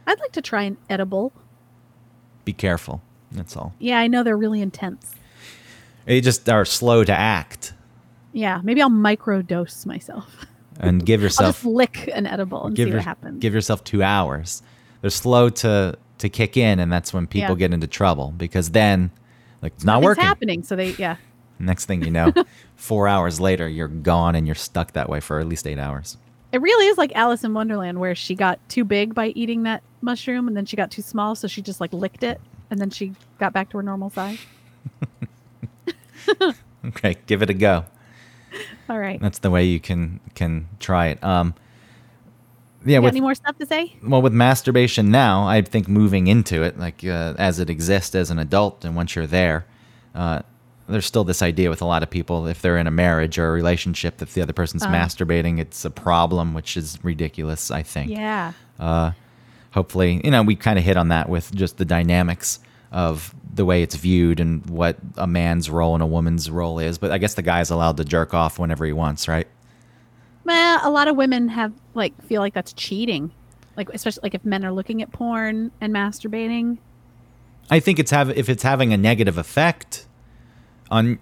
I'd 0.08 0.20
like 0.20 0.32
to 0.34 0.42
try 0.42 0.64
an 0.64 0.78
edible. 0.90 1.32
Be 2.46 2.54
careful. 2.54 3.02
That's 3.32 3.56
all. 3.58 3.74
Yeah, 3.80 4.00
I 4.00 4.08
know 4.08 4.24
they're 4.24 4.38
really 4.38 4.62
intense. 4.62 5.16
They 6.06 6.22
just 6.22 6.48
are 6.50 6.66
slow 6.66 7.04
to 7.04 7.14
act. 7.14 7.74
Yeah, 8.34 8.60
maybe 8.64 8.82
I'll 8.82 8.90
microdose 8.90 9.86
myself. 9.86 10.46
And 10.80 11.06
give 11.06 11.22
yourself 11.22 11.46
I'll 11.46 11.52
just 11.54 11.66
lick 11.66 12.10
an 12.16 12.26
edible 12.26 12.66
and 12.66 12.76
give 12.76 12.88
see 12.88 12.90
your- 12.90 12.98
what 12.98 13.06
happens. 13.06 13.40
Give 13.40 13.54
yourself 13.54 13.84
two 13.84 14.02
hours. 14.02 14.64
They're 15.02 15.12
slow 15.12 15.50
to 15.50 15.96
to 16.18 16.30
kick 16.30 16.58
in, 16.58 16.80
and 16.80 16.92
that's 16.92 17.14
when 17.14 17.28
people 17.28 17.50
Yeah. 17.52 17.56
get 17.68 17.74
into 17.76 17.86
trouble 17.86 18.34
because 18.36 18.72
then, 18.72 19.12
like, 19.62 19.74
it's 19.76 19.84
not 19.84 19.98
Nothing's 20.02 20.06
working. 20.06 20.24
happening. 20.24 20.64
So 20.64 20.76
they, 20.76 20.90
yeah. 20.94 21.18
Next 21.60 21.86
thing 21.86 22.04
you 22.04 22.10
know, 22.10 22.34
four 22.76 23.08
hours 23.08 23.40
later, 23.40 23.68
you're 23.68 23.88
gone 23.88 24.34
and 24.34 24.48
you're 24.48 24.56
stuck 24.56 24.94
that 24.94 25.10
way 25.10 25.20
for 25.20 25.40
at 25.40 25.48
least 25.48 25.68
eight 25.68 25.78
hours. 25.78 26.18
It 26.54 26.62
really 26.62 26.86
is 26.86 26.98
like 26.98 27.12
Alice 27.16 27.44
in 27.44 27.54
Wonderland, 27.54 28.00
where 28.00 28.16
she 28.16 28.36
got 28.36 28.60
too 28.70 28.86
big 28.86 29.14
by 29.14 29.28
eating 29.30 29.64
that 29.64 29.84
mushroom, 30.02 30.48
and 30.48 30.56
then 30.56 30.66
she 30.66 30.78
got 30.78 30.92
too 30.92 31.02
small, 31.02 31.36
so 31.36 31.48
she 31.48 31.62
just 31.62 31.82
like 31.82 31.92
licked 31.92 32.24
it, 32.24 32.40
and 32.70 32.80
then 32.80 32.90
she 32.90 33.14
got 33.40 33.52
back 33.52 33.70
to 33.72 33.78
her 33.78 33.84
normal 33.84 34.10
size. 34.10 34.40
Okay, 36.86 37.16
give 37.28 37.42
it 37.42 37.50
a 37.50 37.54
go. 37.54 37.86
All 38.90 39.00
right. 39.00 39.20
That's 39.22 39.40
the 39.40 39.50
way 39.50 39.64
you 39.64 39.80
can 39.80 40.20
can 40.36 40.68
try 40.80 41.08
it. 41.08 41.24
Um, 41.24 41.56
yeah, 42.86 43.00
with 43.00 43.14
any 43.14 43.22
more 43.22 43.36
stuff 43.36 43.58
to 43.60 43.66
say? 43.66 43.96
well 44.04 44.22
with 44.22 44.34
masturbation 44.34 45.10
now, 45.10 45.48
I 45.48 45.62
think 45.62 45.88
moving 45.88 46.28
into 46.28 46.62
it, 46.64 46.78
like 46.78 47.04
uh, 47.06 47.34
as 47.38 47.60
it 47.60 47.70
exists 47.70 48.14
as 48.16 48.30
an 48.30 48.40
adult, 48.40 48.84
and 48.84 48.96
once 48.96 49.16
you're 49.16 49.28
there, 49.28 49.66
uh, 50.14 50.42
there's 50.88 51.06
still 51.06 51.24
this 51.24 51.42
idea 51.42 51.70
with 51.70 51.82
a 51.82 51.86
lot 51.86 52.04
of 52.04 52.10
people 52.10 52.48
if 52.48 52.62
they're 52.62 52.78
in 52.78 52.88
a 52.88 52.92
marriage 52.92 53.38
or 53.38 53.48
a 53.50 53.52
relationship 53.52 54.18
that 54.18 54.28
if 54.30 54.34
the 54.34 54.42
other 54.42 54.54
person's 54.54 54.84
Uh. 54.84 54.88
masturbating, 54.90 55.60
it's 55.60 55.86
a 55.86 55.90
problem, 55.90 56.54
which 56.54 56.76
is 56.78 57.00
ridiculous. 57.04 57.72
I 57.72 57.84
think. 57.84 58.12
Yeah. 58.12 58.54
Uh, 58.80 59.12
hopefully, 59.72 60.22
you 60.24 60.32
know, 60.32 60.44
we 60.44 60.56
kind 60.56 60.78
of 60.78 60.86
hit 60.86 60.98
on 60.98 61.08
that 61.10 61.30
with 61.30 61.54
just 61.56 61.78
the 61.78 61.86
dynamics 61.86 62.60
of 62.92 63.34
the 63.56 63.66
way 63.66 63.82
it's 63.82 63.96
viewed 63.96 64.40
and 64.40 64.66
what 64.68 64.98
a 65.18 65.26
man's 65.28 65.70
role 65.70 65.94
and 65.96 66.04
a 66.04 66.06
woman's 66.08 66.50
role 66.50 66.80
is. 66.80 66.98
But 66.98 67.12
I 67.12 67.18
guess 67.18 67.34
the 67.36 67.42
guy's 67.42 67.70
allowed 67.72 67.98
to 67.98 68.06
jerk 68.06 68.34
off 68.34 68.60
whenever 68.60 68.86
he 68.86 68.94
wants, 68.94 69.28
right? 69.28 69.48
Well, 70.44 70.80
a 70.84 70.90
lot 70.92 71.08
of 71.08 71.16
women 71.16 71.48
have 71.50 71.72
like 71.94 72.14
feel 72.26 72.42
like 72.42 72.54
that's 72.54 72.74
cheating, 72.74 73.32
like 73.78 73.90
especially 73.94 74.22
like 74.24 74.36
if 74.36 74.44
men 74.44 74.66
are 74.66 74.72
looking 74.72 75.02
at 75.02 75.12
porn 75.12 75.72
and 75.80 75.94
masturbating. 75.94 76.78
I 77.70 77.80
think 77.80 77.98
it's 78.00 78.12
have 78.12 78.30
if 78.32 78.50
it's 78.50 78.64
having 78.64 78.92
a 78.92 78.98
negative 78.98 79.38
effect 79.38 80.06
on 80.94 81.20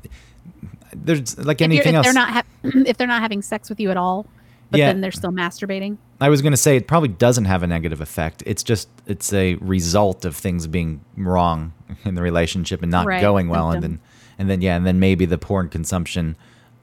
there's 0.93 1.37
like 1.37 1.61
If, 1.61 1.65
anything 1.65 1.95
if 1.95 1.95
else. 1.95 2.05
they're 2.05 2.13
not 2.13 2.29
ha- 2.29 2.43
if 2.63 2.97
they're 2.97 3.07
not 3.07 3.21
having 3.21 3.41
sex 3.41 3.69
with 3.69 3.79
you 3.79 3.89
at 3.91 3.97
all, 3.97 4.25
but 4.69 4.79
Yeah. 4.79 4.87
then 4.87 5.01
they're 5.01 5.11
still 5.11 5.31
masturbating. 5.31 5.97
I 6.19 6.29
was 6.29 6.41
going 6.41 6.51
to 6.51 6.57
say 6.57 6.75
it 6.75 6.87
probably 6.87 7.09
doesn't 7.09 7.45
have 7.45 7.63
a 7.63 7.67
negative 7.67 8.01
effect. 8.01 8.43
It's 8.45 8.61
just 8.63 8.89
it's 9.07 9.31
a 9.33 9.55
result 9.55 10.25
of 10.25 10.35
things 10.35 10.67
being 10.67 11.01
wrong 11.17 11.73
in 12.05 12.15
the 12.15 12.21
relationship 12.21 12.81
and 12.83 12.91
not 12.91 13.05
Right, 13.07 13.21
going 13.21 13.47
well, 13.49 13.71
and 13.71 13.81
then 13.81 13.99
and 14.37 14.49
then 14.49 14.61
yeah, 14.61 14.75
and 14.75 14.85
then 14.85 14.99
maybe 14.99 15.25
the 15.25 15.37
porn 15.37 15.69
consumption 15.69 16.35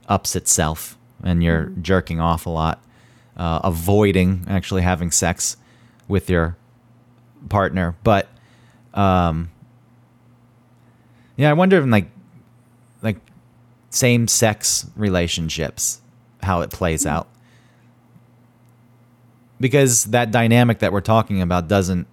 ups 0.07 0.35
itself, 0.35 0.97
and 1.23 1.43
you're 1.43 1.65
Mm-hmm. 1.67 1.81
jerking 1.83 2.19
off 2.19 2.45
a 2.45 2.49
lot, 2.49 2.81
uh, 3.37 3.59
avoiding 3.63 4.45
actually 4.49 4.81
having 4.81 5.11
sex 5.11 5.55
with 6.07 6.29
your 6.29 6.57
partner. 7.47 7.95
But 8.03 8.27
um, 8.95 9.51
yeah, 11.37 11.49
I 11.49 11.53
wonder 11.53 11.77
if 11.77 11.85
like 11.85 11.91
like 11.91 12.11
same 13.89 14.27
sex 14.27 14.85
relationships 14.95 16.01
how 16.43 16.61
it 16.61 16.69
plays 16.71 17.03
Hmm. 17.03 17.09
out 17.09 17.27
because 19.59 20.05
that 20.05 20.31
dynamic 20.31 20.79
that 20.79 20.93
we're 20.93 21.01
talking 21.01 21.41
about 21.41 21.67
doesn't 21.67 22.07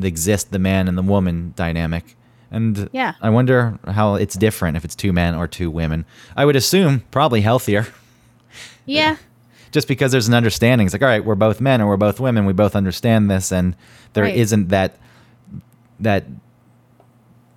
exist 0.00 0.50
the 0.50 0.58
man 0.58 0.88
and 0.88 0.96
the 0.96 1.02
woman 1.02 1.52
dynamic 1.56 2.16
and 2.50 2.88
Yeah. 2.92 3.14
i 3.20 3.28
wonder 3.30 3.78
how 3.86 4.14
it's 4.14 4.34
different 4.36 4.76
if 4.76 4.84
it's 4.84 4.94
two 4.94 5.12
men 5.12 5.34
or 5.34 5.46
two 5.46 5.70
women 5.70 6.04
i 6.36 6.44
would 6.44 6.56
assume 6.56 7.02
probably 7.10 7.42
healthier 7.42 7.86
Yeah. 8.86 9.16
just 9.70 9.86
because 9.88 10.12
there's 10.12 10.28
an 10.28 10.34
understanding 10.34 10.86
it's 10.86 10.94
like 10.94 11.02
all 11.02 11.08
right 11.08 11.24
we're 11.24 11.34
both 11.34 11.60
men 11.60 11.80
or 11.82 11.88
we're 11.88 11.96
both 11.98 12.20
women 12.20 12.46
we 12.46 12.52
both 12.54 12.74
understand 12.74 13.30
this 13.30 13.52
and 13.52 13.76
there 14.14 14.24
Right. 14.24 14.50
not 14.52 14.68
that 14.68 14.96
that 16.00 16.24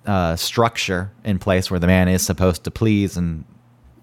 uh, 0.06 0.36
structure 0.36 1.10
in 1.24 1.38
place 1.38 1.70
where 1.70 1.80
the 1.80 1.86
man 1.86 2.08
is 2.08 2.22
supposed 2.24 2.64
to 2.64 2.70
please 2.70 3.16
and 3.16 3.44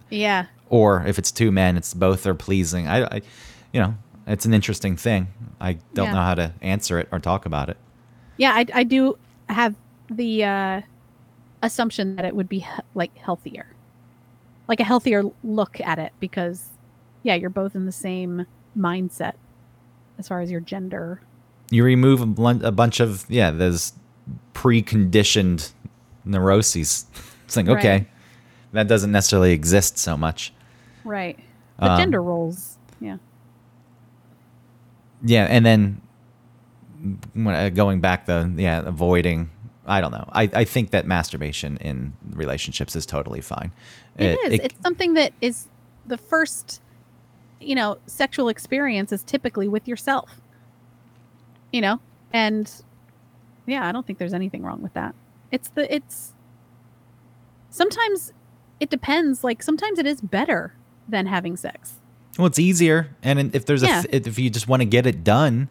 Yeah. 0.10 0.46
or 0.70 1.06
if 1.08 1.18
it's 1.18 1.32
two 1.32 1.52
men, 1.52 1.78
it's 1.78 1.94
both 1.94 2.26
are 2.28 2.36
pleasing. 2.36 2.88
I, 2.88 3.04
I 3.06 3.22
you 3.72 3.82
know, 3.82 3.96
it's 4.28 4.46
an 4.46 4.54
interesting 4.54 4.96
thing. 4.98 5.28
I 5.60 5.74
don't 5.94 6.08
Yeah. 6.08 6.14
know 6.14 6.22
how 6.22 6.36
to 6.36 6.54
answer 6.62 7.00
it 7.00 7.08
or 7.12 7.20
talk 7.20 7.46
about 7.46 7.70
it. 7.70 7.78
Yeah, 8.38 8.52
I, 8.54 8.66
I 8.74 8.84
do 8.84 9.18
have 9.50 9.76
the 10.10 10.44
uh, 10.44 10.82
assumption 11.62 12.16
that 12.18 12.26
it 12.26 12.36
would 12.36 12.50
be 12.50 12.66
like 12.96 13.16
healthier, 13.18 13.68
like 14.68 14.80
a 14.80 14.84
healthier 14.84 15.24
look 15.44 15.80
at 15.82 16.00
it 16.00 16.12
because, 16.20 16.70
yeah, 17.24 17.36
you're 17.36 17.50
both 17.50 17.76
in 17.76 17.86
the 17.86 17.92
same 17.92 18.46
mindset 18.78 19.34
as 20.18 20.28
far 20.28 20.42
as 20.42 20.52
your 20.52 20.62
gender. 20.62 21.22
You 21.70 21.84
remove 21.84 22.22
a, 22.22 22.68
a 22.68 22.72
bunch 22.72 23.00
of 23.00 23.26
yeah, 23.30 23.52
those 23.52 23.94
preconditioned 24.54 25.72
neuroses. 26.26 27.06
It's 27.46 27.58
like 27.58 27.68
okay, 27.68 27.90
Right. 27.92 28.08
that 28.72 28.88
doesn't 28.88 29.12
necessarily 29.12 29.52
exist 29.52 29.98
so 29.98 30.16
much. 30.18 30.54
Right. 31.04 31.38
The 31.78 31.92
Um, 31.92 32.00
gender 32.00 32.22
roles. 32.22 32.78
Yeah. 33.00 33.18
Yeah, 35.24 35.46
and 35.50 35.66
then 35.66 36.02
uh, 37.46 37.70
going 37.70 38.00
back 38.00 38.26
though, 38.26 38.50
yeah, 38.56 38.82
avoiding. 38.86 39.50
I 39.86 40.00
don't 40.02 40.12
know. 40.12 40.28
I, 40.32 40.50
I 40.54 40.64
think 40.64 40.92
that 40.92 41.06
masturbation 41.06 41.76
in 41.78 42.14
relationships 42.32 42.96
is 42.96 43.06
totally 43.06 43.42
fine. 43.42 43.72
it 44.18 44.40
is. 44.46 44.60
it's 44.64 44.82
something 44.82 45.14
that 45.16 45.34
is 45.42 45.68
the 46.08 46.18
first, 46.18 46.82
you 47.60 47.76
know, 47.76 47.98
sexual 48.08 48.48
experience 48.48 49.12
is 49.12 49.22
typically 49.24 49.68
with 49.68 49.88
yourself. 49.88 50.40
You 51.74 51.82
know, 51.82 52.00
and 52.32 52.72
yeah, 53.66 53.86
I 53.88 53.92
don't 53.92 54.08
think 54.08 54.20
there's 54.20 54.34
anything 54.34 54.64
wrong 54.64 54.82
with 54.82 54.94
that. 54.94 55.14
It's 55.54 55.70
the 55.70 55.94
it's 55.94 56.34
sometimes 57.70 58.34
it 58.80 58.90
depends. 58.90 59.44
Like 59.44 59.64
sometimes 59.64 60.00
it 60.00 60.06
is 60.06 60.20
better 60.20 60.74
than 61.08 61.28
having 61.28 61.56
sex. 61.56 61.94
Well, 62.38 62.48
it's 62.48 62.58
easier, 62.60 63.16
and 63.22 63.56
if 63.56 63.66
there's 63.66 63.84
a 63.84 63.88
Yeah. 63.88 64.04
if 64.10 64.40
you 64.40 64.50
just 64.50 64.68
want 64.68 64.82
to 64.82 64.86
get 64.86 65.06
it 65.06 65.24
done, 65.24 65.70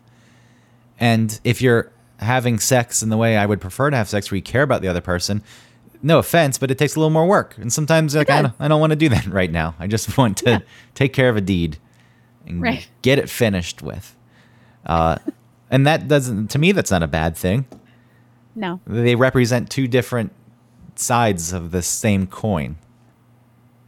and 1.00 1.38
if 1.42 1.60
you're 1.60 1.90
having 2.18 2.60
sex 2.60 3.02
in 3.02 3.08
the 3.08 3.16
way 3.16 3.36
I 3.36 3.44
would 3.46 3.60
prefer 3.60 3.90
to 3.90 3.96
have 3.96 4.08
sex, 4.08 4.30
where 4.30 4.36
you 4.36 4.42
care 4.42 4.62
about 4.62 4.80
the 4.82 4.86
other 4.88 5.00
person, 5.00 5.42
no 6.04 6.18
offense, 6.20 6.58
but 6.58 6.70
it 6.70 6.78
takes 6.78 6.94
a 6.94 7.00
little 7.00 7.10
more 7.10 7.26
work, 7.26 7.56
and 7.58 7.72
sometimes 7.72 8.14
like 8.14 8.30
I 8.30 8.42
don't, 8.42 8.54
I 8.60 8.68
don't 8.68 8.80
want 8.80 8.90
to 8.90 8.96
do 8.96 9.08
that 9.08 9.26
right 9.40 9.50
now. 9.50 9.74
I 9.80 9.88
just 9.88 10.16
want 10.16 10.36
to 10.38 10.50
Yeah. 10.50 10.58
take 10.94 11.12
care 11.12 11.28
of 11.28 11.36
a 11.36 11.40
deed 11.40 11.78
and 12.46 12.62
Right. 12.62 12.88
get 13.02 13.18
it 13.18 13.28
finished 13.28 13.82
with, 13.82 14.14
uh, 14.86 15.16
and 15.68 15.84
that 15.88 16.06
doesn't 16.06 16.48
to 16.52 16.58
me 16.60 16.70
that's 16.70 16.92
not 16.92 17.02
a 17.02 17.08
bad 17.08 17.36
thing. 17.36 17.64
No. 18.54 18.80
They 18.86 19.14
represent 19.14 19.70
two 19.70 19.88
different 19.88 20.32
sides 20.94 21.52
of 21.52 21.70
the 21.70 21.82
same 21.82 22.26
coin. 22.26 22.76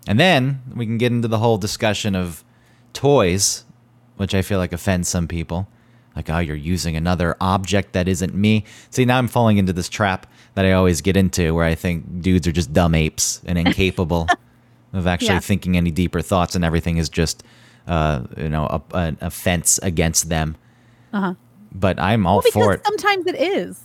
And 0.07 0.19
then 0.21 0.63
we 0.75 0.87
can 0.87 0.99
get 0.99 1.13
into 1.13 1.29
the 1.29 1.39
whole 1.39 1.59
discussion 1.59 2.15
of 2.15 2.45
toys, 2.93 3.65
which 4.17 4.35
I 4.35 4.43
feel 4.43 4.59
like 4.59 4.73
offends 4.73 5.09
some 5.09 5.27
people. 5.29 5.69
Like, 6.17 6.31
oh, 6.31 6.39
you're 6.39 6.55
using 6.57 6.95
another 6.97 7.37
object 7.41 7.93
that 7.95 8.07
isn't 8.07 8.35
me. 8.35 8.65
See, 8.91 9.05
now 9.05 9.19
I'm 9.19 9.27
falling 9.29 9.57
into 9.59 9.73
this 9.73 9.89
trap 9.89 10.27
that 10.55 10.65
I 10.65 10.73
always 10.73 11.01
get 11.01 11.17
into 11.17 11.53
where 11.55 11.65
I 11.65 11.75
think 11.75 12.23
dudes 12.23 12.47
are 12.47 12.53
just 12.53 12.73
dumb 12.73 12.95
apes 12.95 13.41
and 13.47 13.59
incapable 13.59 14.29
of 14.93 15.07
actually 15.09 15.29
Yeah. 15.29 15.41
thinking 15.41 15.77
any 15.77 15.91
deeper 15.91 16.21
thoughts, 16.23 16.55
and 16.55 16.65
everything 16.65 16.99
is 16.99 17.09
just, 17.09 17.43
uh, 17.89 18.23
you 18.37 18.49
know, 18.49 18.67
a, 18.67 18.97
an 18.97 19.19
offense 19.21 19.79
against 19.83 20.29
them. 20.29 20.57
Uh 21.13 21.21
huh. 21.21 21.35
But 21.73 21.99
I'm 21.99 22.27
all 22.27 22.43
Well, 22.45 22.53
for 22.53 22.75
it. 22.75 22.87
sometimes 22.87 23.27
it 23.27 23.35
is. 23.35 23.81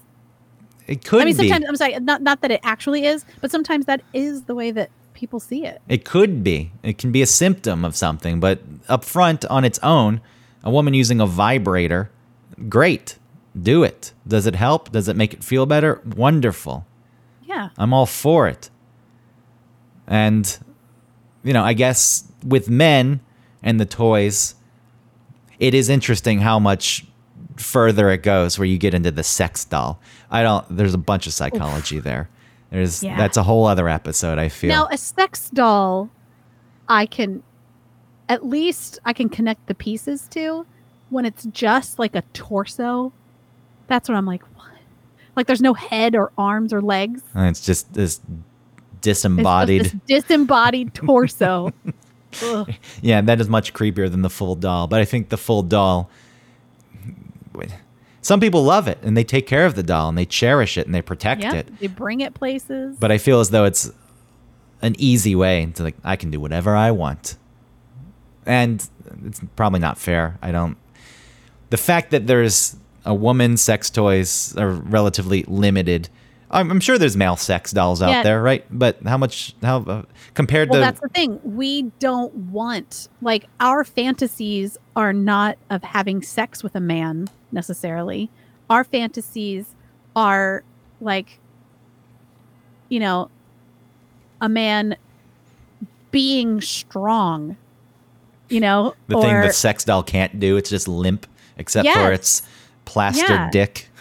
It 0.90 1.06
could 1.06 1.22
I 1.22 1.26
mean, 1.26 1.38
be. 1.38 1.48
sometimes 1.48 1.66
I'm 1.70 1.76
sorry, 1.76 2.00
not 2.00 2.24
not 2.24 2.42
that 2.42 2.50
it 2.50 2.62
actually 2.64 3.06
is, 3.06 3.24
but 3.42 3.52
sometimes 3.52 3.86
that 3.86 4.02
is 4.12 4.44
the 4.44 4.56
way 4.56 4.72
that 4.72 4.90
people 5.14 5.40
see 5.40 5.64
it. 5.64 5.82
It 5.88 6.04
could 6.04 6.44
be. 6.44 6.72
It 6.82 6.98
can 6.98 7.12
be 7.12 7.22
a 7.22 7.28
symptom 7.28 7.86
of 7.86 7.96
something, 7.96 8.40
but 8.40 8.60
up 8.88 9.04
front 9.04 9.46
on 9.46 9.64
its 9.64 9.78
own, 9.84 10.20
a 10.64 10.72
woman 10.72 10.96
using 10.96 11.22
a 11.22 11.28
vibrator, 11.28 12.10
great. 12.68 13.18
Do 13.60 13.84
it. 13.84 14.14
Does 14.28 14.48
it 14.48 14.56
help? 14.56 14.92
Does 14.92 15.08
it 15.08 15.16
make 15.16 15.32
it 15.34 15.44
feel 15.44 15.68
better? 15.68 16.02
Wonderful. 16.16 16.88
Yeah. 17.44 17.70
I'm 17.78 17.94
all 17.94 18.08
for 18.08 18.48
it. 18.48 18.72
And, 20.08 20.58
you 21.44 21.54
know, 21.54 21.64
I 21.64 21.74
guess 21.74 22.24
with 22.44 22.68
men 22.68 23.20
and 23.62 23.80
the 23.80 23.86
toys, 23.86 24.56
it 25.60 25.76
is 25.76 25.88
interesting 25.90 26.40
how 26.40 26.58
much 26.58 27.06
further 27.60 28.10
it 28.10 28.24
goes 28.24 28.58
where 28.58 28.66
you 28.66 28.78
get 28.78 28.94
into 28.94 29.12
the 29.12 29.24
sex 29.24 29.66
doll. 29.66 30.00
I 30.32 30.44
don't 30.44 30.66
there's 30.76 30.94
a 30.94 30.98
bunch 31.00 31.28
of 31.28 31.34
psychology 31.34 32.00
there. 32.00 32.30
There's 32.72 33.04
Yeah. 33.04 33.18
that's 33.18 33.38
a 33.38 33.44
whole 33.44 33.66
other 33.66 33.90
episode, 33.90 34.38
I 34.38 34.50
feel. 34.50 34.70
Now, 34.70 34.88
a 34.92 34.98
sex 34.98 35.50
doll, 35.50 36.10
I 36.88 37.06
can 37.06 37.44
at 38.28 38.46
least 38.46 39.00
I 39.06 39.14
can 39.14 39.30
connect 39.30 39.68
the 39.68 39.76
pieces 39.76 40.28
to. 40.30 40.66
When 41.10 41.26
it's 41.26 41.46
just 41.46 41.98
like 41.98 42.16
a 42.16 42.22
torso, 42.34 43.12
that's 43.88 44.08
when 44.08 44.16
I'm 44.16 44.28
like, 44.28 44.44
what? 44.56 44.68
Like 45.36 45.48
there's 45.48 45.62
no 45.62 45.74
head 45.74 46.16
or 46.16 46.32
arms 46.38 46.72
or 46.72 46.82
legs. 46.82 47.22
And 47.34 47.48
it's 47.48 47.66
just 47.66 47.92
this 47.94 48.18
It's 48.18 48.26
just 48.26 49.02
disembodied. 49.02 49.82
this 49.86 49.96
disembodied 50.24 50.94
torso. 50.94 51.72
Yeah, 53.02 53.22
that 53.22 53.42
is 53.42 53.50
much 53.50 53.74
creepier 53.74 54.10
than 54.12 54.22
the 54.22 54.30
full 54.30 54.54
doll. 54.54 54.86
But 54.86 55.02
I 55.02 55.06
think 55.06 55.30
the 55.30 55.38
full 55.38 55.64
doll. 55.64 56.12
Some 58.22 58.40
people 58.40 58.64
love 58.64 58.88
it 58.88 58.98
and 59.02 59.16
they 59.16 59.24
take 59.24 59.48
care 59.48 59.66
of 59.66 59.76
the 59.76 59.84
doll 59.84 60.10
and 60.10 60.18
they 60.18 60.26
cherish 60.26 60.78
it 60.78 60.86
and 60.86 60.94
they 60.94 61.02
protect 61.02 61.42
Yeah, 61.42 61.54
it. 61.56 61.80
they 61.80 61.88
bring 61.88 62.20
it 62.22 62.34
places. 62.34 62.98
But 63.00 63.12
I 63.12 63.18
feel 63.18 63.40
as 63.40 63.50
though 63.50 63.66
it's 63.66 63.92
an 64.82 64.96
easy 64.98 65.36
way 65.36 65.72
to 65.76 65.84
like 65.84 65.96
I 66.04 66.16
can 66.16 66.30
do 66.32 66.40
whatever 66.40 66.76
I 66.76 66.92
want, 66.92 67.38
and 68.46 68.86
it's 69.26 69.42
probably 69.56 69.80
not 69.80 69.98
fair. 69.98 70.38
I 70.42 70.52
don't. 70.52 70.78
The 71.70 71.78
fact 71.78 72.12
that 72.12 72.28
there's 72.28 72.76
a 73.06 73.14
woman's 73.14 73.62
sex 73.62 73.90
toys 73.90 74.56
are 74.58 74.70
relatively 74.70 75.44
limited. 75.48 76.10
I'm, 76.52 76.72
I'm 76.72 76.80
sure 76.80 76.98
there's 76.98 77.16
male 77.16 77.36
sex 77.36 77.72
dolls 77.72 78.02
out 78.02 78.10
Yeah. 78.10 78.24
there, 78.24 78.42
right? 78.42 78.66
But 78.72 79.02
how 79.04 79.18
much? 79.18 79.54
How 79.62 79.78
uh, 79.84 80.04
compared 80.34 80.70
well, 80.70 80.80
to 80.80 80.86
that's 80.86 81.00
the 81.00 81.10
thing. 81.10 81.40
We 81.44 81.84
don't 82.00 82.34
want 82.34 83.08
like 83.22 83.46
our 83.60 83.84
fantasies 83.84 84.78
are 84.96 85.14
not 85.14 85.58
of 85.70 85.84
having 85.84 86.22
sex 86.24 86.64
with 86.64 86.76
a 86.76 86.80
man 86.80 87.30
necessarily. 87.52 88.30
Our 88.70 88.84
fantasies 88.84 89.76
are 90.16 90.64
like 91.02 91.40
you 92.90 93.00
know 93.00 93.30
a 94.42 94.50
man 94.50 94.98
being 96.12 96.62
strong. 96.62 97.58
You 98.50 98.60
know, 98.62 98.96
the 99.08 99.16
or 99.16 99.22
thing 99.22 99.42
the 99.42 99.54
sex 99.54 99.84
doll 99.84 100.02
can't 100.02 100.40
do? 100.40 100.58
It's 100.58 100.72
just 100.72 100.88
limp, 100.88 101.28
except 101.58 101.88
for 101.88 102.12
its 102.12 102.42
plastered 102.86 103.30
Yeah. 103.30 103.50
dick. 103.52 103.86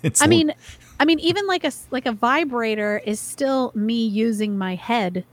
It's 0.00 0.22
I 0.22 0.28
mean, 0.28 0.52
I 1.00 1.04
mean, 1.04 1.20
even 1.20 1.46
like 1.46 1.64
a 1.64 1.72
like 1.90 2.06
a 2.06 2.12
vibrator 2.12 3.00
is 3.04 3.20
still 3.20 3.72
me 3.74 4.06
using 4.06 4.58
my 4.58 4.74
head 4.74 5.24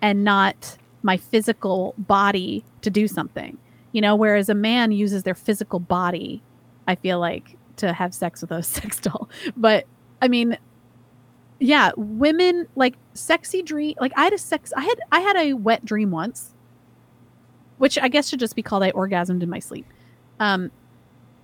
and 0.00 0.24
not 0.24 0.76
my 1.02 1.16
physical 1.16 1.94
body 1.98 2.64
to 2.82 2.90
do 2.90 3.06
something. 3.06 3.58
You 3.92 4.00
know, 4.00 4.16
whereas 4.16 4.48
a 4.48 4.54
man 4.54 4.90
uses 4.92 5.22
their 5.22 5.34
physical 5.34 5.78
body, 5.78 6.42
I 6.86 6.94
feel 6.94 7.20
like, 7.20 7.56
to 7.76 7.92
have 7.92 8.14
sex 8.14 8.40
with 8.40 8.50
a 8.50 8.62
sex 8.62 9.00
doll. 9.00 9.28
But 9.56 9.86
I 10.22 10.28
mean, 10.28 10.56
yeah, 11.58 11.92
women 11.96 12.66
like 12.74 12.96
sexy 13.14 13.62
dream. 13.62 13.94
Like 14.00 14.12
I 14.16 14.24
had 14.24 14.32
a 14.32 14.38
sex. 14.38 14.72
I 14.76 14.82
had 14.82 14.98
I 15.10 15.20
had 15.20 15.36
a 15.36 15.52
wet 15.52 15.84
dream 15.84 16.10
once, 16.10 16.54
which 17.78 17.98
I 17.98 18.08
guess 18.08 18.28
should 18.28 18.40
just 18.40 18.56
be 18.56 18.62
called 18.62 18.82
I 18.82 18.92
orgasmed 18.92 19.42
in 19.42 19.50
my 19.50 19.58
sleep, 19.58 19.86
um, 20.40 20.70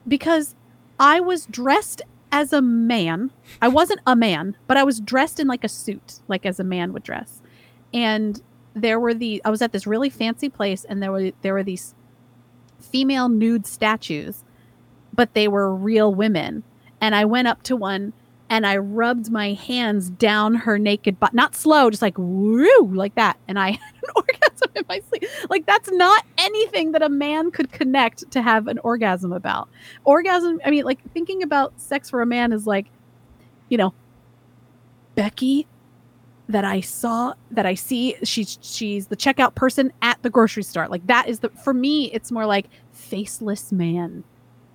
because 0.07 0.55
I 0.99 1.21
was 1.21 1.47
dressed 1.47 2.03
as 2.31 2.53
a 2.53 2.63
man. 2.63 3.31
I 3.61 3.69
wasn't 3.69 4.01
a 4.07 4.17
man, 4.17 4.57
but 4.67 4.77
I 4.77 4.85
was 4.85 5.01
dressed 5.01 5.41
in 5.41 5.47
like 5.47 5.65
a 5.65 5.69
suit, 5.69 6.21
like 6.29 6.47
as 6.47 6.61
a 6.61 6.65
man 6.65 6.93
would 6.93 7.03
dress. 7.03 7.41
And 7.93 8.41
there 8.75 9.01
were 9.01 9.15
the 9.15 9.43
I 9.45 9.51
was 9.51 9.63
at 9.63 9.73
this 9.73 9.87
really 9.87 10.11
fancy 10.11 10.49
place 10.49 10.85
and 10.85 11.03
there 11.03 11.13
were 11.13 11.33
there 11.43 11.55
were 11.55 11.63
these 11.63 11.95
female 12.79 13.29
nude 13.29 13.67
statues, 13.67 14.45
but 15.13 15.35
they 15.35 15.49
were 15.49 15.75
real 15.75 16.15
women. 16.15 16.63
And 17.01 17.15
I 17.15 17.25
went 17.25 17.49
up 17.49 17.63
to 17.65 17.77
one 17.77 18.13
and 18.51 18.67
I 18.67 18.79
rubbed 18.79 19.31
my 19.31 19.53
hands 19.53 20.11
down 20.11 20.55
her 20.55 20.79
naked 20.79 21.21
butt, 21.21 21.35
not 21.35 21.55
slow, 21.55 21.91
just 21.91 22.03
like 22.03 22.17
woo, 22.17 22.91
like 22.93 23.15
that. 23.17 23.39
And 23.47 23.59
I 23.59 23.71
had 23.73 23.95
an 24.03 24.11
orgasm 24.17 24.71
in 24.75 24.85
my 24.89 25.01
sleep. 25.09 25.25
Like 25.51 25.67
that's 25.67 25.91
not 25.93 26.25
anything 26.39 26.93
that 26.93 27.03
a 27.03 27.09
man 27.09 27.51
could 27.51 27.73
connect 27.73 28.31
to 28.31 28.43
have 28.43 28.67
an 28.67 28.79
orgasm 28.81 29.33
about. 29.33 29.69
Orgasm, 30.05 30.61
I 30.65 30.71
mean, 30.71 30.85
like 30.85 30.99
thinking 31.13 31.43
about 31.43 31.79
sex 31.81 32.09
for 32.09 32.23
a 32.23 32.27
man 32.27 32.53
is 32.53 32.67
like, 32.67 32.87
you 33.69 33.77
know, 33.77 33.93
Becky 35.15 35.67
that 36.49 36.65
I 36.65 36.81
saw 36.81 37.35
that 37.51 37.67
I 37.67 37.75
see 37.75 38.17
she's 38.25 38.59
she's 38.63 39.09
the 39.09 39.17
checkout 39.17 39.55
person 39.55 39.93
at 40.01 40.23
the 40.23 40.31
grocery 40.31 40.63
store. 40.63 40.89
Like 40.89 41.07
that 41.07 41.29
is 41.29 41.41
the 41.41 41.51
for 41.51 41.75
me 41.75 42.11
it's 42.13 42.33
more 42.33 42.47
like 42.47 42.67
faceless 42.93 43.71
man, 43.71 44.25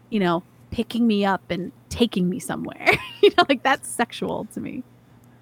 you 0.09 0.19
know, 0.19 0.43
picking 0.69 1.07
me 1.07 1.25
up 1.25 1.49
and 1.49 1.71
taking 1.93 2.29
me 2.29 2.39
somewhere. 2.39 2.87
you 3.21 3.29
know, 3.37 3.45
like 3.49 3.63
that's 3.63 3.87
sexual 3.89 4.45
to 4.53 4.59
me. 4.59 4.83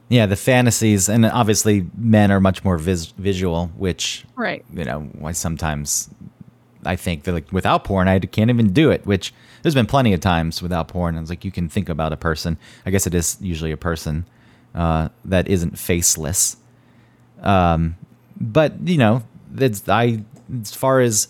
yeah, 0.10 0.26
the 0.26 0.36
fantasies, 0.36 1.10
and 1.10 1.26
obviously 1.26 1.88
men 1.98 2.32
are 2.32 2.40
much 2.40 2.64
more 2.64 2.78
vis- 2.78 3.14
visual, 3.18 3.68
which 3.78 4.26
Right. 4.36 4.64
you 4.74 4.84
know 4.86 5.02
why 5.18 5.32
sometimes 5.32 6.10
I 6.86 6.96
think 6.96 7.24
that 7.24 7.32
like 7.34 7.52
without 7.52 7.84
porn 7.84 8.08
I 8.08 8.20
can't 8.20 8.50
even 8.50 8.74
do 8.74 8.92
it. 8.92 9.06
Which 9.06 9.34
there's 9.62 9.76
been 9.76 9.86
plenty 9.86 10.14
of 10.14 10.20
times 10.20 10.62
without 10.62 10.88
porn. 10.88 11.16
It's 11.16 11.30
like 11.30 11.46
you 11.46 11.52
can 11.52 11.70
think 11.70 11.90
about 11.90 12.12
a 12.14 12.18
person. 12.18 12.58
I 12.86 12.92
guess 12.92 13.06
it 13.08 13.14
is 13.16 13.38
usually 13.40 13.72
a 13.72 13.78
person 13.78 14.26
uh, 14.76 15.10
that 15.26 15.48
isn't 15.48 15.78
faceless. 15.78 16.58
Um, 17.42 17.96
but 18.40 18.74
you 18.88 18.98
know, 18.98 19.24
it's 19.58 19.88
I 19.88 20.24
as 20.62 20.74
far 20.74 21.00
as 21.02 21.28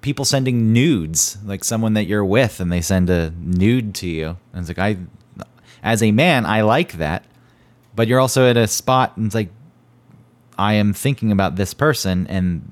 people 0.00 0.24
sending 0.24 0.72
nudes, 0.72 1.38
like 1.44 1.64
someone 1.64 1.94
that 1.94 2.04
you're 2.04 2.24
with 2.24 2.60
and 2.60 2.70
they 2.72 2.80
send 2.80 3.10
a 3.10 3.32
nude 3.38 3.94
to 3.96 4.08
you, 4.08 4.36
and 4.52 4.60
it's 4.60 4.68
like 4.68 4.78
I, 4.78 4.96
as 5.82 6.02
a 6.02 6.12
man, 6.12 6.46
I 6.46 6.62
like 6.62 6.92
that. 6.92 7.24
But 7.94 8.06
you're 8.06 8.20
also 8.20 8.48
at 8.48 8.56
a 8.56 8.68
spot, 8.68 9.16
and 9.16 9.26
it's 9.26 9.34
like 9.34 9.50
I 10.60 10.74
am 10.74 10.92
thinking 10.92 11.32
about 11.32 11.56
this 11.56 11.72
person 11.72 12.26
and 12.26 12.70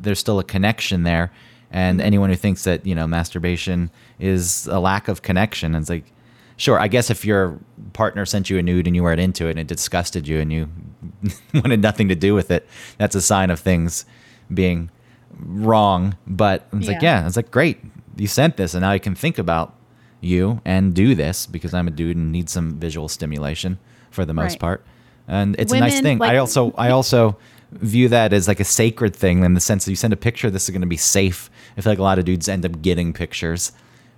there's 0.00 0.18
still 0.18 0.38
a 0.38 0.44
connection 0.44 1.02
there. 1.02 1.30
And 1.70 2.00
anyone 2.00 2.30
who 2.30 2.36
thinks 2.36 2.64
that, 2.64 2.86
you 2.86 2.94
know, 2.94 3.06
masturbation 3.06 3.90
is 4.18 4.66
a 4.68 4.80
lack 4.80 5.08
of 5.08 5.20
connection, 5.20 5.74
it's 5.74 5.90
like, 5.90 6.10
sure, 6.56 6.80
I 6.80 6.88
guess 6.88 7.10
if 7.10 7.26
your 7.26 7.58
partner 7.92 8.24
sent 8.24 8.48
you 8.48 8.56
a 8.56 8.62
nude 8.62 8.86
and 8.86 8.96
you 8.96 9.02
weren't 9.02 9.20
into 9.20 9.48
it 9.48 9.50
and 9.50 9.58
it 9.58 9.66
disgusted 9.66 10.26
you 10.26 10.40
and 10.40 10.50
you 10.50 10.70
wanted 11.54 11.82
nothing 11.82 12.08
to 12.08 12.14
do 12.14 12.34
with 12.34 12.50
it, 12.50 12.66
that's 12.96 13.14
a 13.14 13.20
sign 13.20 13.50
of 13.50 13.60
things 13.60 14.06
being 14.52 14.90
wrong. 15.38 16.16
But 16.26 16.66
it's 16.72 16.86
like, 16.88 17.02
Yeah. 17.02 17.20
yeah, 17.22 17.26
it's 17.26 17.36
like, 17.36 17.50
great, 17.50 17.78
you 18.16 18.26
sent 18.26 18.56
this 18.56 18.74
and 18.74 18.82
now 18.82 18.90
I 18.90 18.98
can 18.98 19.14
think 19.14 19.38
about 19.38 19.74
you 20.20 20.60
and 20.64 20.94
do 20.94 21.14
this 21.14 21.46
because 21.46 21.74
I'm 21.74 21.86
a 21.88 21.90
dude 21.90 22.16
and 22.16 22.32
need 22.32 22.48
some 22.48 22.78
visual 22.78 23.08
stimulation 23.08 23.78
for 24.10 24.24
the 24.24 24.32
most 24.34 24.52
Right. 24.52 24.60
part. 24.60 24.84
And 25.28 25.56
it's 25.58 25.72
a 25.72 25.80
nice 25.80 25.96
Women, 25.96 26.18
thing. 26.18 26.22
I 26.22 26.36
also 26.38 26.72
I 26.78 26.90
also 26.90 27.36
view 27.72 28.08
that 28.08 28.32
as 28.32 28.46
like 28.48 28.60
a 28.60 28.64
sacred 28.64 29.14
thing 29.14 29.42
in 29.44 29.54
the 29.54 29.60
sense 29.60 29.84
that 29.84 29.90
you 29.90 29.96
send 29.96 30.12
a 30.12 30.16
picture, 30.16 30.50
this 30.50 30.64
is 30.64 30.70
going 30.70 30.80
to 30.82 30.86
be 30.86 30.96
safe. 30.96 31.50
I 31.76 31.80
feel 31.80 31.92
like 31.92 31.98
a 31.98 32.02
lot 32.02 32.18
of 32.18 32.24
dudes 32.24 32.48
end 32.48 32.64
up 32.64 32.80
getting 32.80 33.12
pictures, 33.12 33.72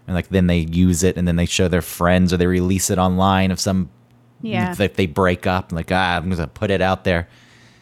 and 0.07 0.14
like 0.14 0.29
then 0.29 0.47
they 0.49 0.59
use 0.59 1.03
it 1.03 1.16
and 1.16 1.27
then 1.27 1.37
they 1.37 1.47
show 1.47 1.66
their 1.66 1.81
friends 1.83 2.33
or 2.33 2.37
they 2.37 2.47
release 2.47 2.91
it 2.91 2.99
online 2.99 3.51
if 3.51 3.59
some 3.59 3.89
Yeah. 4.43 4.75
if 4.79 4.95
they 4.97 5.07
break 5.07 5.47
up. 5.47 5.73
Like 5.73 5.91
ah, 5.91 6.16
I'm 6.19 6.27
going 6.27 6.37
to 6.37 6.47
put 6.47 6.71
it 6.71 6.83
out 6.83 7.05
there. 7.05 7.27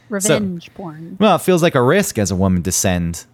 Revenge 0.09 0.73
porn. 0.75 1.17
Well, 1.19 1.37
it 1.37 1.43
feels 1.43 1.63
like 1.63 1.75
a 1.75 1.83
risk 1.83 2.19
as 2.19 2.31
a 2.31 2.37
woman 2.37 2.63
to 2.65 2.73
send 2.73 3.27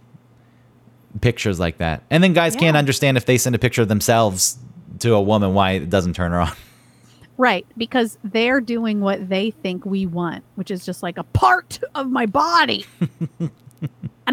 pictures 1.20 1.60
like 1.60 1.78
that, 1.78 2.02
and 2.10 2.22
then 2.22 2.32
guys 2.32 2.56
can't 2.56 2.76
understand 2.76 3.16
if 3.16 3.26
they 3.26 3.38
send 3.38 3.54
a 3.54 3.58
picture 3.58 3.82
of 3.82 3.88
themselves 3.88 4.58
to 5.00 5.14
a 5.14 5.20
woman 5.20 5.54
why 5.54 5.72
it 5.72 5.90
doesn't 5.90 6.14
turn 6.14 6.32
her 6.32 6.40
on. 6.40 6.52
Right, 7.38 7.66
because 7.78 8.18
they're 8.22 8.60
doing 8.60 9.00
what 9.00 9.28
they 9.30 9.50
think 9.50 9.86
we 9.86 10.04
want, 10.04 10.44
which 10.54 10.70
is 10.70 10.84
just 10.84 11.02
like 11.02 11.16
a 11.16 11.24
part 11.24 11.80
of 11.94 12.10
my 12.10 12.26
body. 12.26 12.84
and 13.40 13.50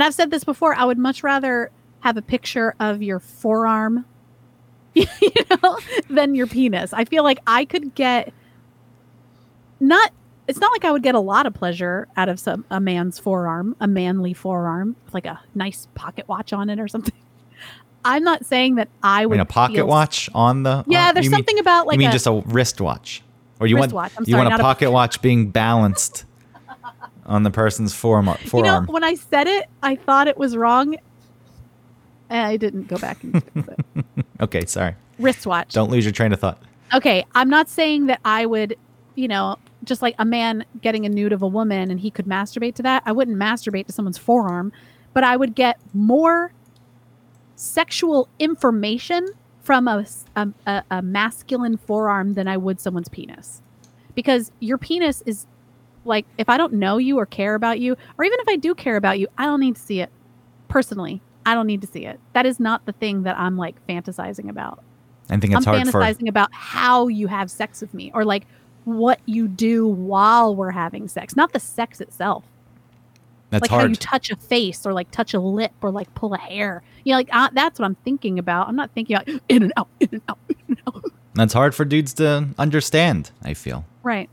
I've 0.04 0.14
said 0.14 0.32
this 0.32 0.44
before, 0.44 0.76
I 0.76 0.84
would 0.84 0.98
much 0.98 1.24
rather 1.24 1.72
have 2.02 2.18
a 2.18 2.22
picture 2.22 2.76
of 2.80 3.02
your 3.02 3.20
forearm, 3.20 4.06
you 4.94 5.08
know, 5.64 5.80
than 6.10 6.36
your 6.36 6.46
penis. 6.46 6.92
I 6.94 7.06
feel 7.06 7.24
like 7.24 7.40
I 7.48 7.64
could 7.66 7.96
get 7.96 8.34
not 9.80 10.12
it's 10.50 10.60
not 10.60 10.72
like 10.72 10.84
I 10.84 10.92
would 10.92 11.04
get 11.04 11.16
a 11.16 11.20
lot 11.20 11.46
of 11.46 11.54
pleasure 11.54 12.08
out 12.18 12.28
of 12.28 12.40
some 12.40 12.66
a 12.70 12.80
man's 12.80 13.20
forearm, 13.20 13.76
a 13.80 13.88
manly 13.88 14.34
forearm, 14.34 14.96
with 15.06 15.14
like 15.14 15.26
a 15.26 15.40
nice 15.56 15.88
pocket 15.96 16.28
watch 16.28 16.52
on 16.52 16.70
it 16.70 16.80
or 16.80 16.88
something. 16.88 17.14
I'm 18.06 18.24
not 18.24 18.46
saying 18.46 18.76
that 18.76 18.88
I 19.04 19.22
I 19.24 19.26
would 19.26 19.34
mean, 19.36 19.40
a 19.42 19.46
pocket 19.46 19.76
feel- 19.76 19.88
watch 19.88 20.30
on 20.34 20.64
the 20.64 20.84
Yeah, 20.88 21.10
on- 21.10 21.14
there's 21.14 21.26
you 21.26 21.32
mean- 21.32 21.38
something 21.40 21.60
about 21.60 21.88
like 21.88 21.96
you 21.96 22.00
mean 22.00 22.10
a, 22.10 22.12
just 22.12 22.28
a 22.28 22.42
wristwatch, 22.46 23.22
or 23.60 23.68
you 23.68 23.78
want 23.78 23.94
I'm 23.94 24.10
you 24.26 24.32
sorry, 24.34 24.38
want 24.38 24.48
a 24.48 24.50
not 24.52 24.60
a- 24.60 24.64
pocket 24.64 24.92
watch 24.92 25.22
being 25.22 25.50
balanced 25.52 26.26
on 27.26 27.44
the 27.44 27.52
person's 27.52 27.94
forearm? 27.94 28.28
Uh, 28.30 28.36
you 28.54 28.64
know, 28.64 28.82
when 28.88 29.04
I 29.04 29.14
said 29.14 29.48
it, 29.48 29.70
I 29.84 29.96
thought 29.96 30.28
it 30.28 30.38
was 30.38 30.58
wrong. 30.58 30.96
And 32.32 32.46
I 32.46 32.58
didn't 32.58 32.88
go 32.88 32.98
back 32.98 33.24
and 33.24 33.44
fix 33.44 33.68
it. 33.96 34.16
okay, 34.42 34.66
sorry. 34.66 34.96
Wristwatch. 35.18 35.74
Don't 35.74 35.90
lose 35.92 36.06
your 36.06 36.12
train 36.12 36.32
of 36.32 36.40
thought. 36.40 36.62
Okay, 36.94 37.26
I'm 37.36 37.50
not 37.50 37.68
saying 37.70 38.06
that 38.06 38.20
I 38.24 38.46
would, 38.46 38.76
you 39.16 39.28
know, 39.28 39.58
just 39.90 40.02
like 40.02 40.16
a 40.20 40.26
man 40.26 40.64
getting 40.82 41.06
a 41.06 41.10
nude 41.10 41.34
of 41.34 41.42
a 41.42 41.48
woman 41.48 41.92
and 41.92 42.00
he 42.00 42.10
could 42.10 42.26
masturbate 42.26 42.76
to 42.76 42.84
that. 42.84 43.04
I 43.06 43.12
wouldn't 43.12 43.38
masturbate 43.38 43.88
to 43.88 43.92
someone's 43.92 44.18
forearm, 44.18 44.72
but 45.14 45.24
I 45.24 45.36
would 45.36 45.56
get 45.56 45.80
more 45.94 46.54
sexual 47.56 48.30
information 48.40 49.28
from 49.62 49.88
a 49.88 50.06
a 50.90 51.02
masculine 51.02 51.78
forearm 51.78 52.34
than 52.34 52.48
I 52.48 52.58
would 52.58 52.80
someone's 52.80 53.10
penis. 53.10 53.62
Because 54.16 54.52
your 54.60 54.78
penis 54.78 55.22
is 55.26 55.46
like, 56.06 56.26
if 56.38 56.50
I 56.50 56.58
don't 56.58 56.74
know 56.74 56.98
you 56.98 57.20
or 57.20 57.26
care 57.26 57.56
about 57.56 57.80
you, 57.80 57.96
or 58.18 58.26
even 58.26 58.40
if 58.40 58.48
I 58.48 58.56
do 58.56 58.74
care 58.74 58.96
about 58.96 59.20
you, 59.20 59.28
I 59.38 59.46
don't 59.46 59.60
need 59.60 59.76
to 59.76 59.82
see 59.82 60.00
it. 60.00 60.10
Personally, 60.70 61.22
I 61.46 61.54
don't 61.54 61.68
need 61.68 61.82
to 61.82 61.88
see 61.88 62.06
it. 62.06 62.20
That 62.34 62.46
is 62.46 62.60
not 62.60 62.86
the 62.86 62.94
thing 62.94 63.24
that 63.24 63.38
I'm 63.38 63.58
like 63.58 63.76
fantasizing 63.88 64.50
about. 64.50 64.84
I 65.30 65.38
think 65.38 65.54
it's 65.54 65.68
I'm 65.68 65.76
hard 65.76 65.88
for 65.90 66.00
fantasizing 66.00 66.28
about 66.28 66.50
how 66.54 67.08
you 67.08 67.28
have 67.28 67.52
sex 67.52 67.82
with 67.82 67.94
me 67.94 68.12
or 68.14 68.26
like 68.26 68.48
what 68.86 69.20
you 69.26 69.48
do 69.48 69.88
while 69.88 70.56
we're 70.56 70.72
having 70.72 71.08
sex, 71.08 71.36
not 71.36 71.54
the 71.54 71.60
sex 71.60 72.02
itself. 72.02 72.44
that's 73.50 73.62
like 73.64 73.72
how 73.72 73.84
you 73.86 73.96
touch 73.96 74.30
a 74.32 74.36
face 74.36 74.86
or 74.86 74.94
like 74.94 75.10
touch 75.12 75.34
a 75.34 75.40
lip 75.40 75.72
or 75.82 75.92
like 75.92 76.14
pull 76.16 76.34
a 76.34 76.38
hair. 76.38 76.82
You 77.04 77.14
know, 77.14 77.18
like 77.18 77.30
that's 77.54 77.80
what 77.80 77.86
I'm 77.86 77.96
thinking 77.96 78.40
about. 78.40 78.68
I'm 78.68 78.76
not 78.76 78.92
thinking 78.92 79.16
about 79.16 79.28
in 79.50 79.64
and 79.64 79.74
out, 79.78 79.88
in 80.00 80.10
and 80.12 80.22
out, 80.28 80.38
in 80.50 80.58
and 80.68 80.80
out. 80.88 81.04
That's 81.36 81.54
hard 81.54 81.74
for 81.76 81.86
dudes 81.86 82.14
to 82.16 82.50
understand, 82.58 83.32
I 83.44 83.54
feel. 83.54 83.86
Right. 84.04 84.30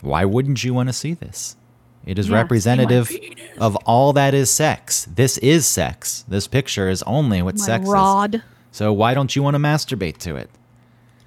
Why 0.00 0.24
wouldn't 0.24 0.62
you 0.64 0.74
want 0.74 0.88
to 0.88 0.92
see 0.92 1.14
this? 1.14 1.56
It 2.04 2.18
is 2.18 2.28
Yeah, 2.28 2.36
representative 2.36 3.10
of 3.58 3.76
all 3.86 4.12
that 4.12 4.34
is 4.34 4.50
sex. 4.50 5.06
This 5.14 5.38
is 5.38 5.64
sex. 5.66 6.24
This 6.28 6.46
picture 6.46 6.90
is 6.90 7.02
only 7.04 7.40
what 7.40 7.56
My 7.58 7.64
sex 7.64 7.84
is. 7.86 7.90
rod. 7.90 8.42
So 8.72 8.92
why 8.92 9.14
don't 9.14 9.34
you 9.34 9.42
want 9.42 9.54
to 9.54 9.58
masturbate 9.58 10.18
to 10.18 10.36
it? 10.36 10.50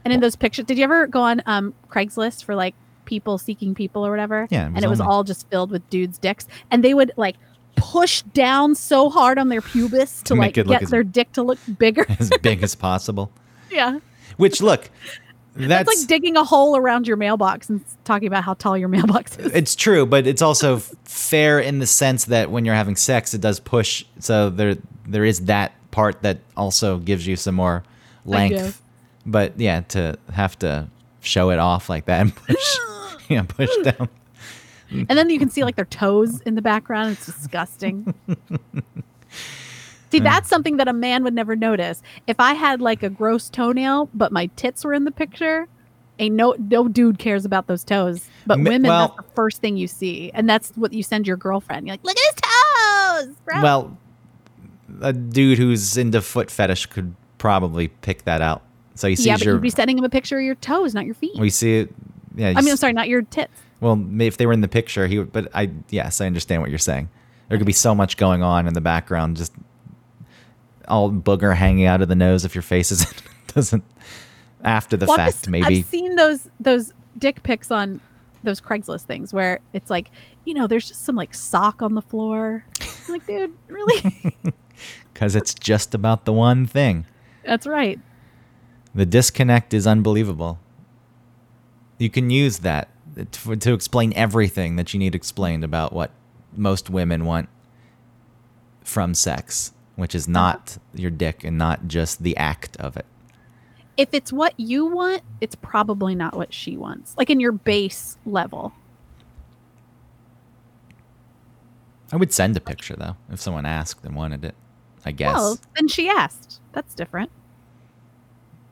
And 0.08 0.14
in 0.14 0.20
those 0.22 0.38
pictures, 0.38 0.64
did 0.64 0.78
you 0.78 0.86
ever 0.86 1.05
go 1.05 1.22
on 1.22 1.41
um, 1.45 1.74
Craigslist 1.89 2.45
for 2.45 2.55
like 2.55 2.76
people 3.03 3.38
seeking 3.38 3.76
people 3.76 4.08
or 4.08 4.10
whatever? 4.10 4.47
Yeah, 4.49 4.68
it 4.68 4.74
and 4.76 4.84
it 4.86 4.89
was 4.89 5.01
only- 5.01 5.12
all 5.12 5.24
just 5.26 5.49
filled 5.49 5.70
with 5.70 5.89
dudes' 5.89 6.18
dicks, 6.18 6.47
and 6.72 6.82
they 6.82 6.93
would 6.93 7.12
like 7.18 7.36
push 7.76 8.22
down 8.34 8.74
so 8.74 9.10
hard 9.10 9.38
on 9.38 9.49
their 9.49 9.60
pubis 9.60 10.24
to 10.24 10.36
like 10.36 10.53
get 10.53 10.70
as- 10.84 10.89
their 10.89 11.03
dick 11.03 11.34
to 11.34 11.43
look 11.43 11.60
bigger. 11.78 12.05
As 12.20 12.32
big 12.41 12.64
as 12.64 12.74
possible. 12.74 13.32
yeah, 13.70 13.99
Which 14.38 14.62
look, 14.62 14.89
that's, 15.55 15.89
it's 15.89 15.99
like 16.01 16.08
digging 16.08 16.38
a 16.38 16.43
hole 16.45 16.78
around 16.78 17.05
your 17.05 17.18
mailbox 17.18 17.70
and 17.70 17.84
talking 18.05 18.28
about 18.30 18.45
how 18.45 18.53
tall 18.53 18.78
your 18.78 18.88
mailbox 18.88 19.38
is. 19.38 19.51
it's 19.53 19.76
true, 19.76 20.05
but 20.05 20.26
it's 20.26 20.41
also 20.41 20.78
fair 21.03 21.60
in 21.60 21.80
the 21.80 21.86
sense 21.86 22.26
that 22.26 22.49
when 22.49 22.64
you're 22.64 22.76
having 22.76 22.95
sex, 22.95 23.34
it 23.34 23.41
does 23.41 23.60
push. 23.60 24.05
So 24.20 24.49
there 24.49 24.78
there 25.05 25.26
is 25.26 25.41
that 25.45 25.74
part 25.91 26.22
that 26.22 26.39
also 26.55 26.97
gives 26.97 27.28
you 27.28 27.36
some 27.36 27.55
more 27.55 27.84
length. 28.26 28.82
But 29.28 29.59
yeah, 29.59 29.82
to 29.89 30.17
have 30.32 30.57
to 30.59 30.88
show 31.19 31.51
it 31.51 31.59
off 31.59 31.89
like 31.89 32.05
that 32.05 32.21
and 32.21 32.36
push, 32.36 32.78
yeah, 33.30 33.43
push 33.43 33.69
down. 33.84 34.09
And 34.89 35.09
then 35.09 35.30
you 35.30 35.38
can 35.38 35.49
see 35.49 35.63
like 35.63 35.75
their 35.75 35.86
toes 35.86 36.39
in 36.41 36.55
the 36.55 36.61
background. 36.61 37.11
It's 37.11 37.25
disgusting. 37.25 38.13
see, 40.11 40.19
that's 40.19 40.47
something 40.49 40.78
that 40.78 40.88
a 40.88 40.93
man 40.93 41.25
would 41.25 41.34
never 41.34 41.55
notice. 41.57 42.01
If 42.25 42.39
I 42.39 42.53
had 42.53 42.80
like 42.82 43.03
a 43.03 43.09
gross 43.09 43.49
toenail, 43.49 44.09
but 44.13 44.32
my 44.32 44.45
tits 44.55 44.86
were 44.86 44.93
in 44.93 45.03
the 45.03 45.11
picture, 45.11 45.67
a 46.19 46.30
no 46.30 46.55
no 46.57 46.88
dude 46.88 47.19
cares 47.19 47.43
about 47.43 47.67
those 47.67 47.84
toes. 47.84 48.30
But 48.45 48.59
women, 48.59 48.84
well- 48.84 49.09
that's 49.17 49.28
the 49.28 49.36
first 49.36 49.59
thing 49.61 49.75
you 49.75 49.88
see, 49.88 50.32
and 50.34 50.49
that's 50.49 50.71
what 50.75 50.93
you 50.93 51.03
send 51.03 51.28
your 51.28 51.38
girlfriend. 51.38 51.86
You're 51.86 51.93
like, 51.93 52.05
look 52.05 52.17
at 52.17 52.34
his 52.34 53.25
toes. 53.28 53.36
Gross." 53.45 53.63
Well, 53.63 53.97
a 55.01 55.11
dude 55.11 55.57
who's 55.57 55.97
into 55.97 56.21
foot 56.21 56.49
fetish 56.49 56.86
could 56.88 57.13
probably 57.38 57.89
pick 57.89 58.23
that 58.23 58.41
out. 58.41 58.63
So 58.98 59.08
he 59.08 59.16
sees 59.16 59.26
yeah, 59.26 59.36
but 59.38 59.45
your. 59.45 59.56
you'd 59.56 59.62
be 59.62 59.70
sending 59.70 59.98
him 59.98 60.04
a 60.04 60.10
picture 60.10 60.38
of 60.38 60.43
your 60.43 60.56
toes, 60.56 60.93
not 60.93 61.06
your 61.06 61.16
feet. 61.16 61.38
we 61.39 61.50
see 61.50 61.80
it. 61.80 61.93
Yeah. 62.36 62.50
I 62.56 62.62
mean, 62.62 62.70
I'm 62.72 62.78
sorry, 62.78 62.93
not 62.93 63.08
your 63.08 63.22
tits. 63.24 63.52
Well, 63.80 64.04
if 64.20 64.38
they 64.38 64.45
were 64.45 64.54
in 64.54 64.62
the 64.62 64.68
picture, 64.68 65.08
he 65.08 65.20
would. 65.20 65.32
But 65.32 65.50
I, 65.54 65.72
yes, 65.89 66.20
I 66.22 66.26
understand 66.26 66.62
what 66.62 66.70
you're 66.70 66.80
saying. 66.80 67.10
There 67.50 67.58
could 67.58 67.68
be 67.68 67.74
so 67.74 67.93
much 67.95 68.18
going 68.18 68.43
on 68.43 68.68
in 68.68 68.74
the 68.74 68.82
background, 68.82 69.38
just 69.38 69.54
all 70.88 71.12
booger 71.12 71.56
hanging 71.56 71.86
out 71.86 72.02
of 72.02 72.08
the 72.08 72.16
nose 72.16 72.45
if 72.45 72.56
your 72.56 72.62
face 72.62 72.91
is 72.91 73.06
doesn't. 73.54 73.84
After 74.64 74.98
the 74.98 75.06
Well, 75.06 75.18
fact, 75.18 75.34
just- 75.36 75.50
maybe 75.50 75.80
I've 75.80 75.86
seen 75.86 76.16
those 76.16 76.50
those 76.60 76.91
dick 77.18 77.43
pics 77.43 77.72
on 77.72 78.02
those 78.43 78.60
Craigslist 78.62 79.04
things 79.04 79.34
where 79.34 79.60
it's 79.74 79.89
like, 79.89 80.10
you 80.45 80.54
know, 80.54 80.68
there's 80.68 80.88
just 80.88 81.06
some 81.06 81.16
like 81.16 81.34
sock 81.34 81.82
on 81.82 81.93
the 81.95 82.02
floor. 82.02 82.66
I'm 83.08 83.14
like, 83.14 83.28
dude, 83.28 83.54
really? 83.68 84.34
because 85.14 85.36
it's 85.36 85.54
just 85.54 85.93
about 85.95 86.26
the 86.26 86.34
one 86.34 86.66
thing. 86.66 87.06
That's 87.45 87.66
right. 87.68 88.00
The 88.98 89.06
disconnect 89.06 89.76
is 89.76 89.86
unbelievable. 89.86 90.58
You 92.00 92.10
can 92.10 92.32
use 92.32 92.60
that 92.60 92.89
to, 93.32 93.56
to 93.56 93.74
explain 93.74 94.12
everything 94.14 94.76
that 94.78 94.91
you 94.91 95.00
need 95.00 95.14
explained 95.14 95.64
about 95.64 95.93
what 95.93 96.10
most 96.56 96.89
women 96.89 97.24
want 97.24 97.48
from 98.84 99.14
sex, 99.14 99.72
which 99.98 100.16
is 100.16 100.28
not 100.28 100.80
your 100.95 101.12
dick 101.12 101.43
and 101.43 101.60
not 101.60 101.88
just 101.88 102.24
the 102.24 102.36
act 102.38 102.76
of 102.78 102.98
it. 102.98 103.06
If 103.98 104.10
it's 104.14 104.34
what 104.34 104.60
you 104.60 104.88
want, 104.88 105.22
it's 105.41 105.54
probably 105.54 106.16
not 106.16 106.36
what 106.36 106.52
she 106.52 106.76
wants. 106.76 107.16
Like 107.20 107.30
in 107.30 107.39
your 107.39 107.52
base 107.52 108.18
level. 108.26 108.74
I 112.12 112.16
would 112.16 112.34
send 112.34 112.58
a 112.58 112.62
picture 112.62 112.95
though 112.95 113.16
if 113.32 113.39
someone 113.39 113.68
asked 113.68 114.04
and 114.04 114.16
wanted 114.16 114.43
it. 114.43 114.56
I 115.06 115.12
guess 115.12 115.36
Well, 115.36 115.60
then 115.76 115.88
she 115.88 116.10
asked. 116.10 116.62
That's 116.74 116.95
different. 116.95 117.30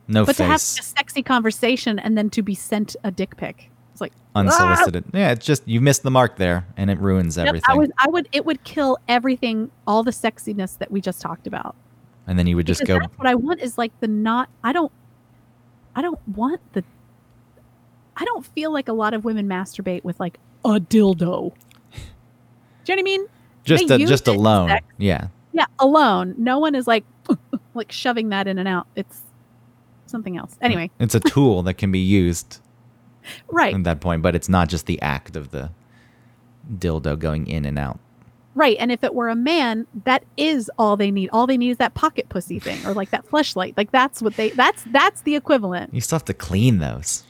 No 0.08 0.24
but 0.24 0.36
to 0.36 0.44
have 0.44 0.56
a 0.56 0.58
sexy 0.58 1.22
conversation 1.22 1.98
and 1.98 2.16
then 2.16 2.30
to 2.30 2.42
be 2.42 2.54
sent 2.54 2.96
a 3.04 3.10
dick 3.10 3.36
pic. 3.36 3.70
It's 3.92 4.00
like 4.00 4.12
unsolicited. 4.34 5.04
Ah! 5.08 5.18
Yeah, 5.18 5.30
it's 5.32 5.44
just 5.46 5.66
you 5.66 5.80
missed 5.80 6.02
the 6.02 6.10
mark 6.10 6.36
there, 6.36 6.66
and 6.76 6.90
it 6.90 6.98
ruins 7.00 7.36
Yep, 7.36 7.46
everything. 7.46 7.64
I 7.68 7.76
would 7.76 7.92
I 7.98 8.08
would 8.08 8.28
it 8.32 8.44
would 8.44 8.62
kill 8.64 8.98
everything, 9.08 9.70
all 9.86 10.02
the 10.02 10.10
sexiness 10.10 10.76
that 10.78 10.90
we 10.90 11.00
just 11.00 11.20
talked 11.20 11.46
about. 11.46 11.74
and 12.26 12.38
then 12.38 12.46
you 12.46 12.56
would 12.56 12.66
just 12.66 12.80
because 12.80 12.96
go. 12.96 13.00
that's 13.00 13.18
what 13.18 13.26
I 13.28 13.34
want 13.34 13.60
is 13.60 13.78
like 13.78 13.92
the 14.00 14.08
not 14.08 14.48
I 14.62 14.72
don't 14.72 14.92
I 15.94 16.02
don't 16.02 16.20
want 16.28 16.60
the 16.74 16.84
I 18.16 18.24
don't 18.24 18.44
feel 18.46 18.72
like 18.72 18.88
a 18.88 18.92
lot 18.92 19.14
of 19.14 19.24
women 19.24 19.46
masturbate 19.48 20.04
with 20.04 20.18
like 20.20 20.38
a 20.64 20.80
dildo. 20.80 21.52
Do 21.92 21.98
you 21.98 22.02
know 22.88 22.94
what 22.94 22.98
I 22.98 23.02
mean? 23.02 23.26
Just 23.64 23.90
a, 23.90 23.98
just 23.98 24.28
alone. 24.28 24.68
sex. 24.68 24.86
Yeah, 24.98 25.28
Yeah, 25.52 25.66
alone. 25.78 26.34
No 26.38 26.58
one 26.58 26.74
is 26.74 26.86
like 26.86 27.04
like 27.74 27.90
shoving 27.92 28.28
that 28.28 28.46
in 28.46 28.58
and 28.58 28.68
out. 28.68 28.86
It's 28.94 29.22
something 30.10 30.36
else. 30.36 30.56
Anyway, 30.60 30.90
it's 30.98 31.14
a 31.14 31.20
tool 31.20 31.62
that 31.62 31.74
can 31.74 31.90
be 31.92 31.98
used 31.98 32.60
right. 33.48 33.74
at 33.74 33.84
that 33.84 34.00
point, 34.00 34.22
but 34.22 34.34
it's 34.34 34.48
not 34.48 34.68
just 34.68 34.86
the 34.86 35.00
act 35.02 35.36
of 35.36 35.50
the 35.50 35.70
dildo 36.78 37.18
going 37.18 37.46
in 37.46 37.64
and 37.64 37.78
out. 37.78 37.98
Right. 38.54 38.76
And 38.80 38.90
if 38.90 39.04
it 39.04 39.14
were 39.14 39.28
a 39.28 39.36
man, 39.36 39.86
that 40.04 40.24
is 40.38 40.70
all 40.78 40.96
they 40.96 41.10
need. 41.10 41.28
All 41.30 41.46
they 41.46 41.58
need 41.58 41.70
is 41.72 41.76
that 41.76 41.92
pocket 41.94 42.28
pussy 42.30 42.58
thing 42.66 42.84
or 42.86 42.94
like 42.94 43.10
that 43.10 43.26
fleshlight. 43.26 43.76
Like 43.76 43.92
that's 43.92 44.22
what 44.22 44.36
they 44.36 44.50
that's 44.50 44.82
that's 44.84 45.20
the 45.22 45.36
equivalent. 45.36 45.92
You 45.94 46.00
still 46.00 46.16
have 46.16 46.24
to 46.24 46.34
clean 46.34 46.78
those. 46.78 47.24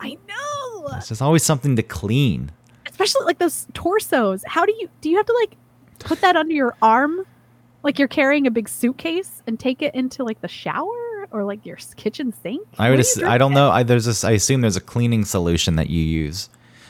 I 0.00 0.16
know. 0.26 0.88
There's 0.90 1.08
just 1.08 1.22
always 1.22 1.44
something 1.44 1.76
to 1.76 1.82
clean. 1.82 2.50
especially 2.86 3.24
like 3.24 3.38
those 3.38 3.66
torsos. 3.74 4.42
How 4.46 4.64
do 4.64 4.72
you 4.78 4.88
do 5.00 5.10
you 5.10 5.16
have 5.16 5.26
to 5.26 5.36
like 5.40 5.56
put 5.98 6.20
that 6.22 6.36
under 6.36 6.54
your 6.54 6.74
arm, 6.80 7.24
like 7.82 7.98
you're 7.98 8.08
carrying 8.08 8.46
a 8.46 8.50
big 8.50 8.68
suitcase, 8.68 9.42
and 9.46 9.60
take 9.60 9.82
it 9.82 9.94
into 9.94 10.24
like 10.24 10.40
the 10.40 10.48
shower 10.48 11.01
or 11.30 11.44
like 11.44 11.64
your 11.64 11.78
kitchen 11.96 12.32
sink? 12.42 12.66
I 12.78 12.90
would. 12.90 13.00
Ass- 13.00 13.22
I 13.22 13.38
don't 13.38 13.52
know. 13.52 13.70
I, 13.70 13.82
there's 13.82 14.06
this. 14.06 14.24
I 14.24 14.32
assume 14.32 14.60
there's 14.60 14.76
a 14.76 14.80
cleaning 14.80 15.24
solution 15.24 15.76
that 15.76 15.88
you 15.90 16.02
use, 16.02 16.48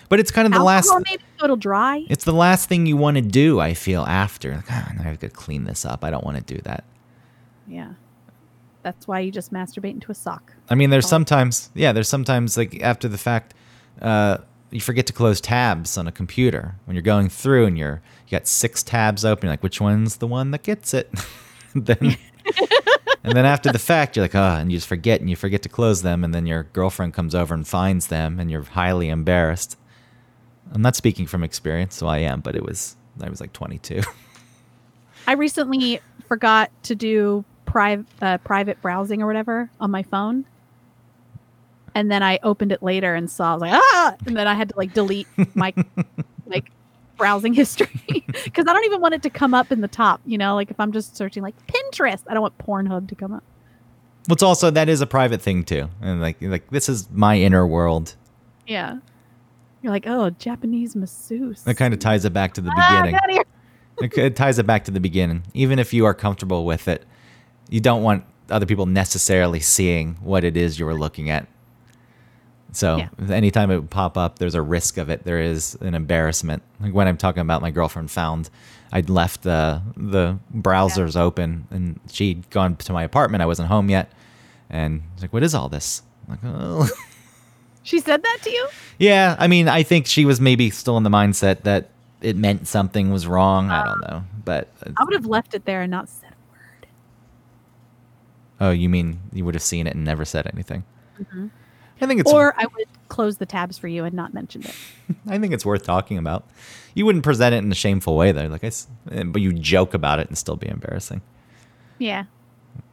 but 0.09 0.21
it's 0.21 0.31
kind 0.31 0.47
of 0.47 0.53
the 0.53 0.63
last. 0.63 0.93
Maybe 1.09 1.23
so 1.39 1.45
it'll 1.45 1.57
dry. 1.57 2.05
It's 2.09 2.25
the 2.25 2.33
last 2.33 2.69
thing 2.69 2.87
you 2.87 2.97
want 2.97 3.17
to 3.17 3.23
do. 3.23 3.61
I 3.61 3.75
feel 3.75 4.03
after. 4.03 4.57
Like, 4.57 4.71
ah, 4.71 4.93
I've 5.01 5.21
got 5.21 5.21
to 5.21 5.29
clean 5.29 5.65
this 5.65 5.85
up. 5.85 6.05
I 6.05 6.11
don't 6.11 6.25
want 6.25 6.39
to 6.39 6.55
do 6.55 6.61
that. 6.63 6.85
Yeah, 7.67 7.93
that's 8.83 9.07
why 9.07 9.21
you 9.21 9.31
just 9.31 9.53
masturbate 9.53 9.93
into 9.93 10.11
a 10.11 10.15
sock. 10.15 10.53
I 10.69 10.75
mean, 10.75 10.91
there's 10.91 11.09
sometimes. 11.09 11.71
Yeah, 11.75 11.93
there's 11.93 12.09
sometimes 12.09 12.57
like 12.57 12.83
after 12.83 13.09
the 13.09 13.19
fact, 13.19 13.55
uh, 14.01 14.39
you 14.71 14.81
forget 14.81 15.07
to 15.07 15.13
close 15.13 15.41
tabs 15.41 15.99
on 15.99 16.09
a 16.09 16.13
computer 16.13 16.75
when 16.87 16.95
you're 16.95 17.03
going 17.03 17.29
through 17.29 17.67
and 17.67 17.79
you're 17.79 18.03
you 18.27 18.39
got 18.39 18.47
six 18.47 18.83
tabs 18.83 19.25
open. 19.25 19.47
You're 19.47 19.53
like, 19.53 19.63
which 19.63 19.81
one's 19.81 20.17
the 20.17 20.27
one 20.27 20.51
that 20.53 20.63
gets 20.63 20.95
it? 20.95 21.13
then. 21.75 22.17
and 23.25 23.37
then 23.37 23.45
after 23.45 23.71
the 23.71 23.79
fact, 23.79 24.17
you're 24.17 24.25
like, 24.25 24.35
oh, 24.35 24.57
and 24.57 24.73
you 24.73 24.79
just 24.79 24.89
forget 24.89 25.21
and 25.21 25.31
you 25.31 25.37
forget 25.37 25.63
to 25.63 25.69
close 25.69 26.03
them. 26.03 26.25
And 26.25 26.35
then 26.35 26.47
your 26.47 26.65
girlfriend 26.65 27.15
comes 27.15 27.35
over 27.35 27.55
and 27.55 27.67
finds 27.67 28.09
them 28.09 28.41
and 28.41 28.51
you're 28.51 28.63
highly 28.63 29.09
embarrassed. 29.09 29.77
I'm 30.73 30.83
not 30.83 30.97
speaking 30.97 31.27
from 31.27 31.45
experience, 31.45 31.95
so 31.95 32.07
I 32.07 32.19
am, 32.19 32.41
but 32.41 32.57
it 32.57 32.65
was, 32.65 32.97
I 33.21 33.29
was 33.29 33.41
like 33.41 33.53
22. 33.53 34.03
I 35.27 35.33
recently 35.33 36.01
forgot 36.27 36.71
to 36.85 36.95
do 36.95 37.45
private 37.65 38.07
uh, 38.21 38.39
private 38.39 38.81
browsing 38.83 39.23
or 39.23 39.27
whatever 39.27 39.71
on 39.81 39.91
my 39.91 40.03
phone. 40.03 40.45
And 41.95 42.11
then 42.11 42.23
I 42.23 42.39
opened 42.43 42.73
it 42.73 42.83
later 42.83 43.15
and 43.15 43.31
saw 43.31 43.51
I 43.51 43.55
was 43.55 43.61
like 43.63 43.73
ah, 43.75 44.17
and 44.27 44.37
then 44.37 44.49
I 44.49 44.55
had 44.55 44.71
to 44.71 44.77
like 44.77 44.95
delete 44.95 45.29
my 45.55 45.73
like 46.47 46.71
browsing 47.23 47.55
history 47.63 47.89
because 48.45 48.67
I 48.67 48.73
don't 48.73 48.85
even 48.85 49.01
want 49.01 49.15
it 49.15 49.23
to 49.23 49.31
come 49.31 49.55
up 49.55 49.71
in 49.71 49.81
the 49.81 49.87
top. 49.89 50.21
You 50.27 50.39
know, 50.39 50.57
like 50.57 50.73
if 50.73 50.81
I'm 50.81 50.91
just 50.91 51.17
searching 51.17 51.43
like 51.43 51.55
Pinterest, 51.69 52.23
I 52.27 52.35
don't 52.35 52.43
want 52.43 52.59
Pornhub 52.59 53.09
to 53.09 53.15
come 53.15 53.33
up. 53.33 53.45
Well, 54.29 54.35
it's 54.35 54.43
also, 54.43 54.71
that 54.71 54.89
is 54.89 55.01
a 55.01 55.07
private 55.07 55.41
thing 55.41 55.63
too. 55.63 55.89
And 56.01 56.21
like, 56.21 56.37
like 56.41 56.69
this 56.71 56.89
is 56.89 57.09
my 57.13 57.37
inner 57.39 57.65
world. 57.65 58.17
Yeah, 58.67 58.99
you're 59.83 59.93
like 59.93 60.07
oh 60.07 60.31
Japanese 60.31 60.97
masseuse. 60.97 61.63
That 61.63 61.77
kind 61.77 61.95
of 61.95 62.01
ties 62.01 62.25
it 62.25 62.33
back 62.33 62.55
to 62.55 62.61
the 62.61 62.73
Ah, 62.77 63.03
beginning. 63.05 63.45
It, 64.01 64.19
it 64.19 64.37
ties 64.37 64.59
it 64.59 64.67
back 64.67 64.85
to 64.85 64.91
the 64.91 65.01
beginning. 65.01 65.45
Even 65.55 65.79
if 65.79 65.93
you 65.95 66.05
are 66.07 66.15
comfortable 66.15 66.65
with 66.65 66.89
it, 66.89 67.05
you 67.69 67.81
don't 67.81 68.03
want 68.03 68.25
other 68.51 68.67
people 68.67 68.87
necessarily 68.87 69.61
seeing 69.61 70.15
what 70.23 70.43
it 70.43 70.57
is 70.57 70.79
you 70.79 70.87
were 70.87 70.99
looking 70.99 71.31
at. 71.31 71.47
So 72.73 72.97
Yeah. 72.97 73.09
anytime 73.31 73.71
it 73.71 73.77
would 73.77 73.91
pop 73.91 74.17
up, 74.17 74.39
there's 74.39 74.55
a 74.55 74.63
risk 74.63 74.97
of 74.99 75.11
it. 75.11 75.25
There 75.25 75.41
is 75.41 75.77
an 75.83 75.95
embarrassment. 75.95 76.63
Like 76.81 76.95
when 76.95 77.07
I'm 77.07 77.17
talking 77.19 77.41
about 77.43 77.61
my 77.63 77.71
girlfriend 77.71 78.11
found, 78.11 78.49
I'd 78.93 79.09
left 79.11 79.43
the 79.43 79.83
the 79.97 80.39
browsers 80.55 81.17
open 81.17 81.67
and 81.71 82.01
she'd 82.11 82.49
gone 82.51 82.77
to 82.77 82.93
my 82.93 83.03
apartment. 83.03 83.43
I 83.43 83.47
wasn't 83.47 83.69
home 83.69 83.91
yet, 83.91 84.11
and 84.71 85.03
it's 85.15 85.23
like, 85.23 85.33
"What 85.33 85.43
is 85.43 85.55
all 85.55 85.69
this?" 85.69 86.03
I'm 86.29 86.31
like, 86.33 86.41
oh. 86.45 86.89
She 87.85 87.99
said 87.99 88.23
that 88.23 88.39
to 88.45 88.51
you? 88.51 88.69
yeah. 88.99 89.35
I 89.41 89.49
mean, 89.49 89.69
I 89.69 89.83
think 89.83 90.07
she 90.07 90.25
was 90.25 90.41
maybe 90.41 90.71
still 90.71 90.97
in 90.97 91.03
the 91.03 91.11
mindset 91.11 91.63
that 91.63 91.89
it 92.21 92.37
meant 92.37 92.69
something 92.69 93.11
was 93.11 93.27
wrong. 93.27 93.71
I 93.71 93.85
don't 93.85 94.01
know, 94.03 94.25
but 94.45 94.69
uh, 94.87 94.93
I 94.97 95.03
would 95.05 95.15
have 95.15 95.27
left 95.27 95.53
it 95.55 95.65
there 95.65 95.83
and 95.83 95.91
not 95.91 96.09
said 96.09 96.31
a 96.33 96.53
word. 96.53 96.87
oh, 98.61 98.71
you 98.71 98.89
mean 98.89 99.19
you 99.33 99.45
would 99.45 99.55
have 99.57 99.63
seen 99.65 99.89
it 99.89 99.97
and 99.97 100.05
never 100.05 100.25
said 100.25 100.49
anything? 100.55 100.85
I 102.03 102.07
think 102.07 102.21
it's. 102.21 102.33
Or 102.33 102.55
I 102.59 102.67
would 102.67 102.89
close 103.09 103.39
the 103.39 103.47
tabs 103.47 103.79
for 103.79 103.89
you 103.89 104.05
and 104.05 104.15
not 104.15 104.35
mention 104.35 104.63
it. 104.63 104.75
I 105.29 105.39
think 105.39 105.55
it's 105.55 105.65
worth 105.65 105.85
talking 105.85 106.19
about. 106.19 106.45
You 106.95 107.07
wouldn't 107.07 107.25
present 107.25 107.55
it 107.55 107.59
in 107.59 107.73
a 107.73 107.75
shameful 107.75 108.17
way 108.17 108.33
though, 108.33 108.47
like 108.47 108.65
I, 108.65 108.71
eh, 109.13 109.23
but 109.25 109.41
you 109.41 109.53
joke 109.53 109.95
about 109.95 110.19
it 110.19 110.29
and 110.29 110.37
still 110.37 110.57
be 110.57 110.69
embarrassing. 110.69 111.23
Yeah. 111.99 112.25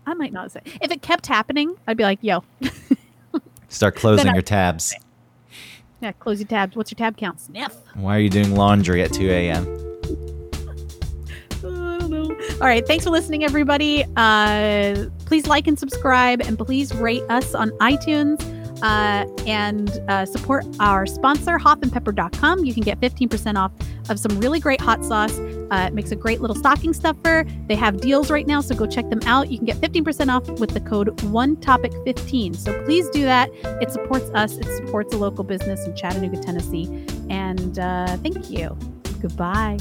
I 0.05 0.13
might 0.13 0.31
not 0.31 0.51
say. 0.51 0.61
If 0.81 0.91
it 0.91 1.01
kept 1.01 1.27
happening, 1.27 1.75
I'd 1.87 1.97
be 1.97 2.03
like, 2.03 2.19
yo, 2.21 2.43
Start 3.69 3.95
closing 3.95 4.33
your 4.33 4.41
tabs. 4.41 4.93
yeah, 6.01 6.11
close 6.13 6.39
your 6.39 6.47
tabs. 6.47 6.75
What's 6.75 6.91
your 6.91 6.97
tab 6.97 7.17
count? 7.17 7.39
Sniff. 7.39 7.75
Why 7.93 8.17
are 8.17 8.19
you 8.19 8.29
doing 8.29 8.55
laundry 8.55 9.03
at 9.03 9.13
2 9.13 9.29
a.m.? 9.29 9.65
I 11.59 11.97
don't 11.99 12.09
know. 12.09 12.35
All 12.61 12.67
right. 12.67 12.85
Thanks 12.85 13.03
for 13.03 13.11
listening, 13.11 13.43
everybody. 13.43 14.05
Uh, 14.17 15.05
please 15.25 15.45
like 15.45 15.67
and 15.67 15.77
subscribe, 15.77 16.41
and 16.41 16.57
please 16.57 16.95
rate 16.95 17.23
us 17.29 17.53
on 17.53 17.69
iTunes. 17.79 18.58
Uh, 18.81 19.25
and 19.45 19.89
uh, 20.07 20.25
support 20.25 20.65
our 20.79 21.05
sponsor, 21.05 21.57
hoffandpepper.com. 21.57 22.63
You 22.65 22.73
can 22.73 22.83
get 22.83 22.99
15% 22.99 23.57
off 23.57 23.71
of 24.09 24.19
some 24.19 24.39
really 24.39 24.59
great 24.59 24.81
hot 24.81 25.03
sauce. 25.03 25.37
Uh, 25.39 25.85
it 25.87 25.93
makes 25.93 26.11
a 26.11 26.15
great 26.15 26.41
little 26.41 26.55
stocking 26.55 26.93
stuffer. 26.93 27.45
They 27.67 27.75
have 27.75 28.01
deals 28.01 28.31
right 28.31 28.47
now, 28.47 28.61
so 28.61 28.75
go 28.75 28.87
check 28.87 29.09
them 29.09 29.21
out. 29.25 29.51
You 29.51 29.57
can 29.57 29.65
get 29.65 29.77
15% 29.77 30.33
off 30.33 30.47
with 30.59 30.71
the 30.71 30.81
code 30.81 31.15
OneTopic15. 31.17 32.55
So 32.55 32.83
please 32.85 33.09
do 33.09 33.23
that. 33.23 33.49
It 33.81 33.91
supports 33.91 34.29
us, 34.33 34.57
it 34.57 34.67
supports 34.77 35.13
a 35.13 35.17
local 35.17 35.43
business 35.43 35.85
in 35.85 35.95
Chattanooga, 35.95 36.41
Tennessee. 36.41 37.05
And 37.29 37.77
uh, 37.77 38.17
thank 38.17 38.49
you. 38.49 38.77
Goodbye. 39.21 39.77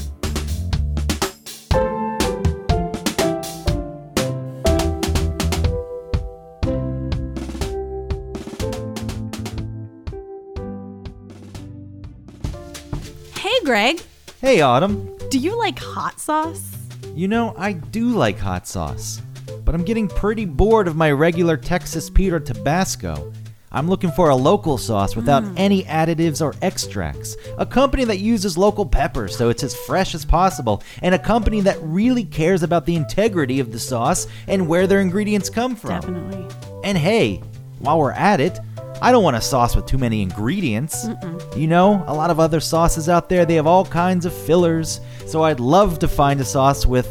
Hey, 13.39 13.57
Greg, 13.63 14.01
Hey, 14.41 14.59
Autumn. 14.59 15.17
do 15.29 15.39
you 15.39 15.57
like 15.57 15.79
hot 15.79 16.19
sauce? 16.19 16.75
You 17.15 17.29
know, 17.29 17.55
I 17.57 17.71
do 17.71 18.09
like 18.09 18.37
hot 18.37 18.67
sauce, 18.67 19.21
but 19.63 19.73
I'm 19.73 19.85
getting 19.85 20.09
pretty 20.09 20.43
bored 20.43 20.89
of 20.89 20.97
my 20.97 21.09
regular 21.13 21.55
Texas 21.55 22.09
Pete 22.09 22.33
or 22.33 22.41
Tabasco. 22.41 23.31
I'm 23.71 23.87
looking 23.87 24.11
for 24.11 24.27
a 24.27 24.35
local 24.35 24.77
sauce 24.77 25.15
without 25.15 25.43
mm. 25.43 25.53
any 25.55 25.83
additives 25.85 26.41
or 26.41 26.53
extracts. 26.61 27.37
A 27.57 27.65
company 27.65 28.03
that 28.03 28.19
uses 28.19 28.57
local 28.57 28.85
peppers 28.85 29.37
so 29.37 29.47
it's 29.47 29.63
as 29.63 29.73
fresh 29.73 30.13
as 30.13 30.25
possible, 30.25 30.83
and 31.01 31.15
a 31.15 31.19
company 31.19 31.61
that 31.61 31.81
really 31.81 32.25
cares 32.25 32.61
about 32.61 32.85
the 32.85 32.97
integrity 32.97 33.61
of 33.61 33.71
the 33.71 33.79
sauce 33.79 34.27
and 34.47 34.67
where 34.67 34.85
their 34.85 34.99
ingredients 34.99 35.49
come 35.49 35.77
from. 35.77 36.01
Definitely. 36.01 36.45
And 36.83 36.97
hey, 36.97 37.41
while 37.79 37.99
we're 37.99 38.11
at 38.11 38.41
it, 38.41 38.59
I 39.01 39.11
don't 39.11 39.23
want 39.23 39.37
a 39.37 39.41
sauce 39.41 39.75
with 39.75 39.85
too 39.85 39.97
many 39.97 40.21
ingredients. 40.21 41.07
You 41.55 41.67
know, 41.67 42.03
a 42.07 42.13
lot 42.13 42.29
of 42.31 42.39
other 42.39 42.59
sauces 42.59 43.07
out 43.07 43.29
there, 43.29 43.45
they 43.45 43.55
have 43.55 43.67
all 43.67 43.85
kinds 43.85 44.25
of 44.25 44.33
fillers. 44.33 44.99
So 45.25 45.43
I'd 45.43 45.59
love 45.59 45.99
to 45.99 46.07
find 46.07 46.39
a 46.41 46.45
sauce 46.45 46.85
with, 46.85 47.07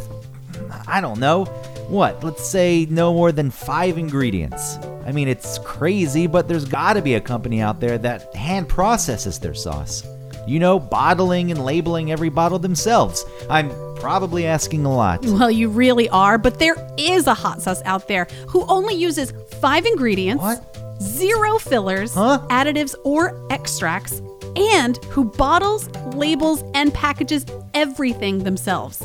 I 0.87 1.01
don't 1.01 1.19
know, 1.19 1.45
what, 1.89 2.23
let's 2.23 2.47
say 2.47 2.87
no 2.91 3.15
more 3.15 3.33
than 3.33 3.51
five 3.51 3.97
ingredients. 3.97 4.77
I 5.07 5.13
mean, 5.13 5.29
it's 5.29 5.59
crazy, 5.61 6.27
but 6.27 6.47
there's 6.47 6.67
gotta 6.67 7.01
be 7.01 7.15
a 7.15 7.21
company 7.21 7.63
out 7.63 7.81
there 7.81 7.97
that 7.99 8.35
hand 8.35 8.69
processes 8.69 9.39
their 9.39 9.55
sauce. 9.55 10.07
You 10.47 10.59
know, 10.59 10.79
bottling 10.79 11.51
and 11.51 11.65
labeling 11.65 12.11
every 12.13 12.29
bottle 12.29 12.59
themselves. 12.59 13.25
I'm 13.49 13.71
probably 13.97 14.47
asking 14.47 14.85
a 14.85 14.95
lot. 14.95 15.25
Well, 15.25 15.51
you 15.51 15.69
really 15.69 16.09
are, 16.11 16.39
but 16.39 16.59
there 16.59 16.77
is 16.99 17.27
a 17.27 17.35
hot 17.35 17.63
sauce 17.63 17.83
out 17.85 18.09
there 18.09 18.27
who 18.49 18.65
only 18.67 18.95
uses 18.95 19.33
five 19.61 19.87
ingredients, 19.87 20.43
What? 20.43 20.88
Zero 21.01 21.59
fillers, 21.59 22.15
Huh? 22.15 22.41
additives, 22.51 22.95
or 23.05 23.41
extracts, 23.51 24.21
and 24.57 24.97
who 25.07 25.25
bottles, 25.25 25.89
labels, 26.15 26.63
and 26.75 26.93
packages 26.93 27.45
everything 27.75 28.45
themselves. 28.45 29.03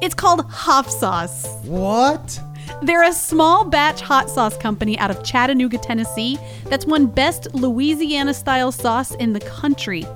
It's 0.00 0.14
called 0.14 0.44
Hoff 0.48 0.88
Sauce. 0.88 1.46
What? 1.64 2.40
They're 2.82 3.02
a 3.02 3.12
small 3.12 3.64
batch 3.64 4.00
hot 4.00 4.30
sauce 4.30 4.56
company 4.56 4.98
out 4.98 5.10
of 5.10 5.24
Chattanooga, 5.24 5.78
Tennessee 5.78 6.38
that's 6.66 6.86
won 6.86 7.06
best 7.06 7.52
Louisiana 7.54 8.32
style 8.34 8.70
sauce 8.70 9.14
in 9.16 9.32
the 9.32 9.40
country. 9.40 10.06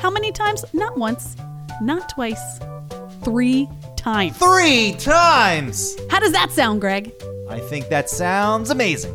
How 0.00 0.08
many 0.10 0.32
times? 0.32 0.64
Not 0.72 0.96
once, 0.96 1.36
not 1.82 2.08
twice, 2.08 2.40
three 3.22 3.68
times. 3.96 4.36
Three 4.38 4.94
times! 4.98 5.94
How 6.08 6.20
does 6.20 6.32
that 6.32 6.50
sound, 6.52 6.80
Greg? 6.80 7.12
I 7.50 7.58
think 7.58 7.88
that 7.90 8.08
sounds 8.08 8.70
amazing. 8.70 9.14